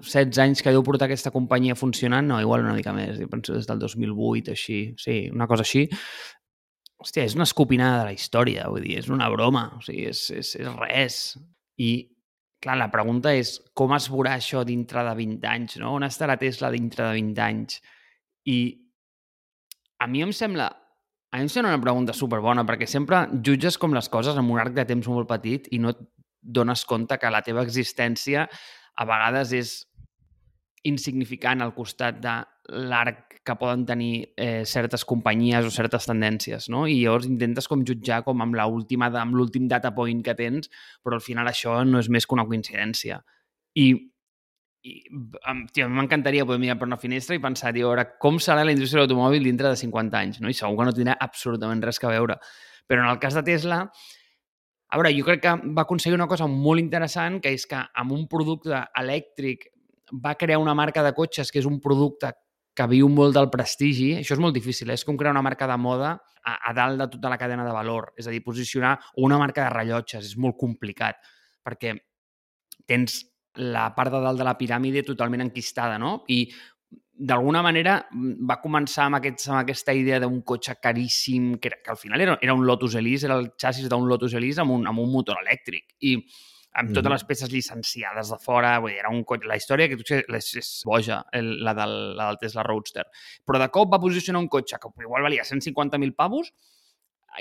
16 0.01 0.41
anys 0.41 0.63
que 0.63 0.73
deu 0.73 0.85
portar 0.87 1.09
aquesta 1.09 1.33
companyia 1.35 1.77
funcionant, 1.77 2.27
no, 2.29 2.39
igual 2.41 2.65
una 2.65 2.77
mica 2.77 2.95
més, 2.97 3.19
jo 3.19 3.29
penso 3.29 3.57
des 3.57 3.67
del 3.69 3.83
2008, 3.83 4.55
així, 4.55 4.79
sí, 5.01 5.19
una 5.35 5.49
cosa 5.51 5.67
així. 5.67 5.85
Hòstia, 7.05 7.27
és 7.27 7.35
una 7.37 7.45
escopinada 7.45 8.01
de 8.01 8.09
la 8.09 8.15
història, 8.17 8.69
vull 8.73 8.87
dir, 8.87 8.97
és 9.03 9.11
una 9.13 9.29
broma, 9.33 9.67
o 9.77 9.83
sigui, 9.85 10.07
és, 10.09 10.23
és, 10.33 10.55
és 10.63 10.71
res. 10.79 11.19
I, 11.83 11.91
clar, 12.65 12.79
la 12.81 12.89
pregunta 12.93 13.35
és 13.37 13.59
com 13.77 13.93
es 13.97 14.07
veurà 14.13 14.39
això 14.39 14.63
dintre 14.65 15.05
de 15.05 15.13
20 15.19 15.51
anys, 15.51 15.77
no? 15.83 15.93
On 15.99 16.07
estarà 16.07 16.39
Tesla 16.41 16.73
dintre 16.73 17.11
de 17.11 17.19
20 17.19 17.45
anys? 17.45 17.83
I 18.49 18.59
a 20.01 20.09
mi 20.09 20.25
em 20.25 20.33
sembla 20.33 20.71
a 21.35 21.37
mi 21.37 21.49
em 21.49 21.51
sembla 21.51 21.73
una 21.75 21.83
pregunta 21.83 22.15
superbona, 22.15 22.63
perquè 22.63 22.87
sempre 22.87 23.25
jutges 23.43 23.77
com 23.83 23.93
les 23.97 24.07
coses 24.09 24.37
amb 24.39 24.53
un 24.55 24.61
arc 24.63 24.77
de 24.77 24.85
temps 24.87 25.09
molt 25.11 25.27
petit 25.27 25.67
i 25.75 25.81
no 25.83 25.91
et 25.91 26.03
dones 26.45 26.85
compte 26.85 27.19
que 27.19 27.33
la 27.33 27.43
teva 27.43 27.65
existència 27.65 28.45
a 28.95 29.07
vegades 29.09 29.53
és 29.57 29.75
insignificant 30.85 31.65
al 31.65 31.73
costat 31.75 32.21
de 32.21 32.35
l'arc 32.69 33.39
que 33.45 33.57
poden 33.61 33.85
tenir 33.89 34.33
eh, 34.41 34.65
certes 34.69 35.05
companyies 35.05 35.67
o 35.67 35.73
certes 35.73 36.07
tendències, 36.09 36.69
no? 36.73 36.85
I 36.89 37.01
llavors 37.03 37.29
intentes 37.29 37.69
com 37.69 37.85
jutjar 37.85 38.23
com 38.25 38.41
amb 38.45 38.57
l'última 38.57 39.11
amb 39.21 39.37
l'últim 39.37 39.69
data 39.69 39.93
point 39.97 40.23
que 40.25 40.37
tens, 40.37 40.71
però 41.05 41.19
al 41.19 41.25
final 41.25 41.49
això 41.49 41.83
no 41.85 42.01
és 42.01 42.09
més 42.09 42.27
que 42.27 42.37
una 42.37 42.47
coincidència. 42.49 43.21
I, 43.81 43.87
i 44.85 44.95
tio, 45.73 45.87
a 45.87 45.89
mi 45.89 45.99
m'encantaria 45.99 46.47
poder 46.49 46.61
mirar 46.63 46.79
per 46.81 46.89
una 46.89 47.01
finestra 47.01 47.37
i 47.37 47.43
pensar, 47.43 47.73
tio, 47.77 47.93
a 47.93 48.07
com 48.21 48.41
serà 48.41 48.65
la 48.65 48.73
indústria 48.77 49.03
de 49.03 49.07
l'automòbil 49.07 49.45
dintre 49.45 49.73
de 49.73 49.81
50 49.81 50.21
anys, 50.21 50.41
no? 50.41 50.53
I 50.53 50.57
segur 50.57 50.81
que 50.81 50.89
no 50.89 50.97
tindrà 50.97 51.17
absolutament 51.21 51.85
res 51.85 52.01
que 52.01 52.13
veure. 52.13 52.39
Però 52.89 53.05
en 53.05 53.13
el 53.13 53.21
cas 53.21 53.37
de 53.37 53.45
Tesla, 53.45 53.87
a 54.95 54.99
veure, 55.01 55.11
jo 55.17 55.25
crec 55.27 55.41
que 55.43 55.53
va 55.75 55.83
aconseguir 55.83 56.15
una 56.15 56.29
cosa 56.31 56.47
molt 56.47 56.79
interessant, 56.79 57.41
que 57.43 57.51
és 57.51 57.65
que 57.67 57.81
amb 57.99 58.15
un 58.15 58.29
producte 58.31 58.79
elèctric 59.01 59.67
va 60.23 60.37
crear 60.39 60.61
una 60.63 60.75
marca 60.79 61.03
de 61.03 61.11
cotxes 61.17 61.51
que 61.51 61.59
és 61.59 61.67
un 61.67 61.81
producte 61.83 62.31
que 62.79 62.87
viu 62.91 63.09
molt 63.11 63.35
del 63.35 63.51
prestigi. 63.51 64.13
Això 64.21 64.37
és 64.37 64.43
molt 64.43 64.55
difícil, 64.55 64.91
eh? 64.91 64.95
és 64.95 65.03
com 65.07 65.19
crear 65.19 65.35
una 65.35 65.43
marca 65.43 65.67
de 65.67 65.77
moda 65.83 66.13
a, 66.15 66.55
a 66.71 66.75
dalt 66.79 67.03
de 67.03 67.09
tota 67.11 67.33
la 67.33 67.39
cadena 67.41 67.67
de 67.67 67.75
valor. 67.75 68.13
És 68.19 68.29
a 68.31 68.35
dir, 68.35 68.45
posicionar 68.47 68.95
una 69.27 69.39
marca 69.41 69.65
de 69.65 69.75
rellotges 69.75 70.31
és 70.31 70.39
molt 70.39 70.59
complicat, 70.61 71.19
perquè 71.67 71.97
tens 72.87 73.25
la 73.59 73.89
part 73.95 74.15
de 74.15 74.23
dalt 74.23 74.39
de 74.39 74.47
la 74.47 74.57
piràmide 74.59 75.03
totalment 75.07 75.43
enquistada, 75.43 75.99
no? 75.99 76.21
I 76.31 76.45
d'alguna 77.17 77.63
manera 77.63 77.99
mm, 78.11 78.47
va 78.49 78.59
començar 78.63 79.07
amb, 79.07 79.21
aquests, 79.21 79.49
amb 79.51 79.61
aquesta 79.61 79.95
idea 79.95 80.19
d'un 80.23 80.41
cotxe 80.43 80.75
caríssim, 80.83 81.55
que, 81.59 81.71
era, 81.71 81.79
que 81.85 81.93
al 81.95 82.01
final 82.01 82.21
era, 82.21 82.39
era 82.43 82.55
un 82.55 82.67
Lotus 82.67 82.97
Elise, 82.99 83.29
era 83.29 83.39
el 83.39 83.53
xassis 83.61 83.89
d'un 83.89 84.09
Lotus 84.09 84.35
Elise 84.35 84.65
amb 84.65 84.75
un, 84.75 84.87
amb 84.91 84.99
un 84.99 85.13
motor 85.13 85.39
elèctric. 85.45 85.95
I 86.01 86.17
amb 86.75 86.91
totes 86.91 87.07
Mhm. 87.07 87.13
les 87.13 87.25
peces 87.25 87.51
llicenciades 87.53 88.31
de 88.31 88.39
fora, 88.43 88.79
vull 88.81 88.91
dir, 88.91 88.99
era 88.99 89.11
un 89.11 89.23
cotxe... 89.23 89.47
La 89.47 89.57
història 89.57 89.89
que 89.89 89.95
és, 89.95 90.55
és 90.59 90.83
boja, 90.85 91.25
el, 91.33 91.63
la, 91.63 91.75
del, 91.75 92.17
la 92.17 92.27
del 92.33 92.39
Tesla 92.39 92.65
Roadster. 92.67 93.05
Però 93.47 93.61
de 93.63 93.69
cop 93.71 93.93
va 93.93 94.01
posicionar 94.03 94.43
un 94.43 94.49
cotxe 94.49 94.81
que 94.83 94.91
igual 95.07 95.23
valia 95.23 95.45
150.000 95.45 96.17
pavos 96.17 96.53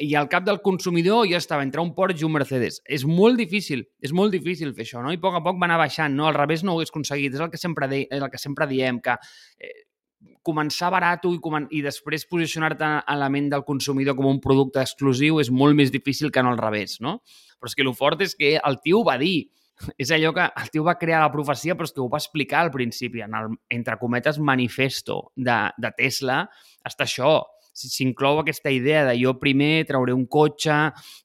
i 0.02 0.16
al 0.16 0.28
cap 0.30 0.46
del 0.46 0.60
consumidor 0.66 1.28
ja 1.30 1.38
estava 1.38 1.64
entre 1.66 1.82
un 1.82 1.94
Porsche 1.94 2.24
i 2.24 2.28
un 2.28 2.34
Mercedes. 2.34 2.80
És 2.86 3.06
molt 3.06 3.38
difícil, 3.38 3.84
és 4.02 4.14
molt 4.16 4.34
difícil 4.34 4.74
fer 4.74 4.88
això, 4.88 5.04
no? 5.06 5.14
I 5.14 5.20
a 5.20 5.24
poc 5.24 5.38
a 5.38 5.44
poc 5.46 5.60
va 5.62 5.68
anar 5.70 5.80
baixant, 5.82 6.16
no? 6.18 6.28
Al 6.28 6.38
revés 6.38 6.64
no 6.64 6.74
ho 6.74 6.82
hagués 6.82 6.94
aconseguit. 6.94 7.34
És 7.36 7.44
el 7.44 7.52
que 7.54 7.62
sempre, 7.62 7.90
de, 7.92 8.04
és 8.10 8.22
el 8.22 8.32
que 8.34 8.42
sempre 8.42 8.68
diem, 8.70 9.00
que 9.04 9.14
eh, 9.60 9.74
començar 10.44 10.92
barat 10.94 11.26
i, 11.30 11.38
comen 11.44 11.68
i 11.72 11.82
després 11.86 12.26
posicionar-te 12.30 12.90
a 13.06 13.18
la 13.20 13.30
ment 13.32 13.50
del 13.54 13.66
consumidor 13.68 14.18
com 14.18 14.30
un 14.30 14.42
producte 14.44 14.82
exclusiu 14.82 15.40
és 15.44 15.52
molt 15.52 15.78
més 15.78 15.92
difícil 15.94 16.32
que 16.32 16.44
no 16.44 16.54
al 16.54 16.62
revés, 16.62 17.00
no? 17.04 17.20
Però 17.60 17.72
és 17.72 17.78
que 17.78 17.86
el 17.86 17.94
fort 17.98 18.24
és 18.26 18.36
que 18.40 18.56
el 18.58 18.80
tio 18.84 19.04
va 19.08 19.20
dir. 19.22 19.50
És 19.98 20.12
allò 20.14 20.30
que 20.36 20.44
el 20.46 20.68
tio 20.70 20.84
va 20.86 20.94
crear 21.02 21.20
la 21.24 21.32
profecia, 21.34 21.74
però 21.74 21.88
és 21.90 21.92
que 21.92 22.00
ho 22.00 22.06
va 22.08 22.20
explicar 22.22 22.60
al 22.62 22.70
principi, 22.72 23.24
en 23.26 23.34
el, 23.36 23.48
entre 23.74 23.98
cometes, 23.98 24.38
manifesto 24.38 25.32
de, 25.36 25.56
de 25.82 25.90
Tesla, 25.98 26.44
està 26.86 27.08
això, 27.08 27.40
s'inclou 27.74 28.40
aquesta 28.42 28.72
idea 28.72 29.04
de 29.08 29.18
jo 29.20 29.34
primer 29.42 29.86
trauré 29.90 30.14
un 30.14 30.28
cotxe 30.30 30.78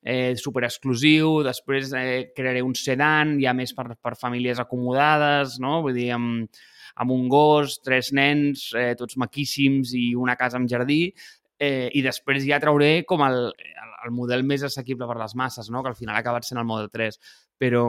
eh, 0.03 0.35
super 0.41 0.65
exclusiu, 0.67 1.43
després 1.47 1.93
eh, 1.93 2.31
crearé 2.37 2.65
un 2.65 2.75
sedan, 2.79 3.37
ja 3.43 3.55
més 3.57 3.75
per, 3.77 3.91
per 4.01 4.17
famílies 4.17 4.61
acomodades, 4.63 5.59
no? 5.63 5.79
Vull 5.85 5.99
dir, 6.01 6.11
amb, 6.17 6.61
amb 6.99 7.15
un 7.15 7.29
gos, 7.31 7.79
tres 7.85 8.13
nens, 8.17 8.71
eh, 8.75 8.95
tots 8.99 9.21
maquíssims 9.21 9.93
i 9.95 10.11
una 10.19 10.37
casa 10.41 10.59
amb 10.59 10.71
jardí, 10.71 11.13
eh, 11.59 11.89
i 11.93 12.03
després 12.03 12.47
ja 12.47 12.61
trauré 12.63 13.05
com 13.07 13.23
el, 13.27 13.39
el, 13.53 13.95
el 14.07 14.15
model 14.15 14.45
més 14.47 14.65
assequible 14.67 15.09
per 15.11 15.19
les 15.21 15.35
masses, 15.39 15.71
no? 15.71 15.83
que 15.83 15.93
al 15.93 15.99
final 15.99 16.17
ha 16.17 16.23
acabat 16.25 16.47
sent 16.47 16.61
el 16.61 16.69
Model 16.69 16.91
3. 16.93 17.19
Però 17.59 17.87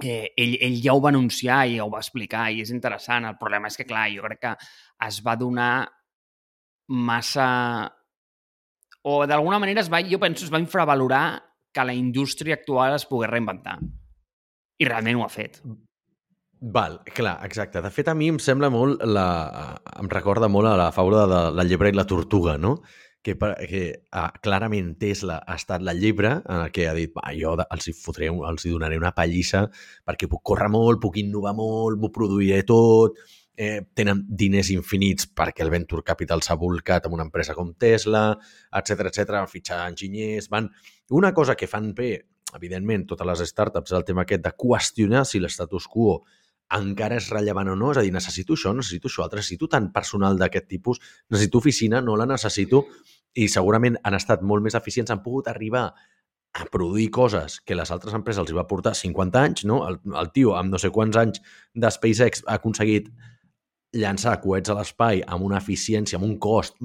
eh, 0.00 0.32
ell, 0.36 0.56
ell 0.60 0.78
ja 0.82 0.96
ho 0.96 1.02
va 1.04 1.12
anunciar 1.12 1.62
i 1.68 1.76
ja 1.78 1.86
ho 1.86 1.92
va 1.92 2.02
explicar 2.02 2.48
i 2.50 2.62
és 2.64 2.72
interessant. 2.74 3.28
El 3.28 3.40
problema 3.40 3.70
és 3.70 3.78
que, 3.78 3.88
clar, 3.88 4.08
jo 4.14 4.24
crec 4.26 4.42
que 4.46 4.54
es 5.08 5.20
va 5.24 5.36
donar 5.36 5.74
massa... 6.88 7.92
O 9.02 9.24
d'alguna 9.26 9.58
manera 9.58 9.82
es 9.82 9.90
va, 9.90 9.98
jo 10.06 10.20
penso, 10.22 10.44
es 10.46 10.52
va 10.52 10.60
infravalorar 10.62 11.42
que 11.74 11.84
la 11.84 11.94
indústria 11.94 12.54
actual 12.54 12.94
es 12.94 13.06
pogués 13.08 13.30
reinventar. 13.30 13.78
I 14.78 14.86
realment 14.86 15.18
ho 15.18 15.24
ha 15.24 15.32
fet. 15.32 15.58
Val, 16.62 17.00
clar, 17.16 17.40
exacte. 17.42 17.80
De 17.82 17.90
fet, 17.90 18.06
a 18.06 18.14
mi 18.14 18.28
em 18.30 18.38
sembla 18.38 18.68
molt, 18.70 19.02
la, 19.02 19.26
em 19.98 20.10
recorda 20.12 20.46
molt 20.46 20.70
a 20.70 20.76
la 20.78 20.92
faula 20.94 21.24
de 21.26 21.40
la 21.58 21.64
llebre 21.66 21.90
i 21.90 21.96
la 21.96 22.06
tortuga, 22.06 22.54
no? 22.54 22.76
Que, 23.22 23.34
que 23.34 23.82
uh, 24.14 24.28
clarament 24.42 24.92
Tesla 24.98 25.40
ha 25.46 25.56
estat 25.58 25.82
la 25.82 25.94
llebre 25.94 26.36
en 26.38 26.60
el 26.60 26.70
que 26.74 26.86
ha 26.90 26.94
dit, 26.94 27.10
va, 27.14 27.32
jo 27.38 27.56
els 27.62 27.88
hi, 27.88 27.94
fotré, 27.94 28.30
els 28.30 28.66
hi 28.66 28.70
donaré 28.74 28.98
una 28.98 29.12
pallissa 29.14 29.68
perquè 30.06 30.26
puc 30.30 30.42
córrer 30.50 30.70
molt, 30.74 30.98
puc 31.02 31.18
innovar 31.22 31.54
molt, 31.58 31.98
m'ho 32.02 32.10
produiré 32.14 32.62
tot, 32.66 33.18
eh, 33.56 33.82
tenen 33.94 34.24
diners 34.28 34.70
infinits 34.72 35.28
perquè 35.28 35.64
el 35.64 35.72
Venture 35.72 36.04
Capital 36.06 36.42
s'ha 36.42 36.56
volcat 36.58 37.06
amb 37.06 37.16
una 37.18 37.26
empresa 37.28 37.54
com 37.54 37.74
Tesla, 37.74 38.30
etc 38.72 39.08
etc, 39.10 39.40
fitxar 39.50 39.86
enginyers, 39.88 40.50
van... 40.52 40.70
Una 41.12 41.34
cosa 41.36 41.54
que 41.56 41.68
fan 41.68 41.90
bé, 41.92 42.12
evidentment, 42.56 43.04
totes 43.10 43.28
les 43.28 43.42
startups, 43.50 43.92
el 43.92 44.06
tema 44.08 44.24
aquest 44.24 44.44
de 44.46 44.52
qüestionar 44.56 45.26
si 45.28 45.40
l'estatus 45.42 45.88
quo 45.92 46.22
encara 46.72 47.18
és 47.20 47.28
rellevant 47.28 47.68
o 47.68 47.74
no, 47.76 47.90
és 47.92 48.00
a 48.00 48.04
dir, 48.04 48.12
necessito 48.14 48.56
això, 48.56 48.72
necessito 48.72 49.10
això 49.10 49.26
altre, 49.26 49.42
necessito 49.42 49.68
tant 49.68 49.90
personal 49.92 50.38
d'aquest 50.40 50.70
tipus, 50.70 51.02
necessito 51.28 51.60
oficina, 51.60 52.00
no 52.00 52.16
la 52.16 52.24
necessito, 52.28 52.86
i 53.36 53.48
segurament 53.52 53.98
han 54.04 54.16
estat 54.16 54.40
molt 54.44 54.64
més 54.64 54.76
eficients, 54.78 55.12
han 55.12 55.20
pogut 55.24 55.50
arribar 55.52 55.90
a 56.52 56.64
produir 56.68 57.08
coses 57.10 57.60
que 57.64 57.76
les 57.76 57.90
altres 57.92 58.14
empreses 58.16 58.42
els 58.42 58.52
hi 58.52 58.56
va 58.56 58.66
portar 58.68 58.92
50 58.96 59.40
anys, 59.40 59.64
no? 59.68 59.82
El, 59.88 59.98
el 60.20 60.32
tio, 60.36 60.56
amb 60.56 60.72
no 60.72 60.80
sé 60.80 60.90
quants 60.92 61.16
anys 61.16 61.40
de 61.72 61.92
SpaceX, 61.92 62.44
ha 62.46 62.58
aconseguit 62.60 63.08
llançar 63.92 64.38
coets 64.40 64.72
a 64.72 64.76
l'espai 64.78 65.22
amb 65.26 65.44
una 65.44 65.60
eficiència, 65.60 66.18
amb 66.18 66.26
un 66.28 66.38
cost 66.40 66.78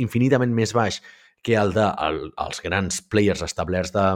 infinitament 0.00 0.54
més 0.54 0.72
baix 0.76 1.02
que 1.44 1.56
el 1.56 1.74
de 1.76 1.86
el, 2.06 2.22
grans 2.64 3.02
players 3.12 3.44
establerts 3.46 3.92
de, 3.94 4.06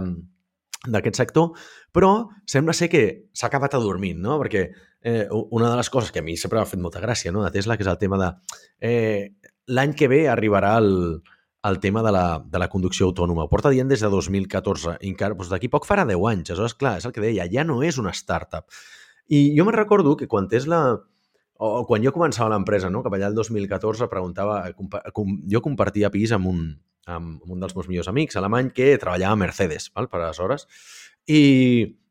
d'aquest 0.88 1.20
sector, 1.20 1.52
però 1.94 2.12
sembla 2.48 2.74
ser 2.74 2.88
que 2.90 3.04
s'ha 3.36 3.48
acabat 3.50 3.76
adormint, 3.78 4.18
no? 4.22 4.38
Perquè 4.40 4.64
eh, 5.02 5.26
una 5.30 5.70
de 5.70 5.76
les 5.76 5.90
coses 5.90 6.10
que 6.10 6.22
a 6.22 6.26
mi 6.26 6.36
sempre 6.36 6.58
m'ha 6.58 6.68
fet 6.68 6.80
molta 6.80 7.02
gràcia 7.02 7.32
no? 7.34 7.44
de 7.44 7.52
Tesla, 7.54 7.76
que 7.76 7.86
és 7.86 7.90
el 7.90 8.00
tema 8.00 8.18
de 8.18 8.32
eh, 8.80 9.34
l'any 9.68 9.94
que 9.98 10.08
ve 10.10 10.24
arribarà 10.30 10.76
el, 10.80 11.22
el 11.68 11.78
tema 11.80 12.02
de 12.02 12.12
la, 12.14 12.26
de 12.44 12.58
la 12.58 12.68
conducció 12.68 13.10
autònoma. 13.10 13.46
Ho 13.46 13.52
porta 13.52 13.70
dient 13.70 13.90
des 13.90 14.02
de 14.02 14.10
2014 14.10 14.98
i 15.00 15.12
encara 15.12 15.38
doncs 15.38 15.52
d'aquí 15.52 15.70
poc 15.70 15.86
farà 15.86 16.06
10 16.08 16.26
anys. 16.32 16.50
Aleshores, 16.50 16.74
clar, 16.78 16.96
és 16.98 17.06
el 17.06 17.14
que 17.14 17.22
deia, 17.22 17.46
ja 17.50 17.66
no 17.66 17.82
és 17.86 17.98
una 18.02 18.14
startup. 18.16 18.66
I 19.30 19.52
jo 19.56 19.66
me'n 19.66 19.78
recordo 19.78 20.16
que 20.18 20.28
quan 20.30 20.50
Tesla 20.50 20.82
o 21.62 21.84
quan 21.86 22.02
jo 22.04 22.12
començava 22.14 22.50
l'empresa, 22.52 22.90
no? 22.90 23.02
cap 23.04 23.14
allà 23.16 23.30
el 23.30 23.38
2014, 23.38 24.08
preguntava, 24.10 24.60
jo 25.52 25.62
compartia 25.64 26.10
pis 26.10 26.34
amb 26.34 26.50
un, 26.50 26.62
amb 27.06 27.42
un 27.46 27.62
dels 27.62 27.74
meus 27.76 27.88
millors 27.90 28.10
amics 28.10 28.38
alemany 28.40 28.72
que 28.74 28.94
treballava 28.98 29.36
a 29.36 29.42
Mercedes, 29.44 29.90
val? 29.94 30.08
per 30.10 30.20
aleshores, 30.20 30.66
i, 31.30 31.42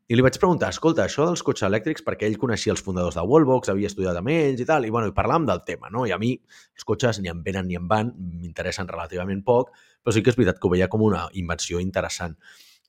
i 0.08 0.16
li 0.16 0.24
vaig 0.24 0.38
preguntar, 0.40 0.72
escolta, 0.72 1.04
això 1.04 1.26
dels 1.28 1.44
cotxes 1.44 1.68
elèctrics, 1.68 2.04
perquè 2.06 2.28
ell 2.28 2.38
coneixia 2.40 2.72
els 2.74 2.82
fundadors 2.84 3.18
de 3.18 3.24
Wallbox, 3.28 3.70
havia 3.72 3.90
estudiat 3.92 4.18
amb 4.18 4.32
ells 4.32 4.60
i 4.64 4.68
tal, 4.68 4.86
i, 4.88 4.92
bueno, 4.94 5.10
i 5.12 5.16
parlàvem 5.16 5.46
del 5.48 5.62
tema, 5.68 5.92
no? 5.92 6.06
I 6.08 6.14
a 6.16 6.20
mi 6.20 6.32
els 6.36 6.88
cotxes 6.88 7.20
ni 7.20 7.32
em 7.32 7.42
venen 7.44 7.68
ni 7.68 7.78
em 7.80 7.88
van, 7.88 8.12
m'interessen 8.16 8.88
relativament 8.90 9.44
poc, 9.44 9.72
però 10.02 10.14
sí 10.14 10.24
que 10.24 10.32
és 10.32 10.38
veritat 10.38 10.60
que 10.60 10.68
ho 10.68 10.72
veia 10.72 10.90
com 10.92 11.04
una 11.04 11.26
invenció 11.38 11.80
interessant. 11.80 12.38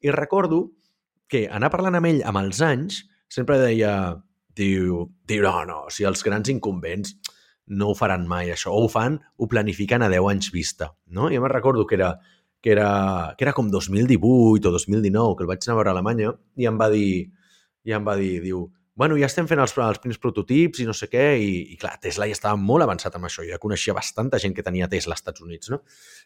I 0.03 0.11
recordo 0.15 0.65
que 1.31 1.47
anar 1.47 1.71
parlant 1.73 1.97
amb 1.99 2.09
ell 2.11 2.21
amb 2.27 2.43
els 2.43 2.59
anys 2.63 3.03
sempre 3.31 3.57
deia, 3.61 3.93
diu, 4.57 5.07
diu 5.29 5.43
no, 5.45 5.55
no, 5.69 5.79
si 5.93 6.05
els 6.07 6.23
grans 6.25 6.49
incumbents 6.53 7.15
no 7.73 7.91
ho 7.91 7.95
faran 7.95 8.27
mai, 8.27 8.51
això, 8.51 8.73
o 8.75 8.85
ho 8.85 8.91
fan, 8.91 9.17
ho 9.37 9.47
planifiquen 9.47 10.03
a 10.03 10.11
10 10.11 10.29
anys 10.33 10.51
vista, 10.51 10.91
no? 11.07 11.29
I 11.31 11.39
me'n 11.39 11.53
recordo 11.53 11.87
que 11.87 11.95
era 11.99 12.13
que 12.63 12.71
era, 12.71 13.35
que 13.37 13.43
era 13.43 13.51
com 13.51 13.69
2018 13.69 14.69
o 14.69 14.71
2019, 14.71 15.35
que 15.35 15.43
el 15.43 15.49
vaig 15.49 15.65
anar 15.65 15.73
a 15.73 15.77
veure 15.81 15.89
a 15.89 15.93
Alemanya, 15.97 16.29
i 16.55 16.67
em 16.69 16.77
va 16.79 16.87
dir, 16.93 17.27
i 17.83 17.91
em 17.91 18.05
va 18.07 18.15
dir, 18.15 18.37
diu, 18.39 18.61
bueno, 18.95 19.17
ja 19.19 19.27
estem 19.27 19.49
fent 19.49 19.59
els, 19.59 19.73
els 19.83 19.99
primers 19.99 20.21
prototips 20.23 20.79
i 20.79 20.87
no 20.87 20.95
sé 20.95 21.09
què, 21.11 21.25
i, 21.43 21.57
i 21.73 21.75
clar, 21.81 21.97
Tesla 21.99 22.29
ja 22.29 22.37
estava 22.37 22.55
molt 22.55 22.85
avançat 22.85 23.17
amb 23.19 23.27
això, 23.27 23.43
jo 23.43 23.51
ja 23.51 23.59
coneixia 23.59 23.97
bastanta 23.97 24.39
gent 24.39 24.55
que 24.55 24.63
tenia 24.63 24.87
Tesla 24.87 25.17
als 25.17 25.25
Estats 25.25 25.43
Units, 25.43 25.73
no? 25.73 25.81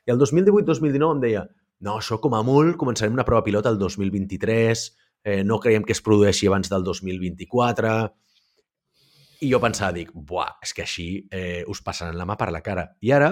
I 0.05 0.13
el 0.13 0.21
2018-2019 0.21 1.17
em 1.17 1.23
deia, 1.25 1.43
no, 1.81 1.97
això 1.97 2.21
com 2.21 2.37
a 2.37 2.43
molt 2.45 2.77
començarem 2.77 3.17
una 3.17 3.25
prova 3.25 3.41
pilota 3.41 3.73
el 3.73 3.81
2023, 3.81 4.85
eh, 5.27 5.43
no 5.43 5.59
creiem 5.59 5.83
que 5.83 5.91
es 5.91 6.01
produeixi 6.03 6.47
abans 6.47 6.71
del 6.71 6.85
2024, 6.87 7.93
i 9.43 9.51
jo 9.51 9.59
pensava, 9.61 9.91
dic, 9.93 10.13
buah, 10.15 10.55
és 10.63 10.73
que 10.73 10.85
així 10.85 11.07
eh, 11.29 11.61
us 11.69 11.83
passaran 11.85 12.17
la 12.17 12.25
mà 12.25 12.37
per 12.39 12.47
la 12.53 12.63
cara. 12.65 12.87
I 13.03 13.11
ara 13.13 13.31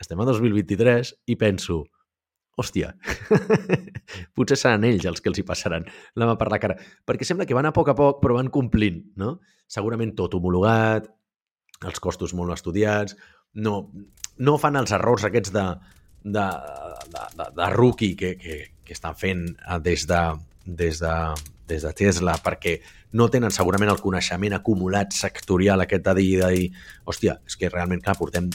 estem 0.00 0.20
a 0.20 0.26
2023 0.26 1.12
i 1.30 1.36
penso, 1.38 1.82
hòstia, 2.58 2.94
potser 4.36 4.56
seran 4.58 4.88
ells 4.88 5.04
els 5.06 5.20
que 5.20 5.30
els 5.30 5.42
hi 5.42 5.46
passaran 5.46 5.84
la 6.16 6.30
mà 6.30 6.38
per 6.40 6.48
la 6.50 6.58
cara. 6.62 6.78
Perquè 7.06 7.28
sembla 7.28 7.46
que 7.46 7.56
van 7.58 7.68
a 7.68 7.74
poc 7.76 7.92
a 7.92 7.98
poc, 7.98 8.24
però 8.24 8.40
van 8.40 8.50
complint, 8.50 9.04
no? 9.20 9.36
Segurament 9.70 10.16
tot 10.18 10.34
homologat, 10.34 11.06
els 11.86 12.00
costos 12.02 12.32
molt 12.34 12.56
estudiats, 12.56 13.14
no, 13.60 13.90
no 14.40 14.58
fan 14.60 14.80
els 14.80 14.96
errors 14.96 15.28
aquests 15.28 15.52
de, 15.52 15.66
de, 16.24 16.48
de, 17.12 17.26
de, 17.36 17.50
de 17.60 17.72
rookie 17.76 18.16
que, 18.16 18.38
que, 18.40 18.62
que 18.84 18.96
estan 18.96 19.14
fent 19.20 19.50
eh, 19.52 19.78
des 19.84 20.08
de, 20.10 20.24
des 20.76 21.00
de, 21.02 21.14
des 21.70 21.86
de 21.86 21.92
Tesla 21.96 22.36
perquè 22.42 22.78
no 23.18 23.26
tenen 23.30 23.50
segurament 23.54 23.90
el 23.90 24.02
coneixement 24.02 24.54
acumulat 24.54 25.14
sectorial 25.16 25.82
aquest 25.82 26.04
de 26.06 26.14
dir, 26.18 26.28
de 26.42 26.50
dir 26.54 26.68
hòstia, 27.10 27.40
és 27.46 27.56
que 27.58 27.70
realment, 27.72 28.02
clar, 28.04 28.16
portem 28.18 28.50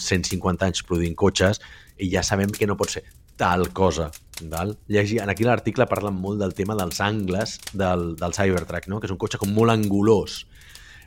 150 0.00 0.68
anys 0.68 0.84
produint 0.88 1.16
cotxes 1.18 1.60
i 2.00 2.08
ja 2.12 2.24
sabem 2.24 2.52
que 2.54 2.68
no 2.68 2.78
pot 2.80 2.96
ser 2.96 3.04
tal 3.36 3.68
cosa. 3.74 4.10
Val? 4.50 4.76
Llegi, 4.90 5.18
en 5.22 5.30
aquí 5.30 5.44
l'article 5.46 5.86
parlen 5.90 6.16
molt 6.18 6.40
del 6.40 6.54
tema 6.54 6.76
dels 6.78 7.00
angles 7.02 7.58
del, 7.72 8.14
del 8.18 8.34
Cybertruck, 8.34 8.88
no? 8.88 9.00
que 9.00 9.10
és 9.10 9.14
un 9.14 9.20
cotxe 9.20 9.40
com 9.42 9.52
molt 9.54 9.74
angulós. 9.74 10.44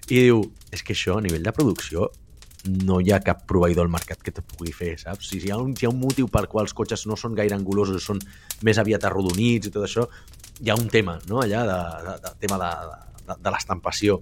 I 0.07 0.27
diu, 0.27 0.43
és 0.71 0.83
que 0.83 0.95
això 0.95 1.17
a 1.17 1.23
nivell 1.23 1.43
de 1.43 1.55
producció 1.55 2.11
no 2.67 2.99
hi 3.01 3.11
ha 3.13 3.19
cap 3.23 3.45
proveïdor 3.49 3.87
al 3.87 3.93
mercat 3.93 4.21
que 4.23 4.33
te 4.35 4.43
pugui 4.43 4.73
fer, 4.75 4.93
saps? 5.01 5.31
Si 5.31 5.39
hi 5.43 5.51
ha 5.53 5.59
un, 5.61 5.73
si 5.75 5.85
hi 5.85 5.89
ha 5.89 5.93
un 5.93 5.99
motiu 6.01 6.29
pel 6.31 6.49
qual 6.51 6.67
els 6.67 6.75
cotxes 6.77 7.05
no 7.09 7.17
són 7.19 7.35
gaire 7.37 7.55
angulosos, 7.55 8.03
són 8.03 8.21
més 8.67 8.79
aviat 8.81 9.07
arrodonits 9.07 9.69
i 9.69 9.73
tot 9.73 9.87
això, 9.87 10.07
hi 10.61 10.71
ha 10.71 10.77
un 10.79 10.87
tema, 10.93 11.17
no?, 11.29 11.41
allà, 11.43 11.63
de, 11.69 11.79
de, 12.07 12.15
de 12.25 12.35
tema 12.45 12.59
de, 12.61 12.71
de, 13.27 13.39
de 13.43 13.53
l'estampació. 13.53 14.21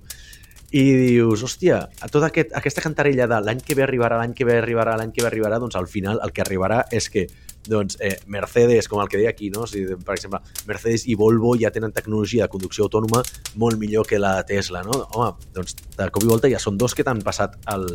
I 0.76 0.84
dius, 0.98 1.44
hòstia, 1.46 1.78
a 2.04 2.08
tota 2.12 2.28
aquest, 2.32 2.52
aquesta 2.58 2.84
cantarella 2.84 3.30
de 3.32 3.38
l'any 3.46 3.62
que 3.64 3.78
ve 3.78 3.86
arribarà, 3.86 4.18
l'any 4.20 4.34
que 4.36 4.48
ve 4.48 4.58
arribarà, 4.60 4.98
l'any 5.00 5.14
que 5.16 5.24
ve 5.24 5.30
arribarà, 5.30 5.60
doncs 5.62 5.78
al 5.80 5.88
final 5.88 6.20
el 6.26 6.34
que 6.36 6.44
arribarà 6.44 6.82
és 6.92 7.08
que 7.14 7.28
doncs, 7.68 7.98
eh, 8.00 8.20
Mercedes, 8.28 8.88
com 8.88 9.02
el 9.02 9.10
que 9.10 9.18
deia 9.18 9.30
aquí, 9.30 9.50
no? 9.50 9.66
si, 9.68 9.86
per 10.06 10.16
exemple, 10.18 10.42
Mercedes 10.68 11.08
i 11.08 11.16
Volvo 11.16 11.56
ja 11.58 11.72
tenen 11.74 11.94
tecnologia 11.96 12.46
de 12.46 12.52
conducció 12.52 12.86
autònoma 12.86 13.24
molt 13.56 13.80
millor 13.82 14.06
que 14.08 14.20
la 14.22 14.36
Tesla, 14.46 14.84
no? 14.86 15.00
Home, 15.14 15.48
doncs 15.56 15.78
de 15.98 16.10
cop 16.14 16.26
i 16.26 16.30
volta 16.30 16.52
ja 16.52 16.62
són 16.62 16.78
dos 16.78 16.94
que 16.96 17.06
t'han 17.06 17.24
passat 17.26 17.58
el, 17.74 17.88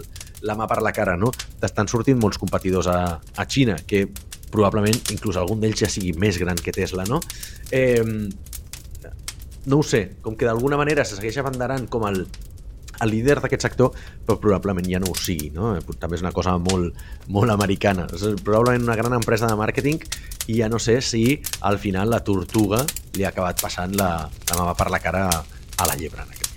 la 0.47 0.57
mà 0.57 0.67
per 0.71 0.81
la 0.83 0.93
cara, 0.97 1.17
no? 1.21 1.33
T'estan 1.61 1.89
sortint 1.91 2.19
molts 2.21 2.41
competidors 2.41 2.89
a, 2.91 3.01
a 3.21 3.47
Xina, 3.47 3.77
que 3.87 4.07
probablement 4.51 4.97
inclús 5.15 5.39
algun 5.39 5.61
d'ells 5.63 5.85
ja 5.85 5.91
sigui 5.91 6.13
més 6.19 6.39
gran 6.41 6.59
que 6.59 6.75
Tesla, 6.75 7.07
no? 7.09 7.21
Eh, 7.71 8.03
no 9.67 9.79
ho 9.79 9.83
sé, 9.85 10.17
com 10.23 10.37
que 10.37 10.49
d'alguna 10.49 10.79
manera 10.81 11.05
se 11.05 11.19
segueix 11.19 11.39
abanderant 11.39 11.87
com 11.93 12.07
el, 12.09 12.25
el 13.01 13.13
líder 13.13 13.39
d'aquest 13.41 13.69
sector, 13.69 13.95
però 14.27 14.39
probablement 14.41 14.89
ja 14.89 15.01
no 15.03 15.13
ho 15.13 15.17
sigui. 15.19 15.51
No? 15.55 15.75
També 16.01 16.19
és 16.19 16.25
una 16.25 16.35
cosa 16.37 16.57
molt, 16.59 16.97
molt 17.29 17.55
americana. 17.55 18.09
És 18.15 18.27
probablement 18.45 18.89
una 18.89 18.99
gran 19.01 19.17
empresa 19.21 19.51
de 19.51 19.59
màrqueting 19.61 20.03
i 20.49 20.61
ja 20.61 20.71
no 20.73 20.81
sé 20.83 21.01
si 21.05 21.25
al 21.61 21.79
final 21.79 22.11
la 22.11 22.25
tortuga 22.27 22.85
li 23.17 23.25
ha 23.25 23.33
acabat 23.35 23.63
passant 23.63 23.97
la, 24.01 24.13
la 24.51 24.63
mà 24.63 24.77
per 24.77 24.91
la 24.91 25.03
cara 25.03 25.27
a 25.31 25.89
la 25.89 25.97
llebre 25.97 26.25
en 26.25 26.33
aquest 26.33 26.51